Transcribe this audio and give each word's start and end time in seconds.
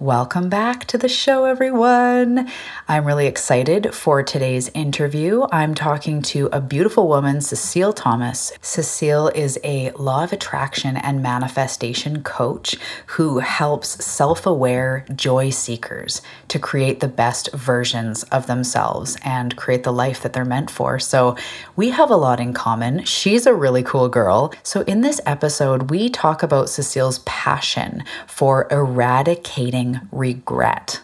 Welcome 0.00 0.48
back 0.48 0.84
to 0.84 0.96
the 0.96 1.08
show, 1.08 1.44
everyone. 1.44 2.48
I'm 2.86 3.04
really 3.04 3.26
excited 3.26 3.92
for 3.92 4.22
today's 4.22 4.68
interview. 4.68 5.44
I'm 5.50 5.74
talking 5.74 6.22
to 6.22 6.48
a 6.52 6.60
beautiful 6.60 7.08
woman, 7.08 7.40
Cecile 7.40 7.92
Thomas. 7.92 8.52
Cecile 8.62 9.26
is 9.30 9.58
a 9.64 9.90
law 9.98 10.22
of 10.22 10.32
attraction 10.32 10.96
and 10.96 11.20
manifestation 11.20 12.22
coach 12.22 12.76
who 13.06 13.40
helps 13.40 14.04
self 14.04 14.46
aware 14.46 15.04
joy 15.16 15.50
seekers 15.50 16.22
to 16.46 16.60
create 16.60 17.00
the 17.00 17.08
best 17.08 17.52
versions 17.52 18.22
of 18.22 18.46
themselves 18.46 19.16
and 19.24 19.56
create 19.56 19.82
the 19.82 19.92
life 19.92 20.22
that 20.22 20.32
they're 20.32 20.44
meant 20.44 20.70
for. 20.70 21.00
So, 21.00 21.36
we 21.74 21.90
have 21.90 22.08
a 22.08 22.16
lot 22.16 22.38
in 22.38 22.52
common. 22.52 23.02
She's 23.02 23.46
a 23.46 23.54
really 23.54 23.82
cool 23.82 24.08
girl. 24.08 24.54
So, 24.62 24.82
in 24.82 25.00
this 25.00 25.20
episode, 25.26 25.90
we 25.90 26.08
talk 26.08 26.44
about 26.44 26.70
Cecile's 26.70 27.18
passion 27.20 28.04
for 28.28 28.68
eradicating 28.70 29.87
regret. 30.12 31.00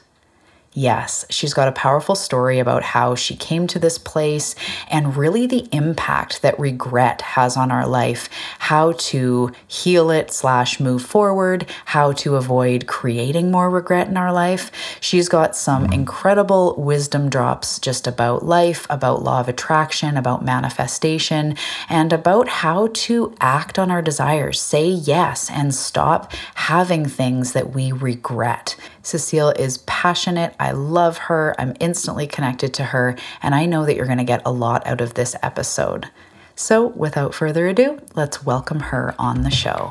Yes, 0.76 1.24
she's 1.30 1.54
got 1.54 1.68
a 1.68 1.72
powerful 1.72 2.16
story 2.16 2.58
about 2.58 2.82
how 2.82 3.14
she 3.14 3.36
came 3.36 3.68
to 3.68 3.78
this 3.78 3.96
place 3.96 4.56
and 4.90 5.16
really 5.16 5.46
the 5.46 5.68
impact 5.70 6.42
that 6.42 6.58
regret 6.58 7.22
has 7.22 7.56
on 7.56 7.70
our 7.70 7.86
life, 7.86 8.28
how 8.58 8.90
to 8.92 9.52
heal 9.68 10.10
it 10.10 10.32
slash 10.32 10.80
move 10.80 11.02
forward, 11.02 11.66
how 11.84 12.10
to 12.14 12.34
avoid 12.34 12.88
creating 12.88 13.52
more 13.52 13.70
regret 13.70 14.08
in 14.08 14.16
our 14.16 14.32
life. 14.32 14.72
She's 15.00 15.28
got 15.28 15.54
some 15.54 15.92
incredible 15.92 16.74
wisdom 16.76 17.30
drops 17.30 17.78
just 17.78 18.08
about 18.08 18.44
life, 18.44 18.84
about 18.90 19.22
law 19.22 19.38
of 19.38 19.48
attraction, 19.48 20.16
about 20.16 20.44
manifestation, 20.44 21.54
and 21.88 22.12
about 22.12 22.48
how 22.48 22.88
to 22.94 23.32
act 23.38 23.78
on 23.78 23.92
our 23.92 24.02
desires, 24.02 24.60
say 24.60 24.88
yes, 24.88 25.48
and 25.52 25.72
stop 25.72 26.32
having 26.54 27.06
things 27.06 27.52
that 27.52 27.72
we 27.72 27.92
regret. 27.92 28.74
Cecile 29.04 29.50
is 29.50 29.78
passionate. 29.78 30.56
I 30.58 30.72
love 30.72 31.18
her. 31.18 31.54
I'm 31.58 31.76
instantly 31.78 32.26
connected 32.26 32.72
to 32.74 32.84
her, 32.84 33.16
and 33.42 33.54
I 33.54 33.66
know 33.66 33.84
that 33.84 33.96
you're 33.96 34.06
going 34.06 34.18
to 34.18 34.24
get 34.24 34.42
a 34.46 34.50
lot 34.50 34.84
out 34.86 35.02
of 35.02 35.12
this 35.12 35.36
episode. 35.42 36.08
So, 36.56 36.86
without 36.86 37.34
further 37.34 37.68
ado, 37.68 38.00
let's 38.14 38.44
welcome 38.44 38.80
her 38.80 39.14
on 39.18 39.42
the 39.42 39.50
show. 39.50 39.90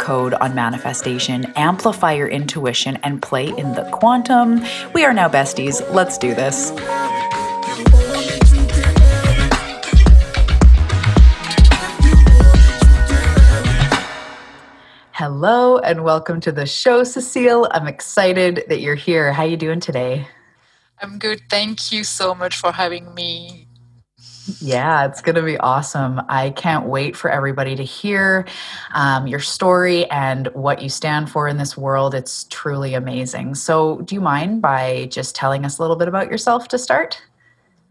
code 0.01 0.33
on 0.33 0.53
manifestation, 0.53 1.45
amplify 1.55 2.11
your 2.11 2.27
intuition, 2.27 2.97
and 3.03 3.21
play 3.21 3.47
in 3.47 3.71
the 3.75 3.87
quantum. 3.93 4.61
We 4.93 5.05
are 5.05 5.13
now 5.13 5.29
besties. 5.29 5.79
Let's 5.93 6.17
do 6.17 6.35
this. 6.35 6.71
Hello 15.13 15.77
and 15.77 16.03
welcome 16.03 16.41
to 16.41 16.51
the 16.51 16.65
show, 16.65 17.03
Cecile. 17.03 17.69
I'm 17.71 17.87
excited 17.87 18.63
that 18.69 18.81
you're 18.81 18.95
here. 18.95 19.31
How 19.31 19.43
you 19.43 19.55
doing 19.55 19.79
today? 19.79 20.27
I'm 20.99 21.19
good. 21.19 21.43
Thank 21.47 21.91
you 21.91 22.03
so 22.03 22.33
much 22.33 22.57
for 22.57 22.71
having 22.71 23.13
me. 23.13 23.67
Yeah, 24.59 25.05
it's 25.05 25.21
going 25.21 25.35
to 25.35 25.43
be 25.43 25.57
awesome. 25.57 26.21
I 26.27 26.49
can't 26.51 26.87
wait 26.87 27.15
for 27.15 27.29
everybody 27.29 27.75
to 27.75 27.83
hear 27.83 28.45
um, 28.93 29.27
your 29.27 29.39
story 29.39 30.09
and 30.09 30.47
what 30.53 30.81
you 30.81 30.89
stand 30.89 31.29
for 31.29 31.47
in 31.47 31.57
this 31.57 31.77
world. 31.77 32.15
It's 32.15 32.45
truly 32.49 32.95
amazing. 32.95 33.55
So, 33.55 34.01
do 34.01 34.15
you 34.15 34.21
mind 34.21 34.61
by 34.61 35.07
just 35.11 35.35
telling 35.35 35.63
us 35.63 35.77
a 35.77 35.81
little 35.81 35.95
bit 35.95 36.07
about 36.07 36.31
yourself 36.31 36.67
to 36.69 36.79
start? 36.79 37.21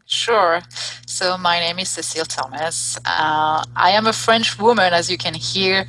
Sure. 0.06 0.60
So, 1.06 1.38
my 1.38 1.60
name 1.60 1.78
is 1.78 1.88
Cecile 1.88 2.24
Thomas. 2.24 2.98
Uh, 3.04 3.64
I 3.76 3.90
am 3.90 4.08
a 4.08 4.12
French 4.12 4.58
woman, 4.58 4.92
as 4.92 5.08
you 5.08 5.16
can 5.16 5.34
hear, 5.34 5.86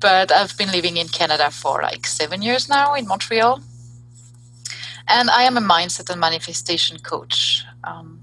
but 0.00 0.32
I've 0.32 0.56
been 0.56 0.72
living 0.72 0.96
in 0.96 1.08
Canada 1.08 1.50
for 1.50 1.82
like 1.82 2.06
seven 2.06 2.40
years 2.40 2.66
now 2.66 2.94
in 2.94 3.06
Montreal. 3.06 3.60
And 5.06 5.28
I 5.28 5.42
am 5.42 5.58
a 5.58 5.60
mindset 5.60 6.08
and 6.10 6.20
manifestation 6.20 6.98
coach. 6.98 7.62
Um, 7.84 8.22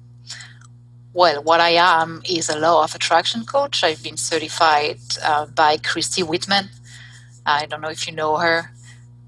well, 1.16 1.42
what 1.42 1.62
I 1.62 1.70
am 1.70 2.22
is 2.30 2.50
a 2.50 2.59
law 2.59 2.84
of 2.84 2.94
attraction 2.94 3.46
coach. 3.46 3.86
I've 3.86 4.03
been 4.03 4.18
certified 4.18 5.00
uh, 5.24 5.46
by 5.46 5.78
Christy 5.78 6.24
Whitman. 6.24 6.68
I 7.46 7.66
don't 7.68 7.80
know 7.80 7.90
if 7.90 8.06
you 8.06 8.14
know 8.14 8.36
her, 8.36 8.72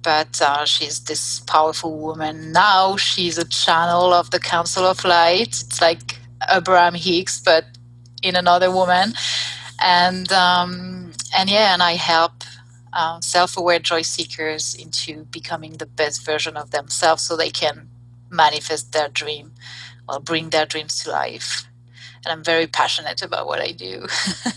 but 0.03 0.41
uh, 0.41 0.65
she's 0.65 0.99
this 1.05 1.39
powerful 1.39 1.97
woman. 1.97 2.51
Now 2.51 2.97
she's 2.97 3.37
a 3.37 3.45
channel 3.47 4.13
of 4.13 4.31
the 4.31 4.39
Council 4.39 4.83
of 4.83 5.05
Light. 5.05 5.47
It's 5.47 5.79
like 5.79 6.19
Abraham 6.51 6.93
Hicks, 6.93 7.39
but 7.39 7.63
in 8.21 8.35
another 8.35 8.69
woman. 8.69 9.13
And 9.81 10.29
um, 10.33 11.13
and 11.33 11.49
yeah, 11.49 11.73
and 11.73 11.81
I 11.81 11.93
help 11.93 12.33
uh, 12.91 13.21
self-aware 13.21 13.79
joy 13.79 14.01
seekers 14.01 14.75
into 14.75 15.23
becoming 15.25 15.77
the 15.77 15.85
best 15.85 16.25
version 16.25 16.57
of 16.57 16.71
themselves, 16.71 17.23
so 17.23 17.37
they 17.37 17.49
can 17.49 17.87
manifest 18.29 18.91
their 18.91 19.07
dream 19.07 19.53
or 20.09 20.19
bring 20.19 20.49
their 20.49 20.65
dreams 20.65 21.01
to 21.03 21.11
life 21.11 21.66
and 22.27 22.37
I'm 22.37 22.43
very 22.43 22.67
passionate 22.67 23.21
about 23.21 23.47
what 23.47 23.61
I 23.61 23.71
do. 23.71 24.05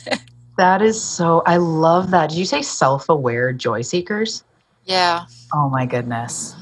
that 0.59 0.83
is 0.83 1.01
so, 1.01 1.43
I 1.47 1.59
love 1.59 2.11
that. 2.11 2.31
Did 2.31 2.39
you 2.39 2.45
say 2.45 2.63
self 2.63 3.09
aware 3.09 3.53
joy 3.53 3.83
seekers? 3.83 4.43
Yeah. 4.85 5.27
Oh 5.55 5.69
my 5.71 5.87
goodness. 5.87 6.57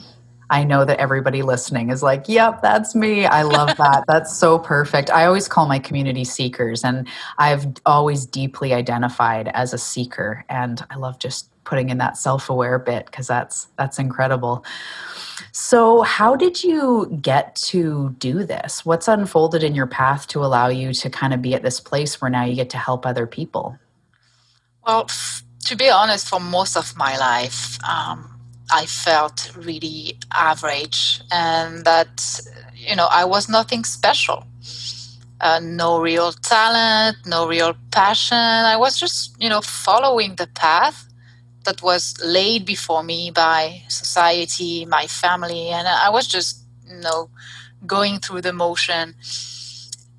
I 0.50 0.64
know 0.64 0.84
that 0.84 0.98
everybody 0.98 1.42
listening 1.42 1.90
is 1.90 2.02
like, 2.02 2.24
yep, 2.28 2.60
that's 2.60 2.94
me. 2.94 3.24
I 3.24 3.42
love 3.42 3.76
that. 3.78 4.04
that's 4.08 4.34
so 4.36 4.58
perfect. 4.58 5.10
I 5.10 5.24
always 5.24 5.48
call 5.48 5.66
my 5.66 5.78
community 5.78 6.24
seekers, 6.24 6.84
and 6.84 7.06
I've 7.38 7.66
always 7.84 8.24
deeply 8.24 8.72
identified 8.72 9.48
as 9.48 9.72
a 9.72 9.78
seeker. 9.78 10.44
And 10.48 10.82
I 10.90 10.96
love 10.96 11.18
just 11.18 11.50
putting 11.68 11.90
in 11.90 11.98
that 11.98 12.16
self-aware 12.16 12.78
bit 12.78 13.04
because 13.06 13.26
that's 13.26 13.68
that's 13.76 13.98
incredible. 13.98 14.64
So, 15.52 16.02
how 16.02 16.34
did 16.34 16.64
you 16.64 17.18
get 17.20 17.54
to 17.70 18.16
do 18.18 18.44
this? 18.44 18.86
What's 18.86 19.06
unfolded 19.06 19.62
in 19.62 19.74
your 19.74 19.86
path 19.86 20.26
to 20.28 20.44
allow 20.44 20.68
you 20.68 20.92
to 20.94 21.10
kind 21.10 21.34
of 21.34 21.42
be 21.42 21.54
at 21.54 21.62
this 21.62 21.78
place 21.78 22.20
where 22.20 22.30
now 22.30 22.44
you 22.44 22.54
get 22.54 22.70
to 22.70 22.78
help 22.78 23.04
other 23.04 23.26
people? 23.26 23.78
Well, 24.86 25.04
f- 25.08 25.42
to 25.66 25.76
be 25.76 25.90
honest, 25.90 26.28
for 26.28 26.40
most 26.40 26.76
of 26.76 26.96
my 26.96 27.18
life, 27.18 27.78
um, 27.84 28.18
I 28.70 28.86
felt 28.86 29.52
really 29.54 30.16
average, 30.32 31.20
and 31.30 31.84
that 31.84 32.40
you 32.74 32.96
know 32.96 33.08
I 33.10 33.24
was 33.24 33.48
nothing 33.48 33.84
special. 33.84 34.44
Uh, 35.40 35.60
no 35.62 36.00
real 36.00 36.32
talent, 36.32 37.16
no 37.26 37.46
real 37.46 37.76
passion. 37.90 38.38
I 38.74 38.76
was 38.76 38.98
just 38.98 39.40
you 39.42 39.50
know 39.50 39.60
following 39.60 40.36
the 40.36 40.46
path 40.46 41.07
that 41.64 41.82
was 41.82 42.14
laid 42.24 42.64
before 42.64 43.02
me 43.02 43.30
by 43.30 43.82
society, 43.88 44.84
my 44.86 45.06
family, 45.06 45.68
and 45.68 45.86
I 45.86 46.10
was 46.10 46.26
just, 46.26 46.62
you 46.88 47.00
know, 47.00 47.30
going 47.86 48.18
through 48.18 48.42
the 48.42 48.52
motion 48.52 49.14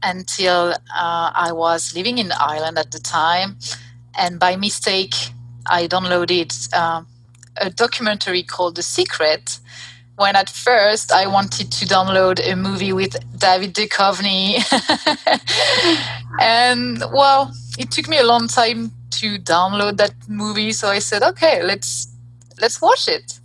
until 0.01 0.73
uh, 0.95 1.31
I 1.35 1.51
was 1.51 1.95
living 1.95 2.17
in 2.17 2.31
Ireland 2.31 2.77
at 2.77 2.91
the 2.91 2.99
time, 2.99 3.57
and 4.17 4.39
by 4.39 4.55
mistake, 4.55 5.15
I 5.65 5.87
downloaded 5.87 6.69
uh, 6.73 7.03
a 7.57 7.69
documentary 7.69 8.43
called 8.43 8.75
The 8.75 8.83
Secret. 8.83 9.59
When 10.19 10.35
at 10.35 10.49
first 10.49 11.13
I 11.13 11.27
wanted 11.27 11.71
to 11.71 11.85
download 11.85 12.45
a 12.45 12.53
movie 12.53 12.91
with 12.91 13.15
David 13.39 13.73
Duchovny, 13.73 14.59
and 16.41 16.99
well, 17.13 17.53
it 17.77 17.89
took 17.89 18.09
me 18.09 18.17
a 18.17 18.25
long 18.25 18.49
time 18.49 18.91
to 19.11 19.37
download 19.39 19.95
that 19.97 20.13
movie 20.27 20.71
so 20.71 20.87
i 20.87 20.99
said 20.99 21.23
okay 21.23 21.63
let's 21.63 22.07
let's 22.61 22.81
watch 22.81 23.07
it. 23.07 23.39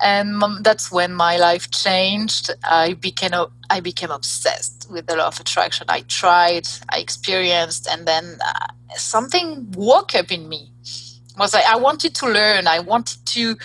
And 0.00 0.42
that's 0.62 0.92
when 0.92 1.14
my 1.14 1.36
life 1.38 1.70
changed. 1.70 2.50
I 2.64 2.94
became 2.94 3.32
i 3.70 3.80
became 3.80 4.10
obsessed 4.10 4.88
with 4.90 5.06
the 5.06 5.16
law 5.16 5.28
of 5.28 5.40
attraction. 5.40 5.86
I 5.88 6.00
tried 6.02 6.66
i 6.88 6.98
experienced 6.98 7.86
and 7.90 8.06
then 8.08 8.38
uh, 8.44 8.68
something 8.96 9.70
woke 9.72 10.14
up 10.14 10.30
in 10.32 10.48
me. 10.48 10.70
Was 11.38 11.52
like 11.52 11.66
i 11.66 11.76
wanted 11.76 12.14
to 12.16 12.26
learn. 12.26 12.66
I 12.66 12.78
wanted 12.78 13.24
to 13.26 13.56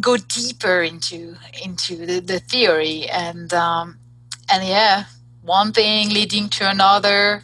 go 0.00 0.16
deeper 0.16 0.82
into 0.82 1.36
into 1.62 2.06
the, 2.06 2.20
the 2.20 2.40
theory 2.40 3.08
and 3.08 3.52
um, 3.52 3.98
and 4.50 4.66
yeah 4.66 5.04
one 5.42 5.72
thing 5.72 6.08
leading 6.10 6.48
to 6.48 6.68
another 6.68 7.42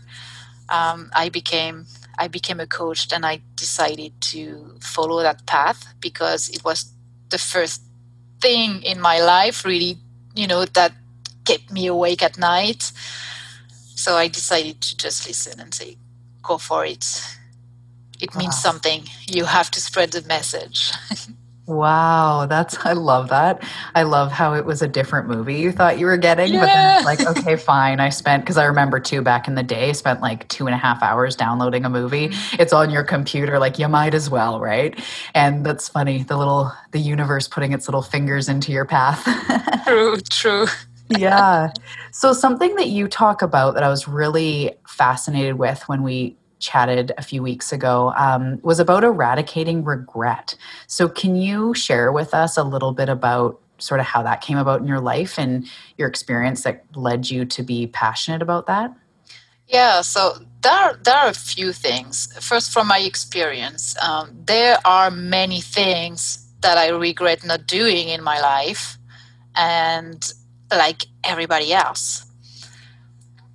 um, 0.69 1.11
i 1.15 1.29
became 1.29 1.87
I 2.19 2.29
became 2.29 2.59
a 2.61 2.67
coach 2.67 3.13
and 3.13 3.25
I 3.25 3.41
decided 3.55 4.21
to 4.33 4.75
follow 4.81 5.23
that 5.23 5.47
path 5.47 5.95
because 6.01 6.49
it 6.49 6.65
was 6.65 6.93
the 7.31 7.39
first 7.39 7.83
thing 8.41 8.83
in 8.83 9.01
my 9.01 9.21
life, 9.21 9.65
really, 9.65 9.99
you 10.35 10.47
know, 10.47 10.65
that 10.65 10.93
kept 11.45 11.71
me 11.71 11.87
awake 11.87 12.23
at 12.23 12.37
night. 12.37 12.93
So 13.95 14.17
I 14.17 14.29
decided 14.29 14.81
to 14.81 14.97
just 14.97 15.27
listen 15.27 15.61
and 15.61 15.73
say, 15.73 15.97
go 16.43 16.59
for 16.59 16.85
it. 16.85 17.23
It 18.21 18.35
means 18.35 18.57
wow. 18.57 18.73
something. 18.73 19.05
You 19.27 19.45
have 19.45 19.71
to 19.71 19.81
spread 19.81 20.11
the 20.11 20.23
message. 20.23 20.91
Wow, 21.69 22.47
that's 22.47 22.79
I 22.87 22.95
love 22.95 23.29
that. 23.29 23.63
I 23.95 24.03
love 24.05 24.33
how 24.33 24.55
it 24.55 24.65
was 24.65 24.81
a 24.81 24.89
different 24.89 25.29
movie 25.29 25.57
you 25.57 25.71
thought 25.71 25.99
you 25.99 26.07
were 26.07 26.17
getting, 26.17 26.55
yeah. 26.55 26.61
but 26.61 26.67
then 26.67 26.97
it's 26.97 27.27
like, 27.27 27.37
okay, 27.37 27.57
fine. 27.57 28.01
I 28.01 28.09
spent 28.09 28.43
because 28.43 28.57
I 28.57 28.65
remember 28.65 28.99
too 28.99 29.21
back 29.21 29.47
in 29.47 29.55
the 29.55 29.63
day, 29.63 29.93
spent 29.93 30.23
like 30.23 30.49
two 30.49 30.67
and 30.67 30.75
a 30.75 30.79
half 30.79 31.03
hours 31.03 31.37
downloading 31.37 31.85
a 31.85 31.91
movie. 31.91 32.29
Mm-hmm. 32.29 32.63
It's 32.63 32.73
on 32.73 32.89
your 32.89 33.05
computer, 33.05 33.59
like 33.59 33.79
you 33.79 33.87
might 33.87 34.15
as 34.15 34.31
well, 34.31 34.61
right? 34.61 34.99
And 35.35 35.67
that's 35.67 35.91
funny, 35.91 36.23
the 36.23 36.39
little 36.39 36.73
the 36.93 37.01
universe 37.01 37.49
putting 37.49 37.73
its 37.73 37.87
little 37.87 38.01
fingers 38.01 38.49
into 38.49 38.73
your 38.73 38.87
path. 38.87 39.23
true, 39.85 40.17
true. 40.31 40.67
yeah. 41.11 41.71
So 42.13 42.33
something 42.33 42.77
that 42.77 42.89
you 42.89 43.09
talk 43.09 43.43
about 43.43 43.75
that 43.75 43.83
I 43.83 43.91
was 43.91 44.09
really 44.09 44.73
fascinated 44.87 45.59
with 45.59 45.87
when 45.87 46.03
we 46.03 46.38
chatted 46.59 47.13
a 47.19 47.23
few 47.23 47.43
weeks 47.43 47.73
ago 47.73 48.13
um, 48.17 48.61
was 48.63 48.81
about 48.81 49.05
eradicating 49.05 49.85
regret. 49.85 50.55
So, 50.87 51.09
can 51.09 51.37
you 51.37 51.75
share 51.75 52.13
with 52.13 52.35
us 52.35 52.57
a 52.57 52.65
little 52.65 52.93
bit 52.93 53.09
about 53.09 53.61
sort 53.79 54.01
of 54.01 54.07
how 54.07 54.23
that 54.23 54.41
came 54.41 54.59
about 54.59 54.81
in 54.81 54.87
your 54.87 55.01
life 55.01 55.39
and 55.39 55.67
your 55.97 56.09
experience 56.09 56.63
that 56.63 56.85
led 56.95 57.31
you 57.31 57.45
to 57.45 57.63
be 57.63 57.87
passionate 57.87 58.43
about 58.43 58.67
that? 58.67 58.93
Yeah, 59.69 60.01
so 60.01 60.39
there, 60.63 60.99
there 61.03 61.15
are 61.15 61.29
a 61.29 61.35
few 61.35 61.73
things. 61.73 62.29
First, 62.41 62.73
from 62.73 62.89
my 62.89 63.01
experience, 63.01 63.95
um, 64.03 64.31
there 64.47 64.79
are 64.85 65.11
many 65.11 65.61
things 65.61 66.47
that 66.61 66.79
I 66.79 66.89
regret 66.89 67.45
not 67.45 67.67
doing 67.67 68.09
in 68.09 68.23
my 68.23 68.41
life, 68.41 68.99
and 69.55 70.33
like 70.71 71.05
everybody 71.23 71.73
else. 71.73 72.25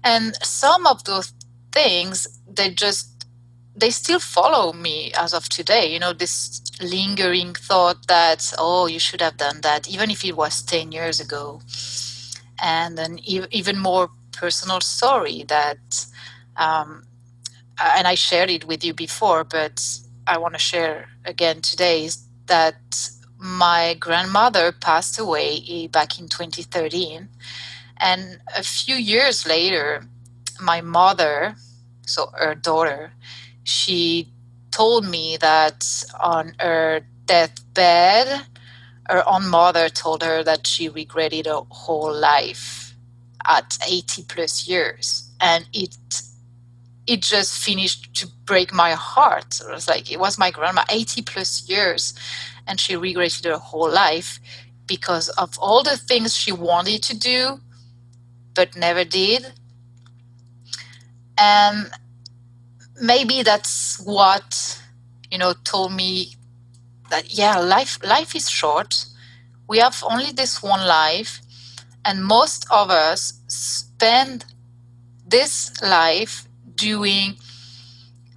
And 0.04 0.36
some 0.44 0.86
of 0.86 1.04
those 1.06 1.34
things 1.74 2.28
they 2.48 2.72
just 2.72 3.28
they 3.75 3.92
still 3.92 4.20
follow 4.20 4.74
me 4.74 5.12
as 5.18 5.34
of 5.34 5.50
today 5.50 5.92
you 5.94 6.00
know 6.00 6.14
this 6.14 6.62
lingering 6.81 7.54
thought 7.56 8.08
that 8.08 8.54
oh 8.60 8.88
you 8.88 9.00
should 9.00 9.22
have 9.22 9.38
done 9.38 9.62
that 9.62 9.90
even 9.90 10.12
if 10.12 10.25
it 10.25 10.38
was 10.38 10.64
10 10.64 10.92
years 10.94 11.20
ago. 11.22 11.62
And 12.62 13.00
an 13.00 13.20
e- 13.20 13.48
even 13.52 13.80
more 13.80 14.10
personal 14.34 14.81
story 14.81 15.46
that 15.50 16.08
um, 16.58 17.06
and 17.81 18.08
i 18.08 18.16
shared 18.16 18.50
it 18.52 18.66
with 18.68 18.84
you 18.86 18.94
before 18.94 19.44
but 19.44 20.00
i 20.28 20.38
want 20.38 20.56
to 20.56 20.60
share 20.60 21.10
again 21.25 21.62
today 21.62 22.06
is 22.06 22.28
that 22.48 23.10
my 23.40 23.96
grandmother 24.00 24.72
passed 24.72 25.20
away 25.20 25.88
back 25.92 26.20
in 26.20 26.28
2013 26.30 27.30
and 28.00 28.40
a 28.56 28.64
few 28.64 28.96
years 28.96 29.48
later 29.48 30.04
my 30.62 30.82
mother 30.82 31.56
so 32.06 32.30
her 32.34 32.56
daughter, 32.56 33.14
she 33.64 34.30
told 34.72 35.06
me 35.06 35.38
that 35.38 36.06
on 36.20 36.56
her 36.60 37.02
deathbed, 37.26 38.46
her 39.10 39.28
own 39.28 39.48
mother 39.50 39.90
told 39.90 40.24
her 40.24 40.44
that 40.44 40.68
she 40.68 40.90
regretted 40.90 41.46
her 41.46 41.62
whole 41.70 42.14
life 42.14 42.96
at 43.48 43.78
80 43.88 44.24
plus 44.26 44.68
years. 44.68 45.32
And 45.42 45.68
it 45.74 45.96
it 47.08 47.22
just 47.22 47.58
finished 47.64 48.14
to 48.16 48.28
break 48.46 48.74
my 48.74 48.92
heart. 48.94 49.60
It 49.62 49.72
was 49.72 49.88
like 49.88 50.12
it 50.12 50.20
was 50.20 50.38
my 50.40 50.52
grandma, 50.52 50.84
80 50.90 51.24
plus 51.24 51.68
years, 51.70 52.14
and 52.68 52.80
she 52.80 52.96
regretted 52.96 53.46
her 53.46 53.58
whole 53.58 53.92
life 53.92 54.40
because 54.88 55.30
of 55.30 55.58
all 55.60 55.84
the 55.84 55.98
things 55.98 56.36
she 56.36 56.52
wanted 56.52 57.04
to 57.04 57.18
do 57.18 57.60
but 58.54 58.76
never 58.76 59.04
did 59.04 59.54
and 61.38 61.90
maybe 63.02 63.44
that's 63.44 64.00
what 64.00 64.82
you 65.32 65.38
know 65.38 65.54
told 65.64 65.94
me 65.94 66.36
that 67.10 67.34
yeah 67.34 67.58
life 67.58 68.00
life 68.04 68.36
is 68.36 68.50
short. 68.50 69.06
We 69.68 69.80
have 69.80 70.04
only 70.10 70.32
this 70.32 70.62
one 70.62 70.86
life 70.86 71.42
and 72.06 72.24
most 72.24 72.66
of 72.70 72.90
us 72.90 73.42
spend 73.48 74.46
this 75.26 75.82
life 75.82 76.48
doing 76.76 77.36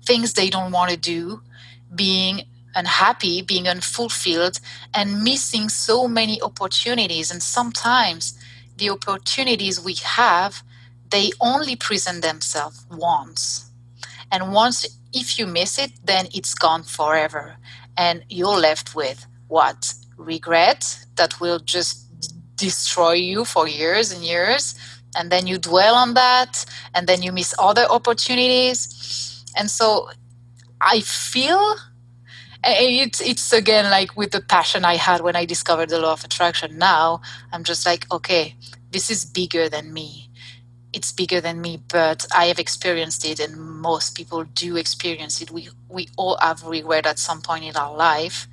things 0.04 0.34
they 0.34 0.48
don't 0.48 0.72
want 0.72 0.90
to 0.90 0.96
do 0.96 1.42
being 1.94 2.42
unhappy 2.76 3.42
being 3.42 3.66
unfulfilled 3.66 4.60
and 4.94 5.22
missing 5.24 5.68
so 5.68 6.06
many 6.06 6.40
opportunities. 6.42 7.30
And 7.30 7.42
sometimes 7.42 8.38
the 8.76 8.90
opportunities 8.90 9.80
we 9.80 9.94
have 9.94 10.62
they 11.10 11.30
only 11.40 11.76
present 11.76 12.22
themselves 12.22 12.86
once. 12.90 13.70
And 14.30 14.52
once, 14.52 14.86
if 15.12 15.38
you 15.38 15.46
miss 15.46 15.78
it, 15.78 15.92
then 16.04 16.26
it's 16.34 16.54
gone 16.54 16.82
forever. 16.82 17.56
And 17.96 18.24
you're 18.28 18.58
left 18.58 18.94
with 18.94 19.26
what? 19.48 19.94
Regret 20.16 20.98
that 21.16 21.40
will 21.40 21.58
just 21.58 22.06
destroy 22.56 23.12
you 23.12 23.44
for 23.44 23.68
years 23.68 24.12
and 24.12 24.24
years. 24.24 24.74
And 25.16 25.30
then 25.30 25.46
you 25.46 25.58
dwell 25.58 25.94
on 25.94 26.14
that, 26.14 26.66
and 26.94 27.06
then 27.06 27.22
you 27.22 27.32
miss 27.32 27.54
other 27.58 27.86
opportunities. 27.88 29.44
And 29.56 29.70
so 29.70 30.10
I 30.80 31.00
feel 31.00 31.76
it's 32.64 33.20
it's 33.20 33.52
again 33.52 33.90
like 33.90 34.16
with 34.16 34.32
the 34.32 34.40
passion 34.40 34.84
I 34.84 34.96
had 34.96 35.20
when 35.22 35.36
I 35.36 35.46
discovered 35.46 35.88
the 35.88 36.00
law 36.00 36.12
of 36.12 36.24
attraction. 36.24 36.76
Now 36.76 37.22
I'm 37.52 37.64
just 37.64 37.86
like, 37.86 38.10
okay, 38.12 38.56
this 38.90 39.10
is 39.10 39.24
bigger 39.24 39.70
than 39.70 39.94
me 39.94 40.25
it's 40.96 41.12
bigger 41.12 41.40
than 41.42 41.60
me, 41.60 41.80
but 41.88 42.26
I 42.34 42.46
have 42.46 42.58
experienced 42.58 43.24
it, 43.26 43.38
and 43.38 43.56
most 43.58 44.16
people 44.16 44.44
do 44.44 44.76
experience 44.76 45.42
it. 45.42 45.50
We 45.50 45.68
we 45.88 46.08
all 46.16 46.38
have 46.40 46.64
regret 46.64 47.06
at 47.06 47.18
some 47.18 47.42
point 47.42 47.64
in 47.64 47.76
our 47.76 47.94
life, 47.94 48.48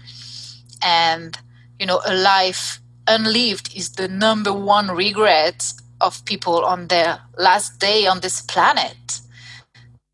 and 0.83 1.37
you 1.79 1.87
know, 1.87 2.01
a 2.05 2.13
life 2.13 2.81
unlived 3.07 3.75
is 3.75 3.91
the 3.93 4.07
number 4.09 4.53
one 4.53 4.91
regret 4.91 5.73
of 6.01 6.25
people 6.25 6.65
on 6.65 6.87
their 6.87 7.21
last 7.37 7.79
day 7.79 8.07
on 8.07 8.19
this 8.21 8.41
planet. 8.41 9.21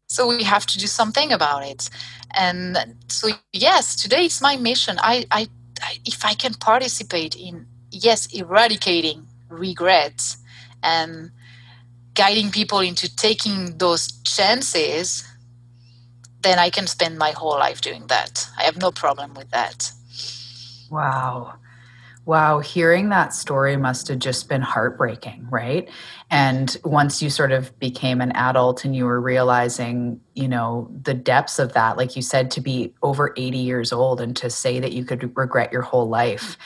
So 0.09 0.27
we 0.27 0.43
have 0.43 0.65
to 0.67 0.77
do 0.79 0.87
something 0.87 1.31
about 1.31 1.63
it. 1.65 1.89
And 2.35 2.77
so 3.07 3.29
yes, 3.53 3.95
today 3.95 4.25
it's 4.25 4.41
my 4.41 4.57
mission. 4.57 4.97
I, 5.01 5.25
I, 5.31 5.47
if 6.05 6.25
I 6.25 6.33
can 6.33 6.53
participate 6.55 7.35
in 7.35 7.67
yes, 7.91 8.27
eradicating 8.33 9.27
regrets 9.49 10.37
and 10.83 11.31
guiding 12.19 12.51
people 12.51 12.79
into 12.79 13.07
taking 13.15 13.77
those 13.77 14.11
chances, 14.23 15.23
then 16.41 16.59
I 16.59 16.69
can 16.69 16.85
spend 16.85 17.17
my 17.17 17.31
whole 17.31 17.57
life 17.57 17.79
doing 17.79 18.07
that. 18.07 18.45
I 18.57 18.63
have 18.63 18.75
no 18.75 18.91
problem 18.91 19.33
with 19.35 19.49
that. 19.51 19.89
Wow. 20.91 21.53
Wow, 22.25 22.59
hearing 22.59 23.07
that 23.09 23.33
story 23.33 23.77
must 23.77 24.09
have 24.09 24.19
just 24.19 24.49
been 24.49 24.61
heartbreaking, 24.61 25.47
right? 25.49 25.89
And 26.29 26.75
once 26.83 27.21
you 27.21 27.29
sort 27.29 27.53
of 27.53 27.79
became 27.79 28.19
an 28.19 28.33
adult 28.33 28.83
and 28.83 28.93
you 28.93 29.05
were 29.05 29.21
realizing, 29.21 30.19
you 30.35 30.49
know, 30.49 30.91
the 31.01 31.13
depths 31.13 31.57
of 31.57 31.71
that, 31.71 31.95
like 31.95 32.17
you 32.17 32.21
said, 32.21 32.51
to 32.51 32.59
be 32.59 32.93
over 33.01 33.33
80 33.37 33.57
years 33.59 33.93
old 33.93 34.19
and 34.19 34.35
to 34.35 34.49
say 34.49 34.81
that 34.81 34.91
you 34.91 35.05
could 35.05 35.37
regret 35.37 35.71
your 35.71 35.83
whole 35.83 36.09
life, 36.09 36.57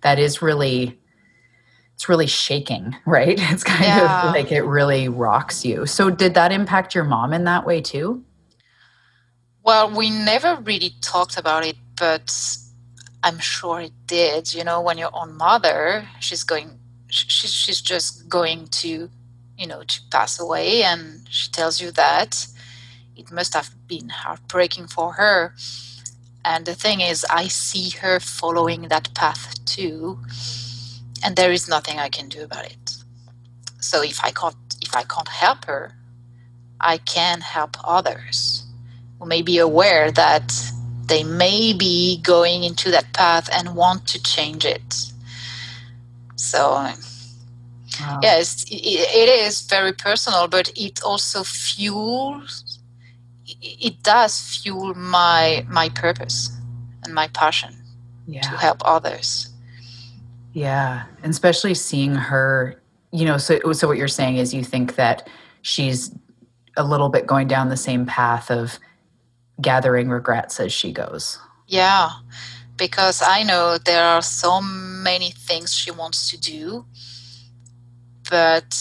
that 0.00 0.18
is 0.18 0.40
really 0.40 0.98
it's 2.02 2.08
really 2.08 2.26
shaking, 2.26 2.96
right? 3.06 3.38
It's 3.52 3.62
kind 3.62 3.84
yeah. 3.84 4.26
of 4.28 4.34
like 4.34 4.50
it 4.50 4.62
really 4.62 5.08
rocks 5.08 5.64
you. 5.64 5.86
So, 5.86 6.10
did 6.10 6.34
that 6.34 6.50
impact 6.50 6.96
your 6.96 7.04
mom 7.04 7.32
in 7.32 7.44
that 7.44 7.64
way 7.64 7.80
too? 7.80 8.24
Well, 9.62 9.88
we 9.88 10.10
never 10.10 10.56
really 10.56 10.90
talked 11.00 11.38
about 11.38 11.64
it, 11.64 11.76
but 11.96 12.34
I'm 13.22 13.38
sure 13.38 13.82
it 13.82 13.92
did. 14.08 14.52
You 14.52 14.64
know, 14.64 14.80
when 14.80 14.98
your 14.98 15.10
own 15.14 15.36
mother, 15.36 16.08
she's 16.18 16.42
going, 16.42 16.70
she's 17.08 17.54
she's 17.54 17.80
just 17.80 18.28
going 18.28 18.66
to, 18.82 19.08
you 19.56 19.66
know, 19.68 19.84
to 19.84 20.00
pass 20.10 20.40
away, 20.40 20.82
and 20.82 21.24
she 21.30 21.52
tells 21.52 21.80
you 21.80 21.92
that 21.92 22.48
it 23.14 23.30
must 23.30 23.54
have 23.54 23.70
been 23.86 24.08
heartbreaking 24.08 24.88
for 24.88 25.12
her. 25.12 25.54
And 26.44 26.66
the 26.66 26.74
thing 26.74 27.00
is, 27.00 27.24
I 27.30 27.46
see 27.46 27.90
her 28.00 28.18
following 28.18 28.88
that 28.88 29.14
path 29.14 29.64
too 29.64 30.18
and 31.24 31.36
there 31.36 31.52
is 31.52 31.68
nothing 31.68 31.98
I 31.98 32.08
can 32.08 32.28
do 32.28 32.42
about 32.42 32.66
it. 32.66 32.96
So 33.80 34.02
if 34.02 34.22
I 34.22 34.30
can't 34.30 34.56
if 34.80 34.94
I 34.94 35.02
can't 35.02 35.28
help 35.28 35.64
her, 35.66 35.94
I 36.80 36.98
can 36.98 37.40
help 37.40 37.76
others 37.84 38.64
who 39.18 39.26
may 39.26 39.42
be 39.42 39.58
aware 39.58 40.10
that 40.10 40.52
they 41.06 41.24
may 41.24 41.72
be 41.72 42.20
going 42.22 42.64
into 42.64 42.90
that 42.90 43.12
path 43.12 43.48
and 43.52 43.76
want 43.76 44.06
to 44.08 44.22
change 44.22 44.64
it. 44.64 45.12
So 46.36 46.58
wow. 48.00 48.20
yes, 48.22 48.64
it, 48.64 48.74
it 48.74 49.28
is 49.28 49.62
very 49.62 49.92
personal, 49.92 50.48
but 50.48 50.72
it 50.76 51.02
also 51.02 51.44
fuels 51.44 52.78
it 53.60 54.02
does 54.02 54.40
fuel 54.40 54.94
my 54.94 55.64
my 55.68 55.88
purpose 55.88 56.50
and 57.02 57.14
my 57.14 57.28
passion 57.28 57.74
yeah. 58.26 58.40
to 58.42 58.48
help 58.50 58.78
others. 58.84 59.51
Yeah, 60.52 61.04
and 61.22 61.30
especially 61.30 61.74
seeing 61.74 62.14
her, 62.14 62.80
you 63.10 63.24
know, 63.24 63.38
so 63.38 63.72
so 63.72 63.88
what 63.88 63.96
you're 63.96 64.08
saying 64.08 64.36
is 64.36 64.52
you 64.52 64.62
think 64.62 64.96
that 64.96 65.28
she's 65.62 66.14
a 66.76 66.84
little 66.84 67.08
bit 67.08 67.26
going 67.26 67.48
down 67.48 67.68
the 67.68 67.76
same 67.76 68.06
path 68.06 68.50
of 68.50 68.78
gathering 69.60 70.10
regrets 70.10 70.60
as 70.60 70.72
she 70.72 70.92
goes. 70.92 71.38
Yeah, 71.66 72.10
because 72.76 73.22
I 73.22 73.42
know 73.42 73.78
there 73.78 74.04
are 74.04 74.22
so 74.22 74.60
many 74.60 75.30
things 75.30 75.74
she 75.74 75.90
wants 75.90 76.30
to 76.30 76.38
do, 76.38 76.84
but 78.30 78.76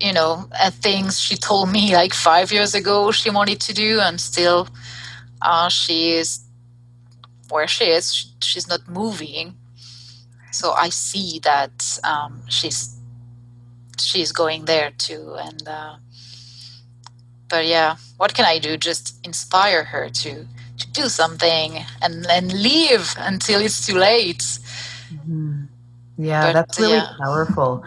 you 0.00 0.12
know, 0.12 0.48
things 0.70 1.20
she 1.20 1.36
told 1.36 1.70
me 1.70 1.94
like 1.94 2.12
five 2.12 2.52
years 2.52 2.74
ago 2.74 3.10
she 3.10 3.30
wanted 3.30 3.60
to 3.60 3.72
do, 3.72 4.00
and 4.00 4.20
still 4.20 4.68
uh, 5.40 5.68
she 5.68 6.12
is 6.12 6.40
where 7.48 7.68
she 7.68 7.84
is. 7.84 8.34
She's 8.42 8.68
not 8.68 8.86
moving. 8.88 9.54
So 10.54 10.70
I 10.70 10.88
see 10.88 11.40
that 11.40 11.98
um, 12.04 12.40
she's 12.48 12.96
she's 13.98 14.30
going 14.30 14.66
there 14.66 14.92
too, 14.96 15.34
and 15.36 15.66
uh, 15.66 15.96
but 17.48 17.66
yeah, 17.66 17.96
what 18.18 18.34
can 18.34 18.44
I 18.44 18.60
do? 18.60 18.76
Just 18.76 19.18
inspire 19.26 19.82
her 19.82 20.08
to 20.08 20.46
to 20.78 20.90
do 20.92 21.08
something 21.08 21.84
and 22.00 22.24
then 22.24 22.46
leave 22.62 23.16
until 23.18 23.60
it's 23.60 23.84
too 23.84 23.98
late. 23.98 24.44
Mm-hmm. 25.12 25.64
Yeah, 26.18 26.46
but, 26.46 26.52
that's 26.52 26.78
really 26.78 26.98
yeah. 26.98 27.08
powerful. 27.20 27.84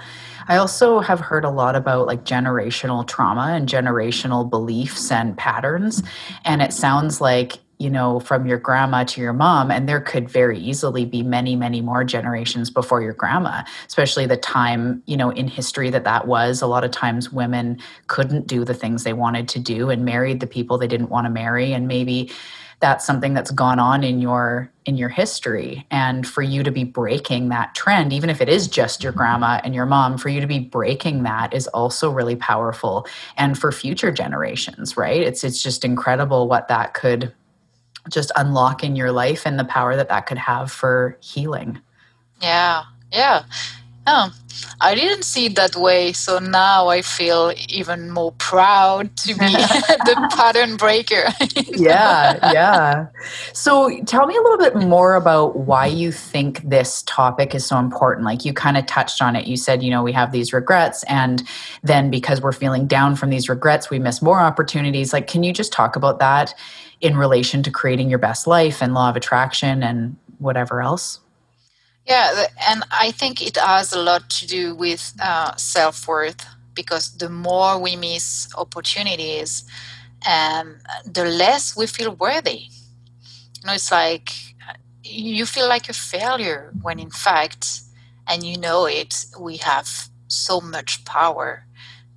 I 0.50 0.58
also 0.58 1.00
have 1.00 1.22
heard 1.22 1.46
a 1.46 1.50
lot 1.50 1.78
about 1.78 2.06
like 2.06 2.26
generational 2.26 3.08
trauma 3.08 3.54
and 3.56 3.70
generational 3.70 4.50
beliefs 4.50 5.10
and 5.10 5.38
patterns. 5.38 6.04
And 6.44 6.62
it 6.62 6.74
sounds 6.74 7.22
like 7.22 7.60
you 7.80 7.90
know, 7.90 8.20
from 8.20 8.46
your 8.46 8.58
grandma 8.58 9.04
to 9.04 9.22
your 9.22 9.34
mom. 9.34 9.70
And 9.70 9.88
there 9.88 10.02
could 10.02 10.30
very 10.30 10.58
easily 10.58 11.06
be 11.06 11.24
many, 11.24 11.56
many 11.56 11.82
more 11.82 12.04
generations 12.04 12.70
before 12.70 13.02
your 13.02 13.14
grandma, 13.14 13.64
especially 13.88 14.26
the 14.26 14.38
time, 14.38 15.04
you 15.06 15.16
know, 15.16 15.30
in 15.30 15.48
history 15.48 15.90
that 15.92 16.04
that 16.04 16.28
was. 16.28 16.62
A 16.62 16.68
lot 16.68 16.84
of 16.84 16.92
times 16.92 17.32
women 17.32 17.80
couldn't 18.08 18.48
do 18.48 18.66
the 18.66 18.74
things 18.74 19.04
they 19.04 19.14
wanted 19.14 19.48
to 19.50 19.60
do 19.60 19.90
and 19.90 20.06
married 20.06 20.40
the 20.40 20.48
people 20.48 20.78
they 20.78 20.88
didn't 20.88 21.10
want 21.10 21.26
to 21.26 21.32
marry. 21.32 21.74
And 21.74 21.88
maybe 21.88 22.32
that's 22.80 23.06
something 23.06 23.34
that's 23.34 23.50
gone 23.52 23.80
on 23.80 24.04
in 24.04 24.22
your 24.22 24.72
in 24.86 24.98
your 24.98 25.10
history 25.10 25.86
and 25.90 26.28
for 26.28 26.42
you 26.42 26.64
to 26.64 26.72
be 26.72 26.84
breaking 26.84 27.50
that 27.50 27.74
trend 27.74 28.14
even 28.14 28.30
if 28.30 28.40
it 28.40 28.48
is 28.48 28.68
just 28.68 29.04
your 29.04 29.12
mm-hmm. 29.12 29.20
grandma 29.20 29.60
and 29.64 29.74
your 29.74 29.86
mom 29.86 30.18
for 30.18 30.30
you 30.30 30.40
to 30.40 30.48
be 30.48 30.60
breaking 30.60 31.24
that 31.24 31.54
is 31.54 31.68
also 31.70 32.12
really 32.12 32.36
powerful 32.36 33.08
and 33.36 33.58
for 33.58 33.72
future 33.72 34.12
generations 34.12 34.96
right 34.96 35.22
it's 35.22 35.44
it's 35.44 35.62
just 35.64 35.84
incredible 35.84 36.48
what 36.48 36.68
that 36.68 36.94
could 36.94 37.34
just 38.10 38.32
unlocking 38.36 38.96
your 38.96 39.12
life 39.12 39.46
and 39.46 39.60
the 39.60 39.66
power 39.66 39.96
that 39.96 40.10
that 40.10 40.26
could 40.26 40.38
have 40.38 40.72
for 40.72 41.18
healing. 41.22 41.80
Yeah, 42.42 42.84
yeah. 43.12 43.44
Oh, 44.10 44.32
I 44.80 44.96
didn't 44.96 45.24
see 45.24 45.48
it 45.48 45.56
that 45.56 45.76
way. 45.76 46.14
So 46.14 46.40
now 46.40 46.88
I 46.88 47.02
feel 47.02 47.54
even 47.68 48.10
more 48.10 48.32
proud 48.34 49.16
to 49.18 49.34
be 49.34 49.34
the 49.36 50.32
pattern 50.34 50.78
breaker. 50.78 51.26
yeah, 51.68 52.52
yeah. 52.54 53.08
So 53.54 54.00
tell 54.06 54.26
me 54.26 54.36
a 54.36 54.42
little 54.42 54.58
bit 54.58 54.76
more 54.76 55.16
about 55.16 55.58
why 55.58 55.88
you 55.88 56.14
think 56.14 56.62
this 56.62 57.04
topic 57.04 57.54
is 57.54 57.66
so 57.66 57.78
important. 57.80 58.26
Like 58.26 58.46
you 58.46 58.54
kind 58.54 58.78
of 58.78 58.86
touched 58.86 59.22
on 59.22 59.36
it. 59.36 59.46
You 59.46 59.58
said, 59.58 59.84
you 59.84 59.92
know, 59.92 60.04
we 60.04 60.14
have 60.14 60.32
these 60.32 60.54
regrets, 60.54 61.04
and 61.10 61.44
then 61.84 62.10
because 62.10 62.42
we're 62.42 62.54
feeling 62.54 62.88
down 62.88 63.18
from 63.18 63.30
these 63.30 63.50
regrets, 63.50 63.90
we 63.90 64.00
miss 64.00 64.22
more 64.22 64.40
opportunities. 64.40 65.12
Like, 65.12 65.28
can 65.28 65.44
you 65.44 65.52
just 65.52 65.74
talk 65.74 65.98
about 65.98 66.20
that 66.20 66.54
in 67.02 67.18
relation 67.18 67.64
to 67.64 67.72
creating 67.72 68.10
your 68.10 68.20
best 68.20 68.48
life 68.48 68.82
and 68.82 68.94
law 68.94 69.10
of 69.10 69.16
attraction 69.16 69.84
and 69.84 70.16
whatever 70.40 70.82
else? 70.82 71.20
Yeah, 72.06 72.46
and 72.68 72.84
I 72.92 73.12
think 73.12 73.42
it 73.42 73.58
has 73.58 73.92
a 73.92 74.02
lot 74.02 74.30
to 74.30 74.48
do 74.48 74.76
with 74.76 75.14
uh, 75.22 75.56
self 75.58 76.08
worth 76.08 76.46
because 76.74 77.18
the 77.18 77.30
more 77.30 77.78
we 77.80 77.96
miss 77.96 78.48
opportunities, 78.56 79.66
and 80.26 80.78
the 81.06 81.26
less 81.26 81.76
we 81.76 81.86
feel 81.88 82.16
worthy. 82.16 82.70
You 83.56 83.66
know, 83.66 83.74
it's 83.74 83.92
like 83.92 84.30
you 85.04 85.46
feel 85.46 85.68
like 85.68 85.90
a 85.90 85.94
failure 85.94 86.72
when 86.82 87.00
in 87.00 87.12
fact, 87.12 87.82
and 88.28 88.44
you 88.44 88.58
know 88.58 88.86
it, 88.86 89.26
we 89.40 89.58
have 89.58 90.10
so 90.28 90.62
much 90.62 91.04
power 91.06 91.66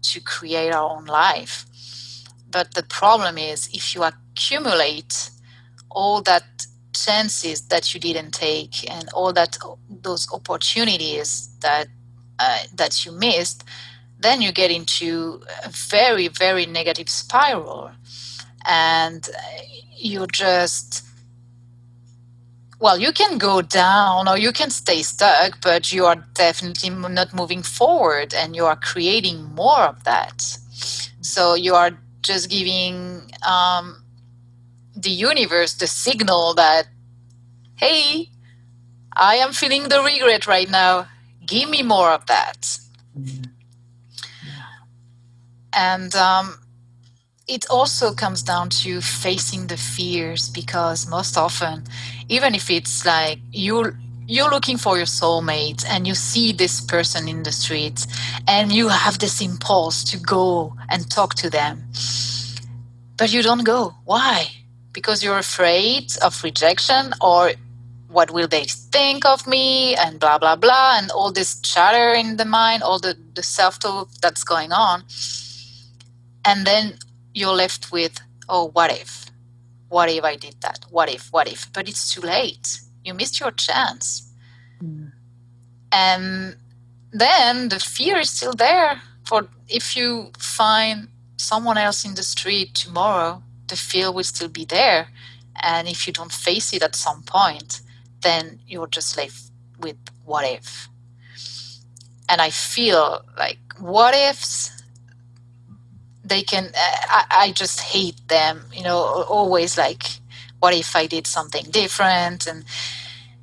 to 0.03 0.21
create 0.21 0.73
our 0.73 0.89
own 0.89 1.07
life. 1.07 1.67
But 2.51 2.75
the 2.75 2.83
problem 2.83 3.39
is 3.39 3.69
if 3.73 3.95
you 3.95 4.03
accumulate 4.41 5.31
all 5.91 6.23
that 6.23 6.45
chances 6.95 7.69
that 7.69 7.95
you 7.95 8.01
didn't 8.01 8.33
take 8.33 8.91
and 8.91 9.09
all 9.13 9.33
that 9.33 9.59
those 9.89 10.27
opportunities 10.33 11.51
that 11.61 11.87
uh, 12.39 12.63
that 12.75 13.05
you 13.05 13.13
missed 13.13 13.65
then 14.21 14.43
you 14.43 14.53
get 14.53 14.71
into 14.71 15.41
a 15.65 15.71
very 15.71 16.29
very 16.29 16.67
negative 16.67 17.09
spiral. 17.09 17.91
And 18.67 19.29
you 19.97 20.27
just 20.27 21.05
well 22.79 22.99
you 22.99 23.13
can 23.13 23.39
go 23.39 23.63
down 23.63 24.29
or 24.29 24.37
you 24.39 24.53
can 24.53 24.71
stay 24.71 25.03
stuck 25.03 25.61
but 25.63 25.93
you 25.93 26.05
are 26.07 26.17
definitely 26.35 26.91
not 26.91 27.35
moving 27.35 27.63
forward 27.63 28.35
and 28.35 28.55
you 28.57 28.65
are 28.65 28.77
creating 28.77 29.43
more 29.55 29.81
of 29.81 30.05
that. 30.05 30.59
So 31.23 31.55
you 31.55 31.75
are 31.75 31.93
just 32.23 32.51
giving 32.51 33.31
um, 33.47 34.03
the 35.03 35.11
universe 35.11 35.75
the 35.75 35.87
signal 35.87 36.55
that, 36.55 36.89
hey, 37.77 38.29
I 39.17 39.37
am 39.37 39.53
feeling 39.53 39.89
the 39.89 40.03
regret 40.03 40.47
right 40.47 40.71
now. 40.71 41.09
Give 41.47 41.69
me 41.69 41.83
more 41.83 42.11
of 42.11 42.27
that. 42.27 42.79
Mm-hmm. 43.19 43.45
And 45.73 46.15
um, 46.15 46.59
it 47.47 47.69
also 47.71 48.13
comes 48.13 48.43
down 48.43 48.71
to 48.71 49.01
facing 49.01 49.67
the 49.67 49.77
fears 49.77 50.49
because 50.49 51.09
most 51.09 51.37
often, 51.37 51.85
even 52.29 52.55
if 52.55 52.71
it's 52.71 53.05
like 53.05 53.39
you 53.51 53.93
you're 54.31 54.51
looking 54.51 54.77
for 54.77 54.97
your 54.97 55.07
soulmate 55.07 55.85
and 55.89 56.07
you 56.07 56.15
see 56.15 56.53
this 56.53 56.81
person 56.81 57.27
in 57.27 57.43
the 57.43 57.51
street 57.51 58.07
and 58.47 58.71
you 58.71 58.87
have 58.87 59.19
this 59.19 59.41
impulse 59.41 60.05
to 60.05 60.17
go 60.19 60.73
and 60.89 61.11
talk 61.11 61.35
to 61.35 61.51
them 61.51 61.83
but 63.17 63.33
you 63.33 63.43
don't 63.43 63.65
go 63.65 63.93
why 64.05 64.47
because 64.93 65.23
you're 65.23 65.39
afraid 65.39 66.13
of 66.23 66.43
rejection 66.43 67.13
or 67.21 67.53
what 68.09 68.33
will 68.33 68.49
they 68.49 68.65
think 68.65 69.25
of 69.25 69.47
me 69.47 69.95
and 69.95 70.19
blah 70.19 70.39
blah 70.39 70.57
blah 70.57 70.99
and 70.99 71.11
all 71.13 71.31
this 71.31 71.61
chatter 71.61 72.13
in 72.13 72.37
the 72.37 72.45
mind 72.45 72.83
all 72.83 72.99
the, 72.99 73.17
the 73.35 73.43
self-talk 73.43 74.09
that's 74.21 74.43
going 74.45 74.73
on. 74.73 75.05
And 76.45 76.67
then 76.67 76.99
you're 77.35 77.55
left 77.55 77.93
with 77.93 78.21
oh 78.49 78.71
what 78.71 78.91
if? 78.91 79.27
What 79.89 80.09
if 80.09 80.25
i 80.25 80.37
did 80.37 80.57
that? 80.63 80.87
What 80.91 81.09
if 81.09 81.33
what 81.33 81.51
if? 81.51 81.73
But 81.73 81.89
it's 81.89 82.13
too 82.13 82.21
late. 82.21 82.81
You 83.05 83.15
missed 83.15 83.41
your 83.41 83.53
chance. 83.53 84.27
Mm. 84.83 85.13
and 85.93 86.57
then 87.13 87.69
the 87.69 87.79
fear 87.79 88.17
is 88.19 88.31
still 88.31 88.55
there 88.55 89.03
for 89.27 89.47
if 89.69 89.95
you 89.95 90.31
find 90.39 91.09
someone 91.37 91.77
else 91.77 92.05
in 92.05 92.15
the 92.15 92.23
street 92.23 92.75
tomorrow 92.75 93.43
the 93.71 93.77
fear 93.77 94.13
will 94.13 94.25
still 94.25 94.49
be 94.49 94.65
there. 94.65 95.09
And 95.63 95.89
if 95.89 96.07
you 96.07 96.13
don't 96.13 96.33
face 96.33 96.73
it 96.73 96.83
at 96.83 96.95
some 96.95 97.23
point, 97.23 97.81
then 98.23 98.61
you're 98.67 98.87
just 98.87 99.17
left 99.17 99.51
with 99.79 99.97
what 100.25 100.45
if. 100.45 100.89
And 102.29 102.41
I 102.41 102.51
feel 102.51 103.25
like 103.37 103.59
what 103.79 104.15
ifs, 104.15 104.71
they 106.23 106.43
can, 106.43 106.67
uh, 106.67 106.97
I, 107.09 107.25
I 107.31 107.53
just 107.53 107.81
hate 107.81 108.21
them, 108.29 108.63
you 108.73 108.85
know, 108.85 108.97
always 109.29 109.77
like, 109.77 110.05
what 110.61 110.75
if 110.75 110.95
I 110.95 111.07
did 111.07 111.27
something 111.27 111.65
different? 111.71 112.47
And 112.47 112.65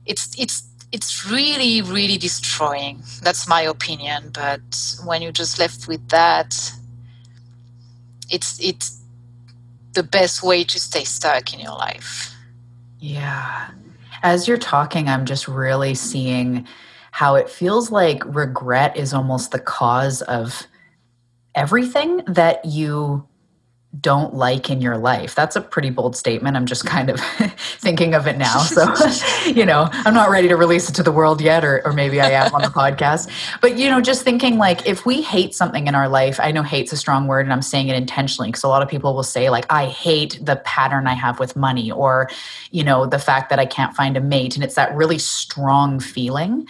it's, 0.05 0.39
it's, 0.39 0.63
it's 0.91 1.29
really, 1.29 1.81
really 1.81 2.17
destroying. 2.17 3.03
That's 3.22 3.48
my 3.48 3.62
opinion. 3.62 4.29
But 4.31 4.62
when 5.03 5.22
you're 5.22 5.31
just 5.34 5.60
left 5.60 5.88
with 5.88 6.07
that, 6.10 6.72
it's, 8.29 8.57
it's, 8.63 8.97
the 9.98 10.04
best 10.04 10.44
way 10.44 10.63
to 10.63 10.80
stay 10.80 11.04
stuck 11.04 11.56
in 11.56 11.60
your 11.60 11.74
life. 11.74 12.32
Yeah. 13.00 13.72
As 14.22 14.48
you're 14.48 14.58
talking, 14.58 15.10
I'm 15.10 15.25
just 15.25 15.48
really 15.48 15.96
seeing 15.96 16.68
how 17.12 17.34
it 17.34 17.50
feels 17.50 17.89
like 17.89 18.22
regret 18.25 18.96
is 18.96 19.12
almost 19.12 19.50
the 19.50 19.60
cause 19.60 20.22
of 20.22 20.68
everything 21.56 22.22
that 22.27 22.63
you 22.63 23.27
don't 24.01 24.34
like 24.34 24.70
in 24.70 24.82
your 24.82 24.98
life? 24.98 25.36
That's 25.36 25.56
a 25.56 25.62
pretty 25.62 25.89
bold 25.89 26.16
statement. 26.16 26.58
I'm 26.58 26.66
just 26.66 26.86
kind 26.86 27.10
of 27.10 27.20
thinking 27.58 28.13
of 28.13 28.27
it 28.27 28.38
now. 28.38 28.60
So, 28.60 28.94
you 29.50 29.66
know, 29.66 29.89
I'm 29.92 30.13
not 30.13 30.30
ready 30.30 30.48
to 30.48 30.56
release 30.56 30.89
it 30.89 30.94
to 30.94 31.04
the 31.04 31.12
world 31.12 31.42
yet, 31.42 31.63
or, 31.63 31.82
or 31.86 31.94
maybe 31.94 32.20
I 32.20 32.32
am 32.32 32.54
on 32.54 32.62
the 32.62 32.68
podcast. 32.68 33.30
But, 33.62 33.77
you 33.77 33.89
know, 33.89 34.01
just 34.01 34.24
thinking 34.24 34.58
like 34.58 34.88
if 34.88 35.06
we 35.06 35.22
hate 35.22 35.56
something 35.56 35.88
in 35.88 35.96
our 35.96 36.10
life, 36.10 36.39
I 36.39 36.51
know 36.51 36.63
hate's 36.63 36.92
a 36.92 36.98
strong 36.98 37.27
word 37.27 37.46
and 37.46 37.54
I'm 37.54 37.62
saying 37.62 37.88
it 37.88 37.96
intentionally 37.96 38.50
because 38.50 38.63
a 38.63 38.68
lot 38.68 38.82
of 38.82 38.89
people 38.89 39.13
will 39.13 39.24
say, 39.24 39.50
like, 39.50 39.66
I 39.70 39.86
hate 39.86 40.39
the 40.42 40.58
pattern 40.58 41.08
I 41.08 41.13
have 41.13 41.39
with 41.39 41.56
money 41.56 41.92
or, 41.92 42.30
you 42.72 42.84
know, 42.84 43.06
the 43.06 43.20
fact 43.20 43.50
that 43.50 43.60
I 43.60 43.66
can't 43.66 43.96
find 43.96 44.18
a 44.18 44.22
mate. 44.22 44.56
And 44.56 44.63
it's 44.63 44.75
that 44.75 44.96
really 44.96 45.18
strong 45.18 46.00
feeling 46.00 46.68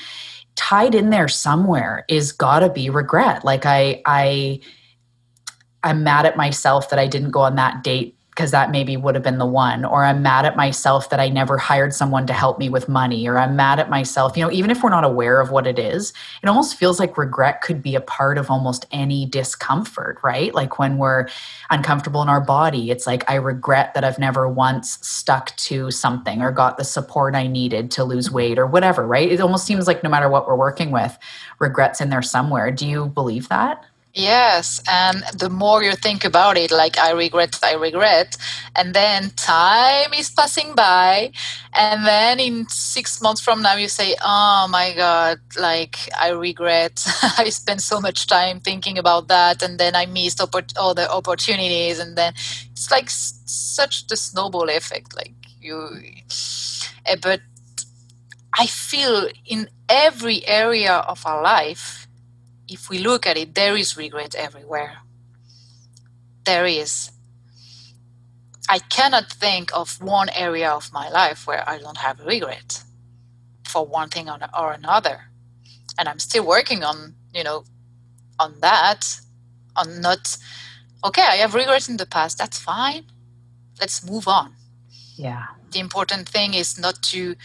tied 0.57 0.95
in 0.95 1.11
there 1.11 1.27
somewhere 1.27 2.03
is 2.09 2.31
gotta 2.31 2.67
be 2.67 2.89
regret. 2.89 3.45
Like 3.45 3.65
I, 3.65 4.01
I, 4.05 4.59
I'm 5.87 6.03
mad 6.03 6.25
at 6.25 6.37
myself 6.37 6.89
that 6.89 6.99
I 6.99 7.07
didn't 7.07 7.31
go 7.31 7.41
on 7.41 7.55
that 7.55 7.83
date 7.83 8.17
because 8.37 8.51
that 8.51 8.69
maybe 8.69 8.95
would 8.95 9.15
have 9.15 9.23
been 9.23 9.39
the 9.39 9.47
one 9.47 9.83
or 9.83 10.05
i'm 10.05 10.21
mad 10.21 10.45
at 10.45 10.55
myself 10.55 11.09
that 11.09 11.19
i 11.19 11.27
never 11.27 11.57
hired 11.57 11.91
someone 11.91 12.27
to 12.27 12.33
help 12.33 12.59
me 12.59 12.69
with 12.69 12.87
money 12.87 13.27
or 13.27 13.39
i'm 13.39 13.55
mad 13.55 13.79
at 13.79 13.89
myself 13.89 14.37
you 14.37 14.43
know 14.43 14.51
even 14.51 14.69
if 14.69 14.83
we're 14.83 14.91
not 14.91 15.03
aware 15.03 15.41
of 15.41 15.49
what 15.49 15.65
it 15.65 15.79
is 15.79 16.13
it 16.43 16.47
almost 16.47 16.77
feels 16.77 16.99
like 16.99 17.17
regret 17.17 17.61
could 17.61 17.81
be 17.81 17.95
a 17.95 18.01
part 18.01 18.37
of 18.37 18.51
almost 18.51 18.85
any 18.91 19.25
discomfort 19.25 20.19
right? 20.23 20.53
Like 20.53 20.77
when 20.77 20.99
we're 20.99 21.27
uncomfortable 21.71 22.21
in 22.21 22.29
our 22.29 22.39
body 22.41 22.91
it's 22.91 23.07
like 23.07 23.27
i 23.27 23.33
regret 23.33 23.95
that 23.95 24.03
i've 24.03 24.19
never 24.19 24.47
once 24.47 24.99
stuck 25.01 25.55
to 25.57 25.89
something 25.89 26.43
or 26.43 26.51
got 26.51 26.77
the 26.77 26.83
support 26.83 27.33
i 27.33 27.47
needed 27.47 27.89
to 27.91 28.03
lose 28.03 28.27
mm-hmm. 28.27 28.35
weight 28.35 28.59
or 28.59 28.67
whatever 28.67 29.05
right? 29.07 29.31
It 29.31 29.41
almost 29.41 29.65
seems 29.65 29.87
like 29.87 30.03
no 30.03 30.11
matter 30.11 30.29
what 30.29 30.47
we're 30.47 30.55
working 30.55 30.91
with 30.91 31.17
regrets 31.57 32.01
in 32.01 32.11
there 32.11 32.21
somewhere. 32.21 32.69
Do 32.69 32.87
you 32.87 33.07
believe 33.07 33.49
that 33.49 33.83
Yes, 34.19 34.81
and 34.89 35.23
the 35.37 35.47
more 35.47 35.83
you 35.83 35.91
think 35.93 36.25
about 36.25 36.57
it, 36.57 36.71
like 36.71 36.97
I 36.97 37.11
regret, 37.11 37.59
I 37.61 37.73
regret, 37.75 38.35
and 38.75 38.95
then 38.95 39.29
time 39.35 40.11
is 40.11 40.31
passing 40.31 40.73
by, 40.73 41.31
and 41.75 42.03
then 42.03 42.39
in 42.39 42.67
six 42.67 43.21
months 43.21 43.41
from 43.41 43.61
now, 43.61 43.75
you 43.75 43.87
say, 43.87 44.15
"Oh 44.23 44.67
my 44.71 44.93
God, 44.95 45.39
like 45.59 45.97
I 46.19 46.29
regret. 46.29 47.05
I 47.37 47.49
spent 47.49 47.81
so 47.81 48.01
much 48.01 48.25
time 48.25 48.59
thinking 48.59 48.97
about 48.97 49.27
that, 49.27 49.61
and 49.61 49.77
then 49.79 49.95
I 49.95 50.07
missed 50.07 50.39
oppor- 50.39 50.75
all 50.79 50.95
the 50.95 51.07
opportunities, 51.11 51.99
and 51.99 52.17
then 52.17 52.33
it's 52.71 52.89
like 52.89 53.05
s- 53.05 53.39
such 53.45 54.07
the 54.07 54.17
snowball 54.17 54.69
effect. 54.69 55.15
Like 55.15 55.35
you, 55.61 55.77
eh, 57.05 57.15
but 57.21 57.41
I 58.57 58.65
feel 58.67 59.29
in 59.45 59.69
every 59.89 60.45
area 60.47 60.93
of 60.93 61.25
our 61.25 61.41
life." 61.41 62.06
If 62.67 62.89
we 62.89 62.99
look 62.99 63.25
at 63.25 63.37
it, 63.37 63.55
there 63.55 63.75
is 63.75 63.97
regret 63.97 64.35
everywhere. 64.35 64.97
There 66.43 66.65
is. 66.65 67.11
I 68.69 68.79
cannot 68.79 69.31
think 69.31 69.71
of 69.73 70.01
one 70.01 70.29
area 70.29 70.69
of 70.69 70.91
my 70.91 71.09
life 71.09 71.47
where 71.47 71.67
I 71.67 71.77
don't 71.77 71.97
have 71.97 72.19
regret 72.19 72.83
for 73.65 73.85
one 73.85 74.09
thing 74.09 74.29
or 74.29 74.71
another. 74.71 75.29
And 75.97 76.09
I'm 76.09 76.19
still 76.19 76.45
working 76.45 76.83
on, 76.83 77.15
you 77.33 77.43
know, 77.43 77.63
on 78.39 78.55
that, 78.61 79.19
on 79.75 80.01
not, 80.01 80.37
okay, 81.03 81.21
I 81.23 81.35
have 81.37 81.55
regrets 81.55 81.87
in 81.89 81.97
the 81.97 82.05
past. 82.05 82.37
That's 82.37 82.59
fine. 82.59 83.05
Let's 83.79 84.05
move 84.05 84.27
on. 84.27 84.53
Yeah. 85.15 85.45
The 85.71 85.79
important 85.79 86.27
thing 86.29 86.53
is 86.53 86.79
not 86.79 87.01
to 87.03 87.35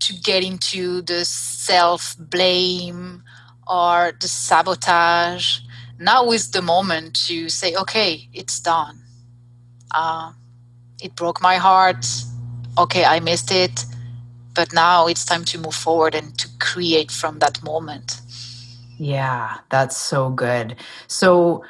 to 0.00 0.14
get 0.14 0.44
into 0.44 1.02
the 1.02 1.24
self 1.24 2.16
blame 2.18 3.22
or 3.68 4.12
the 4.20 4.28
sabotage. 4.28 5.58
Now 5.98 6.30
is 6.30 6.50
the 6.50 6.62
moment 6.62 7.14
to 7.26 7.48
say, 7.48 7.74
okay, 7.74 8.28
it's 8.32 8.60
done. 8.60 9.00
Uh, 9.90 10.32
it 11.00 11.14
broke 11.16 11.40
my 11.42 11.56
heart. 11.56 12.06
Okay, 12.78 13.04
I 13.04 13.20
missed 13.20 13.50
it. 13.50 13.84
But 14.54 14.72
now 14.72 15.06
it's 15.06 15.24
time 15.24 15.44
to 15.46 15.58
move 15.58 15.74
forward 15.74 16.14
and 16.14 16.36
to 16.38 16.48
create 16.58 17.10
from 17.10 17.38
that 17.40 17.62
moment. 17.62 18.20
Yeah, 18.98 19.58
that's 19.70 19.96
so 19.96 20.30
good. 20.30 20.76
So, 21.06 21.64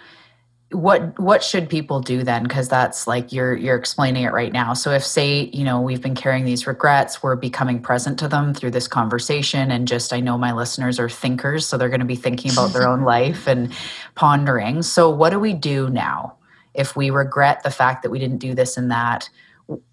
what 0.71 1.19
what 1.19 1.43
should 1.43 1.71
people 1.71 2.01
do 2.01 2.23
then? 2.23 2.43
Because 2.43 2.69
that's 2.69 3.07
like 3.07 3.33
you're 3.33 3.57
you're 3.57 3.77
explaining 3.77 4.25
it 4.25 4.33
right 4.33 4.53
now. 4.53 4.75
So 4.75 4.91
if 4.91 5.05
say 5.05 5.45
you 5.55 5.65
know 5.65 5.81
we've 5.81 6.03
been 6.03 6.15
carrying 6.15 6.45
these 6.45 6.67
regrets 6.67 7.23
we're 7.23 7.37
becoming 7.37 7.81
present 7.81 8.19
to 8.19 8.29
them 8.29 8.53
through 8.53 8.73
this 8.73 8.87
conversation 8.87 9.71
and 9.71 9.89
just 9.89 10.13
i 10.13 10.21
know 10.21 10.37
my 10.37 10.53
listeners 10.53 10.99
are 10.99 11.09
thinkers 11.09 11.67
so 11.67 11.79
they're 11.79 11.89
going 11.89 12.01
to 12.01 12.07
be 12.07 12.17
thinking 12.17 12.51
about 12.53 12.75
their 12.75 12.87
own 12.87 13.03
life 13.17 13.47
and 13.47 13.75
pondering. 14.15 14.83
So 14.83 15.09
what 15.09 15.31
do 15.31 15.39
we 15.39 15.55
do 15.55 15.89
now? 15.89 16.37
If 16.75 16.97
we 16.97 17.09
regret 17.09 17.63
the 17.63 17.71
fact 17.71 18.03
that 18.03 18.11
we 18.11 18.19
didn't 18.19 18.39
do 18.39 18.55
this 18.55 18.77
and 18.77 18.91
that 18.91 19.31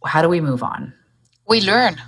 how 0.06 0.22
do 0.22 0.28
we 0.30 0.42
move 0.42 0.62
on? 0.62 0.94
We 1.48 1.62
learn. 1.62 2.02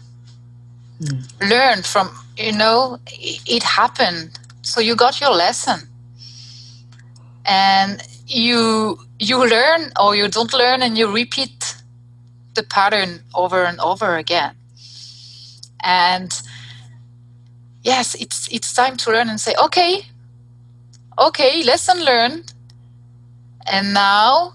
Hmm. 0.99 1.19
learn 1.47 1.83
from 1.83 2.09
you 2.37 2.51
know 2.51 2.99
it 3.07 3.63
happened. 3.63 4.37
So 4.61 4.81
you 4.81 4.95
got 4.95 5.21
your 5.21 5.29
lesson. 5.29 5.87
And 7.45 8.01
you 8.27 8.99
you 9.19 9.37
learn 9.47 9.91
or 9.99 10.15
you 10.15 10.27
don't 10.27 10.53
learn 10.53 10.81
and 10.81 10.97
you 10.97 11.11
repeat 11.11 11.75
the 12.55 12.63
pattern 12.63 13.21
over 13.33 13.63
and 13.63 13.79
over 13.79 14.17
again. 14.17 14.55
And 15.83 16.31
yes 17.83 18.15
it's 18.15 18.47
it's 18.49 18.73
time 18.73 18.97
to 18.97 19.11
learn 19.11 19.29
and 19.29 19.39
say 19.39 19.53
okay 19.63 20.01
okay 21.19 21.63
lesson 21.63 22.03
learned. 22.03 22.53
And 23.65 23.93
now 23.93 24.53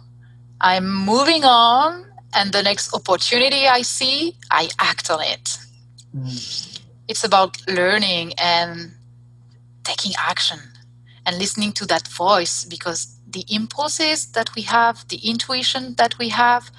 i'm 0.60 0.88
moving 0.88 1.44
on 1.44 2.04
and 2.34 2.52
the 2.52 2.62
next 2.62 2.94
opportunity 2.94 3.66
i 3.66 3.82
see 3.82 4.36
i 4.50 4.68
act 4.78 5.10
on 5.10 5.20
it. 5.22 5.58
Mm. 6.16 6.80
it's 7.08 7.24
about 7.24 7.56
learning 7.68 8.32
and 8.38 8.92
taking 9.84 10.12
action 10.18 10.58
and 11.26 11.38
listening 11.38 11.72
to 11.72 11.86
that 11.86 12.08
voice 12.08 12.64
because 12.64 13.16
the 13.30 13.44
impulses 13.48 14.26
that 14.32 14.54
we 14.54 14.62
have, 14.62 15.06
the 15.08 15.16
intuition 15.16 15.94
that 15.94 16.18
we 16.18 16.28
have, 16.28 16.70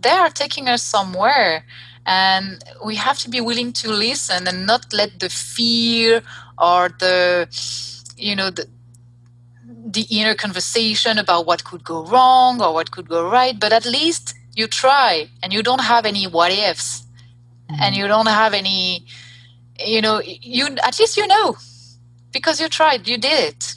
they 0.00 0.10
are 0.10 0.30
taking 0.30 0.68
us 0.68 0.82
somewhere. 0.82 1.64
And 2.06 2.62
we 2.84 2.94
have 2.96 3.18
to 3.18 3.30
be 3.30 3.40
willing 3.40 3.72
to 3.74 3.90
listen 3.90 4.46
and 4.46 4.66
not 4.66 4.92
let 4.92 5.18
the 5.18 5.28
fear 5.28 6.22
or 6.58 6.88
the, 6.88 7.48
you 8.16 8.36
know, 8.36 8.50
the, 8.50 8.68
the 9.64 10.06
inner 10.10 10.34
conversation 10.34 11.18
about 11.18 11.46
what 11.46 11.64
could 11.64 11.84
go 11.84 12.04
wrong 12.04 12.62
or 12.62 12.72
what 12.74 12.90
could 12.90 13.08
go 13.08 13.28
right, 13.28 13.58
but 13.58 13.72
at 13.72 13.84
least 13.84 14.34
you 14.54 14.66
try 14.66 15.28
and 15.42 15.52
you 15.52 15.62
don't 15.62 15.80
have 15.80 16.06
any 16.06 16.26
what 16.26 16.52
ifs 16.52 17.04
mm-hmm. 17.68 17.82
and 17.82 17.96
you 17.96 18.06
don't 18.06 18.28
have 18.28 18.54
any, 18.54 19.04
you 19.84 20.00
know, 20.00 20.22
you 20.24 20.66
at 20.84 20.98
least 20.98 21.16
you 21.16 21.26
know 21.26 21.56
because 22.36 22.60
you 22.60 22.68
tried, 22.68 23.08
you 23.08 23.16
did 23.16 23.48
it. 23.48 23.74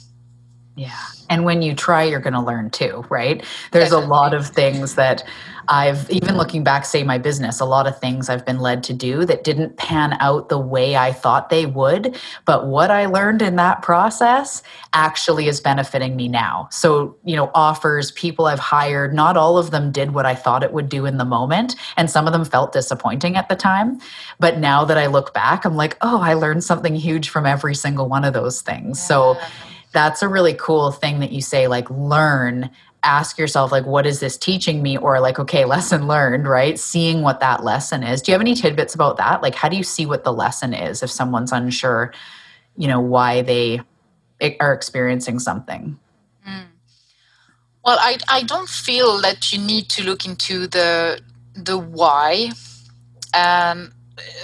Yeah. 0.76 0.98
And 1.30 1.44
when 1.44 1.62
you 1.62 1.74
try, 1.74 2.04
you're 2.04 2.20
going 2.20 2.34
to 2.34 2.40
learn 2.40 2.70
too, 2.70 3.04
right? 3.08 3.44
There's 3.70 3.92
a 3.92 3.98
lot 3.98 4.34
of 4.34 4.46
things 4.48 4.96
that 4.96 5.24
I've, 5.70 6.10
even 6.10 6.36
looking 6.36 6.64
back, 6.64 6.84
say 6.84 7.04
my 7.04 7.16
business, 7.16 7.60
a 7.60 7.64
lot 7.64 7.86
of 7.86 7.96
things 7.98 8.28
I've 8.28 8.44
been 8.44 8.58
led 8.58 8.82
to 8.84 8.92
do 8.92 9.24
that 9.24 9.44
didn't 9.44 9.76
pan 9.76 10.14
out 10.18 10.48
the 10.48 10.58
way 10.58 10.96
I 10.96 11.12
thought 11.12 11.48
they 11.48 11.64
would. 11.64 12.18
But 12.44 12.66
what 12.66 12.90
I 12.90 13.06
learned 13.06 13.40
in 13.40 13.54
that 13.56 13.80
process 13.80 14.64
actually 14.92 15.46
is 15.46 15.60
benefiting 15.60 16.16
me 16.16 16.26
now. 16.26 16.66
So, 16.72 17.16
you 17.24 17.36
know, 17.36 17.52
offers, 17.54 18.10
people 18.12 18.46
I've 18.46 18.58
hired, 18.58 19.14
not 19.14 19.36
all 19.36 19.58
of 19.58 19.70
them 19.70 19.92
did 19.92 20.12
what 20.12 20.26
I 20.26 20.34
thought 20.34 20.64
it 20.64 20.72
would 20.72 20.88
do 20.88 21.06
in 21.06 21.18
the 21.18 21.24
moment. 21.24 21.76
And 21.96 22.10
some 22.10 22.26
of 22.26 22.32
them 22.32 22.44
felt 22.44 22.72
disappointing 22.72 23.36
at 23.36 23.48
the 23.48 23.56
time. 23.56 24.00
But 24.40 24.58
now 24.58 24.84
that 24.84 24.98
I 24.98 25.06
look 25.06 25.32
back, 25.32 25.64
I'm 25.64 25.76
like, 25.76 25.96
oh, 26.00 26.20
I 26.20 26.34
learned 26.34 26.64
something 26.64 26.96
huge 26.96 27.30
from 27.30 27.46
every 27.46 27.76
single 27.76 28.08
one 28.08 28.24
of 28.24 28.34
those 28.34 28.60
things. 28.60 28.98
Yeah. 28.98 29.06
So, 29.06 29.40
that's 29.92 30.22
a 30.22 30.28
really 30.28 30.54
cool 30.54 30.92
thing 30.92 31.18
that 31.20 31.32
you 31.32 31.42
say 31.42 31.66
like 31.66 31.90
learn 31.90 32.70
ask 33.02 33.38
yourself 33.38 33.72
like 33.72 33.86
what 33.86 34.06
is 34.06 34.20
this 34.20 34.36
teaching 34.36 34.82
me? 34.82 34.96
Or 34.96 35.20
like 35.20 35.38
okay 35.38 35.64
lesson 35.74 36.06
learned 36.06 36.46
right? 36.46 36.78
Seeing 36.78 37.22
what 37.22 37.40
that 37.40 37.64
lesson 37.64 38.02
is. 38.02 38.22
Do 38.22 38.32
you 38.32 38.34
have 38.34 38.40
any 38.40 38.54
tidbits 38.54 38.94
about 38.94 39.16
that? 39.18 39.42
Like 39.42 39.54
how 39.54 39.68
do 39.68 39.76
you 39.76 39.82
see 39.84 40.06
what 40.06 40.24
the 40.24 40.32
lesson 40.32 40.74
is 40.74 41.02
if 41.02 41.10
someone's 41.10 41.52
unsure 41.52 42.12
you 42.76 42.88
know 42.88 43.00
why 43.00 43.42
they 43.42 43.80
are 44.60 44.72
experiencing 44.72 45.38
something? 45.38 45.98
Mm. 46.48 46.66
well 47.84 47.98
I, 48.00 48.18
I 48.28 48.42
don't 48.42 48.68
feel 48.68 49.20
that 49.20 49.52
you 49.52 49.58
need 49.58 49.88
to 49.90 50.04
look 50.04 50.24
into 50.24 50.66
the 50.66 51.20
the 51.54 51.76
why. 51.78 52.50
Um, 53.32 53.92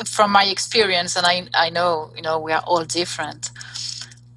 from 0.05 0.31
my 0.33 0.45
experience 0.45 1.16
and 1.16 1.27
I, 1.27 1.49
I 1.55 1.71
know 1.71 2.12
you 2.14 2.23
know 2.23 2.38
we 2.38 2.53
are 2.53 2.62
all 2.66 2.85
different 2.85 3.51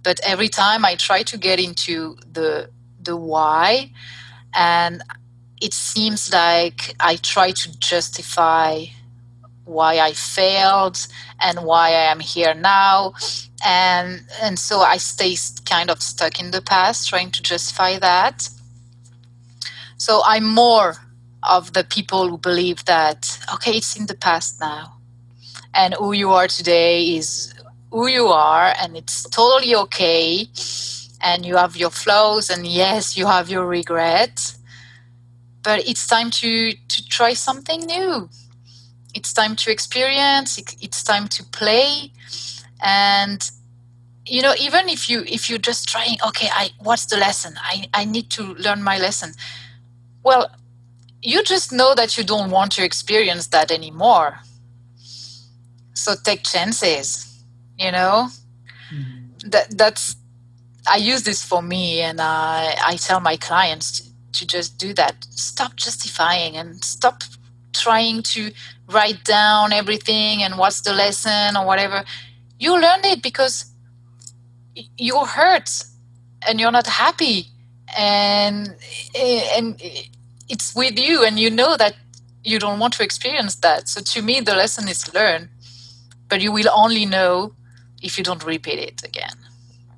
but 0.03 0.19
every 0.23 0.49
time 0.49 0.85
i 0.85 0.95
try 0.95 1.23
to 1.23 1.37
get 1.37 1.59
into 1.59 2.17
the 2.31 2.69
the 3.03 3.15
why 3.17 3.91
and 4.55 5.03
it 5.61 5.73
seems 5.73 6.33
like 6.33 6.95
i 6.99 7.15
try 7.17 7.51
to 7.51 7.77
justify 7.79 8.85
why 9.65 9.99
i 9.99 10.13
failed 10.13 11.07
and 11.41 11.59
why 11.65 11.89
i 11.89 12.11
am 12.11 12.19
here 12.19 12.53
now 12.55 13.13
and 13.65 14.21
and 14.41 14.59
so 14.59 14.79
i 14.81 14.97
stay 14.97 15.35
kind 15.65 15.89
of 15.89 16.01
stuck 16.01 16.39
in 16.39 16.51
the 16.51 16.61
past 16.61 17.09
trying 17.09 17.31
to 17.31 17.41
justify 17.41 17.97
that 17.99 18.49
So 19.97 20.21
I'm 20.25 20.45
more 20.45 20.95
of 21.43 21.73
the 21.73 21.83
people 21.83 22.29
who 22.29 22.37
believe 22.37 22.85
that, 22.85 23.39
okay, 23.53 23.73
it's 23.77 23.97
in 23.97 24.07
the 24.07 24.15
past 24.15 24.59
now. 24.59 24.97
And 25.73 25.93
who 25.95 26.13
you 26.13 26.31
are 26.31 26.47
today 26.47 27.15
is 27.17 27.53
who 27.91 28.07
you 28.07 28.27
are, 28.27 28.73
and 28.79 28.97
it's 28.97 29.23
totally 29.29 29.75
okay. 29.75 30.47
And 31.21 31.45
you 31.45 31.57
have 31.57 31.75
your 31.75 31.89
flaws, 31.89 32.49
and 32.49 32.65
yes, 32.65 33.17
you 33.17 33.25
have 33.25 33.49
your 33.49 33.65
regrets. 33.65 34.57
But 35.61 35.87
it's 35.87 36.07
time 36.07 36.31
to, 36.31 36.71
to 36.73 37.07
try 37.09 37.33
something 37.33 37.81
new. 37.81 38.29
It's 39.13 39.33
time 39.33 39.55
to 39.57 39.71
experience, 39.71 40.57
it's 40.81 41.03
time 41.03 41.27
to 41.29 41.43
play. 41.43 42.11
And 42.83 43.49
you 44.25 44.43
know 44.43 44.53
even 44.59 44.87
if 44.89 45.09
you 45.09 45.23
if 45.25 45.49
you're 45.49 45.57
just 45.57 45.89
trying 45.89 46.15
okay 46.23 46.49
i 46.51 46.69
what's 46.83 47.07
the 47.07 47.17
lesson 47.17 47.55
i 47.63 47.87
i 47.95 48.05
need 48.05 48.29
to 48.29 48.53
learn 48.55 48.83
my 48.83 48.95
lesson 48.99 49.31
well 50.23 50.51
you 51.21 51.43
just 51.43 51.71
know 51.71 51.93
that 51.95 52.17
you 52.17 52.23
don't 52.23 52.49
want 52.49 52.71
to 52.73 52.83
experience 52.83 53.47
that 53.47 53.71
anymore. 53.71 54.39
So 55.93 56.15
take 56.23 56.43
chances, 56.43 57.43
you 57.77 57.91
know? 57.91 58.29
Mm-hmm. 58.93 59.49
That 59.49 59.77
that's 59.77 60.15
I 60.89 60.97
use 60.97 61.23
this 61.23 61.43
for 61.43 61.61
me 61.61 62.01
and 62.01 62.19
I 62.19 62.75
I 62.83 62.95
tell 62.97 63.19
my 63.19 63.37
clients 63.37 63.99
to, 63.99 64.03
to 64.39 64.47
just 64.47 64.77
do 64.77 64.93
that. 64.93 65.25
Stop 65.31 65.75
justifying 65.75 66.57
and 66.57 66.83
stop 66.83 67.23
trying 67.73 68.23
to 68.23 68.51
write 68.87 69.23
down 69.23 69.71
everything 69.71 70.43
and 70.43 70.57
what's 70.57 70.81
the 70.81 70.93
lesson 70.93 71.55
or 71.55 71.65
whatever. 71.65 72.03
You 72.59 72.73
learned 72.73 73.05
it 73.05 73.21
because 73.21 73.65
you're 74.97 75.25
hurt 75.25 75.69
and 76.47 76.59
you're 76.59 76.71
not 76.71 76.87
happy 76.87 77.47
and 77.97 78.75
eh, 79.15 79.57
and 79.57 79.81
it's 80.47 80.75
with 80.75 80.97
you 80.97 81.23
and 81.23 81.39
you 81.39 81.49
know 81.49 81.75
that 81.77 81.95
you 82.43 82.59
don't 82.59 82.79
want 82.79 82.93
to 82.93 83.03
experience 83.03 83.55
that 83.55 83.87
so 83.87 84.01
to 84.01 84.21
me 84.21 84.39
the 84.39 84.55
lesson 84.55 84.87
is 84.87 85.13
learn 85.13 85.49
but 86.27 86.41
you 86.41 86.51
will 86.51 86.69
only 86.73 87.05
know 87.05 87.53
if 88.01 88.17
you 88.17 88.23
don't 88.23 88.45
repeat 88.45 88.79
it 88.79 89.03
again 89.03 89.35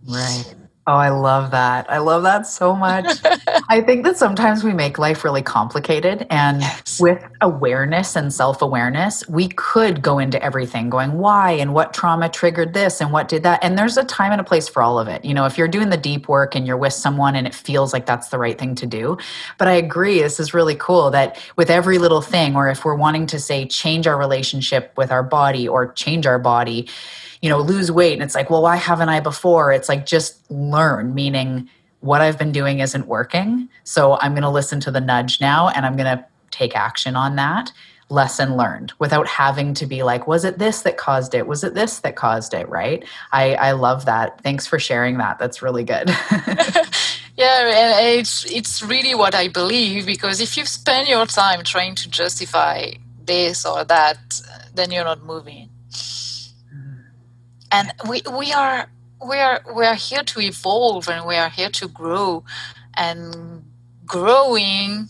right 0.08 0.56
Oh, 0.88 0.94
I 0.94 1.10
love 1.10 1.52
that. 1.52 1.90
I 1.92 2.00
love 2.00 2.24
that 2.24 2.48
so 2.48 2.76
much. 2.76 3.06
I 3.70 3.82
think 3.82 4.04
that 4.04 4.18
sometimes 4.18 4.64
we 4.64 4.74
make 4.74 4.98
life 4.98 5.24
really 5.24 5.44
complicated. 5.44 6.26
And 6.32 6.62
yes. 6.62 7.00
with 7.00 7.24
awareness 7.40 8.16
and 8.16 8.34
self 8.34 8.64
awareness, 8.64 9.28
we 9.30 9.50
could 9.50 10.02
go 10.02 10.18
into 10.18 10.42
everything 10.44 10.90
going, 10.90 11.20
why 11.20 11.52
and 11.52 11.76
what 11.76 11.94
trauma 11.94 12.30
triggered 12.30 12.74
this 12.74 13.00
and 13.00 13.12
what 13.12 13.28
did 13.28 13.44
that. 13.44 13.64
And 13.64 13.78
there's 13.78 13.96
a 13.96 14.04
time 14.04 14.32
and 14.32 14.42
a 14.42 14.44
place 14.44 14.68
for 14.68 14.82
all 14.82 14.98
of 14.98 15.08
it. 15.08 15.24
You 15.24 15.36
know, 15.36 15.46
if 15.46 15.56
you're 15.56 15.68
doing 15.68 15.90
the 15.90 15.98
deep 15.98 16.28
work 16.28 16.56
and 16.56 16.66
you're 16.66 16.78
with 16.78 16.94
someone 16.94 17.36
and 17.36 17.46
it 17.46 17.54
feels 17.54 17.94
like 17.94 18.08
that's 18.08 18.30
the 18.30 18.40
right 18.40 18.58
thing 18.58 18.74
to 18.76 18.88
do. 18.88 19.20
But 19.60 19.68
I 19.68 19.74
agree, 19.74 20.20
this 20.20 20.40
is 20.40 20.52
really 20.52 20.76
cool 20.76 21.12
that 21.12 21.38
with 21.58 21.70
every 21.70 22.00
little 22.00 22.22
thing, 22.22 22.56
or 22.56 22.70
if 22.70 22.84
we're 22.84 22.96
wanting 22.96 23.28
to 23.28 23.40
say 23.40 23.68
change 23.68 24.08
our 24.08 24.18
relationship 24.18 24.94
with 24.98 25.12
our 25.12 25.24
body 25.24 25.68
or 25.68 25.94
change 25.94 26.26
our 26.26 26.40
body, 26.40 26.88
you 27.42 27.50
know, 27.50 27.60
lose 27.60 27.92
weight. 27.92 28.14
And 28.14 28.22
it's 28.22 28.36
like, 28.36 28.50
well, 28.50 28.62
why 28.62 28.76
haven't 28.76 29.10
I 29.10 29.20
before? 29.20 29.72
It's 29.72 29.90
like, 29.90 30.06
just 30.06 30.50
learn, 30.52 31.14
meaning 31.14 31.70
what 32.02 32.22
I've 32.22 32.38
been 32.38 32.52
doing 32.52 32.80
isn't 32.80 33.08
working. 33.08 33.70
So 33.84 34.18
I'm 34.20 34.34
going 34.34 34.44
to 34.44 34.50
listen 34.50 34.80
to 34.82 34.92
the 34.92 35.02
nudge 35.02 35.42
now 35.42 35.70
and 35.70 35.86
I'm 35.86 35.96
going 35.96 36.18
to 36.18 36.26
take 36.52 36.76
action 36.76 37.16
on 37.16 37.36
that. 37.38 37.72
Lesson 38.10 38.58
learned 38.58 38.92
without 39.00 39.26
having 39.26 39.74
to 39.76 39.86
be 39.86 40.04
like, 40.04 40.28
was 40.28 40.44
it 40.44 40.60
this 40.60 40.82
that 40.82 40.98
caused 40.98 41.34
it? 41.34 41.48
Was 41.48 41.64
it 41.64 41.76
this 41.76 42.00
that 42.00 42.18
caused 42.18 42.54
it? 42.54 42.68
Right. 42.68 43.06
I, 43.32 43.56
I 43.56 43.72
love 43.72 44.06
that. 44.06 44.42
Thanks 44.42 44.68
for 44.68 44.80
sharing 44.80 45.18
that. 45.20 45.40
That's 45.40 45.62
really 45.62 45.86
good. 45.86 46.10
yeah 47.38 47.96
and 47.96 48.20
it's 48.20 48.44
it's 48.52 48.84
really 48.84 49.16
what 49.16 49.34
i 49.34 49.48
believe 49.48 50.06
because 50.06 50.42
if 50.42 50.58
you 50.58 50.66
spend 50.66 51.08
your 51.08 51.26
time 51.26 51.64
trying 51.64 51.96
to 51.96 52.10
justify 52.10 52.92
this 53.24 53.66
or 53.66 53.86
that 53.86 54.42
then 54.76 54.92
you're 54.92 55.06
not 55.06 55.24
moving 55.24 55.71
and 57.72 57.94
we 58.10 58.22
we 58.38 58.52
are 58.52 58.90
we 59.28 59.38
are 59.38 59.62
we 59.76 59.86
are 59.86 59.96
here 59.96 60.24
to 60.24 60.42
evolve 60.42 61.08
and 61.08 61.26
we 61.26 61.36
are 61.36 61.50
here 61.50 61.70
to 61.70 61.88
grow. 61.88 62.44
And 62.96 63.64
growing 64.06 65.08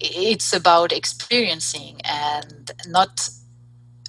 it's 0.00 0.52
about 0.52 0.92
experiencing 0.92 2.00
and 2.04 2.72
not 2.86 3.30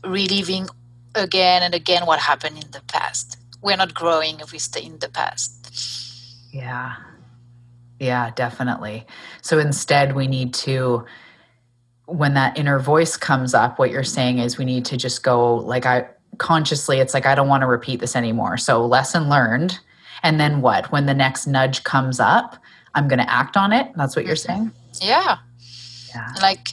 reliving 0.04 0.68
again 1.13 1.63
and 1.63 1.74
again 1.74 2.06
what 2.06 2.20
happened 2.20 2.62
in 2.62 2.72
the 2.72 2.82
past. 2.88 3.38
We're 3.62 3.78
not 3.78 3.94
growing 3.94 4.39
if 4.41 4.52
we 4.52 4.60
stay 4.60 4.84
in 4.84 5.00
the 5.00 5.10
past. 5.10 5.72
Yeah. 6.52 6.96
Yeah 8.00 8.32
definitely. 8.36 9.06
So 9.41 9.60
instead 9.60 10.15
we 10.15 10.28
need 10.28 10.54
to 10.65 11.06
when 12.08 12.34
that 12.36 12.58
inner 12.58 12.78
voice 12.80 13.18
comes 13.18 13.54
up 13.54 13.80
what 13.80 13.89
you're 13.89 14.04
saying 14.04 14.38
is 14.39 14.58
we 14.58 14.65
need 14.65 14.86
to 14.86 14.96
just 14.96 15.24
go 15.24 15.56
like 15.56 15.88
i 15.88 16.06
consciously 16.38 17.00
it's 17.00 17.13
like 17.13 17.26
i 17.26 17.36
don't 17.36 17.48
want 17.48 17.62
to 17.62 17.67
repeat 17.67 18.00
this 18.00 18.15
anymore. 18.15 18.58
So 18.58 18.86
lesson 18.86 19.30
learned. 19.30 19.80
And 20.24 20.39
then 20.39 20.62
what? 20.62 20.91
When 20.91 21.06
the 21.06 21.13
next 21.13 21.48
nudge 21.48 21.84
comes 21.84 22.19
up 22.19 22.58
i'm 22.95 23.08
going 23.08 23.19
to 23.19 23.30
act 23.30 23.58
on 23.58 23.74
it. 23.74 23.91
That's 23.95 24.15
what 24.15 24.26
you're 24.26 24.36
saying? 24.36 24.71
Yeah. 25.02 25.38
Yeah. 26.13 26.34
Like 26.41 26.69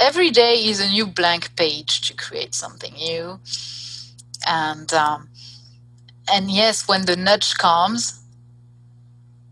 every 0.00 0.30
day 0.30 0.54
is 0.64 0.80
a 0.80 0.88
new 0.88 1.06
blank 1.06 1.54
page 1.56 2.00
to 2.08 2.14
create 2.14 2.54
something 2.54 2.94
new. 2.94 3.38
And 4.48 4.92
um, 4.92 5.28
and 6.32 6.50
yes 6.50 6.88
when 6.88 7.06
the 7.06 7.16
nudge 7.16 7.56
comes 7.58 8.18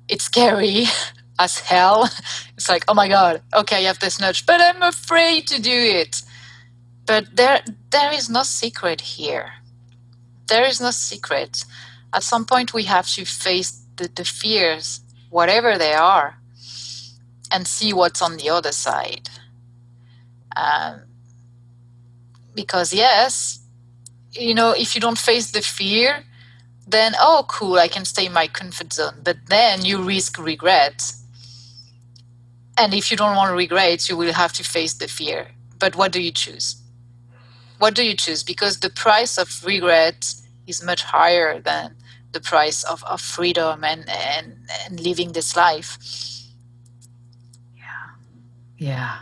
it's 0.09 0.25
scary 0.25 0.87
as 1.39 1.61
hell. 1.61 2.11
It's 2.57 2.69
like 2.69 2.85
oh 2.89 2.95
my 2.95 3.09
god 3.09 3.41
okay 3.55 3.77
i 3.77 3.89
have 3.89 4.01
this 4.01 4.21
nudge 4.21 4.45
but 4.45 4.61
i'm 4.61 4.83
afraid 4.83 5.47
to 5.49 5.63
do 5.63 5.73
it. 5.73 6.23
But 7.07 7.37
there 7.37 7.65
there 7.91 8.13
is 8.13 8.31
no 8.31 8.43
secret 8.43 9.01
here. 9.01 9.55
There 10.49 10.65
is 10.65 10.81
no 10.81 10.91
secret. 10.91 11.65
At 12.13 12.23
some 12.23 12.45
point 12.45 12.75
we 12.75 12.85
have 12.85 13.09
to 13.09 13.25
face 13.25 13.85
the, 13.97 14.09
the 14.15 14.25
fears 14.25 15.01
whatever 15.29 15.79
they 15.79 15.93
are 15.95 16.39
and 17.53 17.67
see 17.67 17.93
what's 17.93 18.23
on 18.23 18.37
the 18.37 18.51
other 18.51 18.73
side. 18.73 19.29
Um, 20.57 21.03
because 22.55 22.93
yes 22.93 23.61
you 24.33 24.55
know 24.55 24.73
if 24.73 24.95
you 24.95 25.01
don't 25.01 25.17
face 25.17 25.53
the 25.53 25.63
fear 25.63 26.25
then 26.87 27.15
oh 27.21 27.45
cool 27.49 27.77
i 27.77 27.87
can 27.87 28.05
stay 28.05 28.27
in 28.27 28.33
my 28.33 28.49
comfort 28.49 28.93
zone. 28.93 29.15
But 29.23 29.37
then 29.47 29.85
you 29.85 30.03
risk 30.03 30.39
regret. 30.39 31.13
And 32.77 32.93
if 32.93 33.11
you 33.11 33.17
don't 33.17 33.37
want 33.37 33.51
to 33.51 33.57
regret 33.57 34.09
you 34.09 34.17
will 34.17 34.33
have 34.33 34.53
to 34.55 34.65
face 34.65 34.95
the 34.95 35.07
fear. 35.09 35.53
But 35.79 35.95
what 35.97 36.13
do 36.13 36.21
you 36.21 36.33
choose 36.33 36.80
what 37.81 37.95
do 37.95 38.05
you 38.05 38.15
choose? 38.15 38.43
Because 38.43 38.81
the 38.81 38.91
price 38.91 39.39
of 39.39 39.65
regret 39.65 40.35
is 40.67 40.85
much 40.85 41.03
higher 41.03 41.59
than 41.61 41.97
the 42.33 42.41
price 42.41 42.85
of, 42.85 43.03
of 43.05 43.21
freedom 43.21 43.83
and, 43.83 44.09
and, 44.09 44.59
and 44.85 45.01
living 45.01 45.33
this 45.33 45.57
life. 45.57 45.99
Yeah. 47.75 48.07
Yeah. 48.77 49.19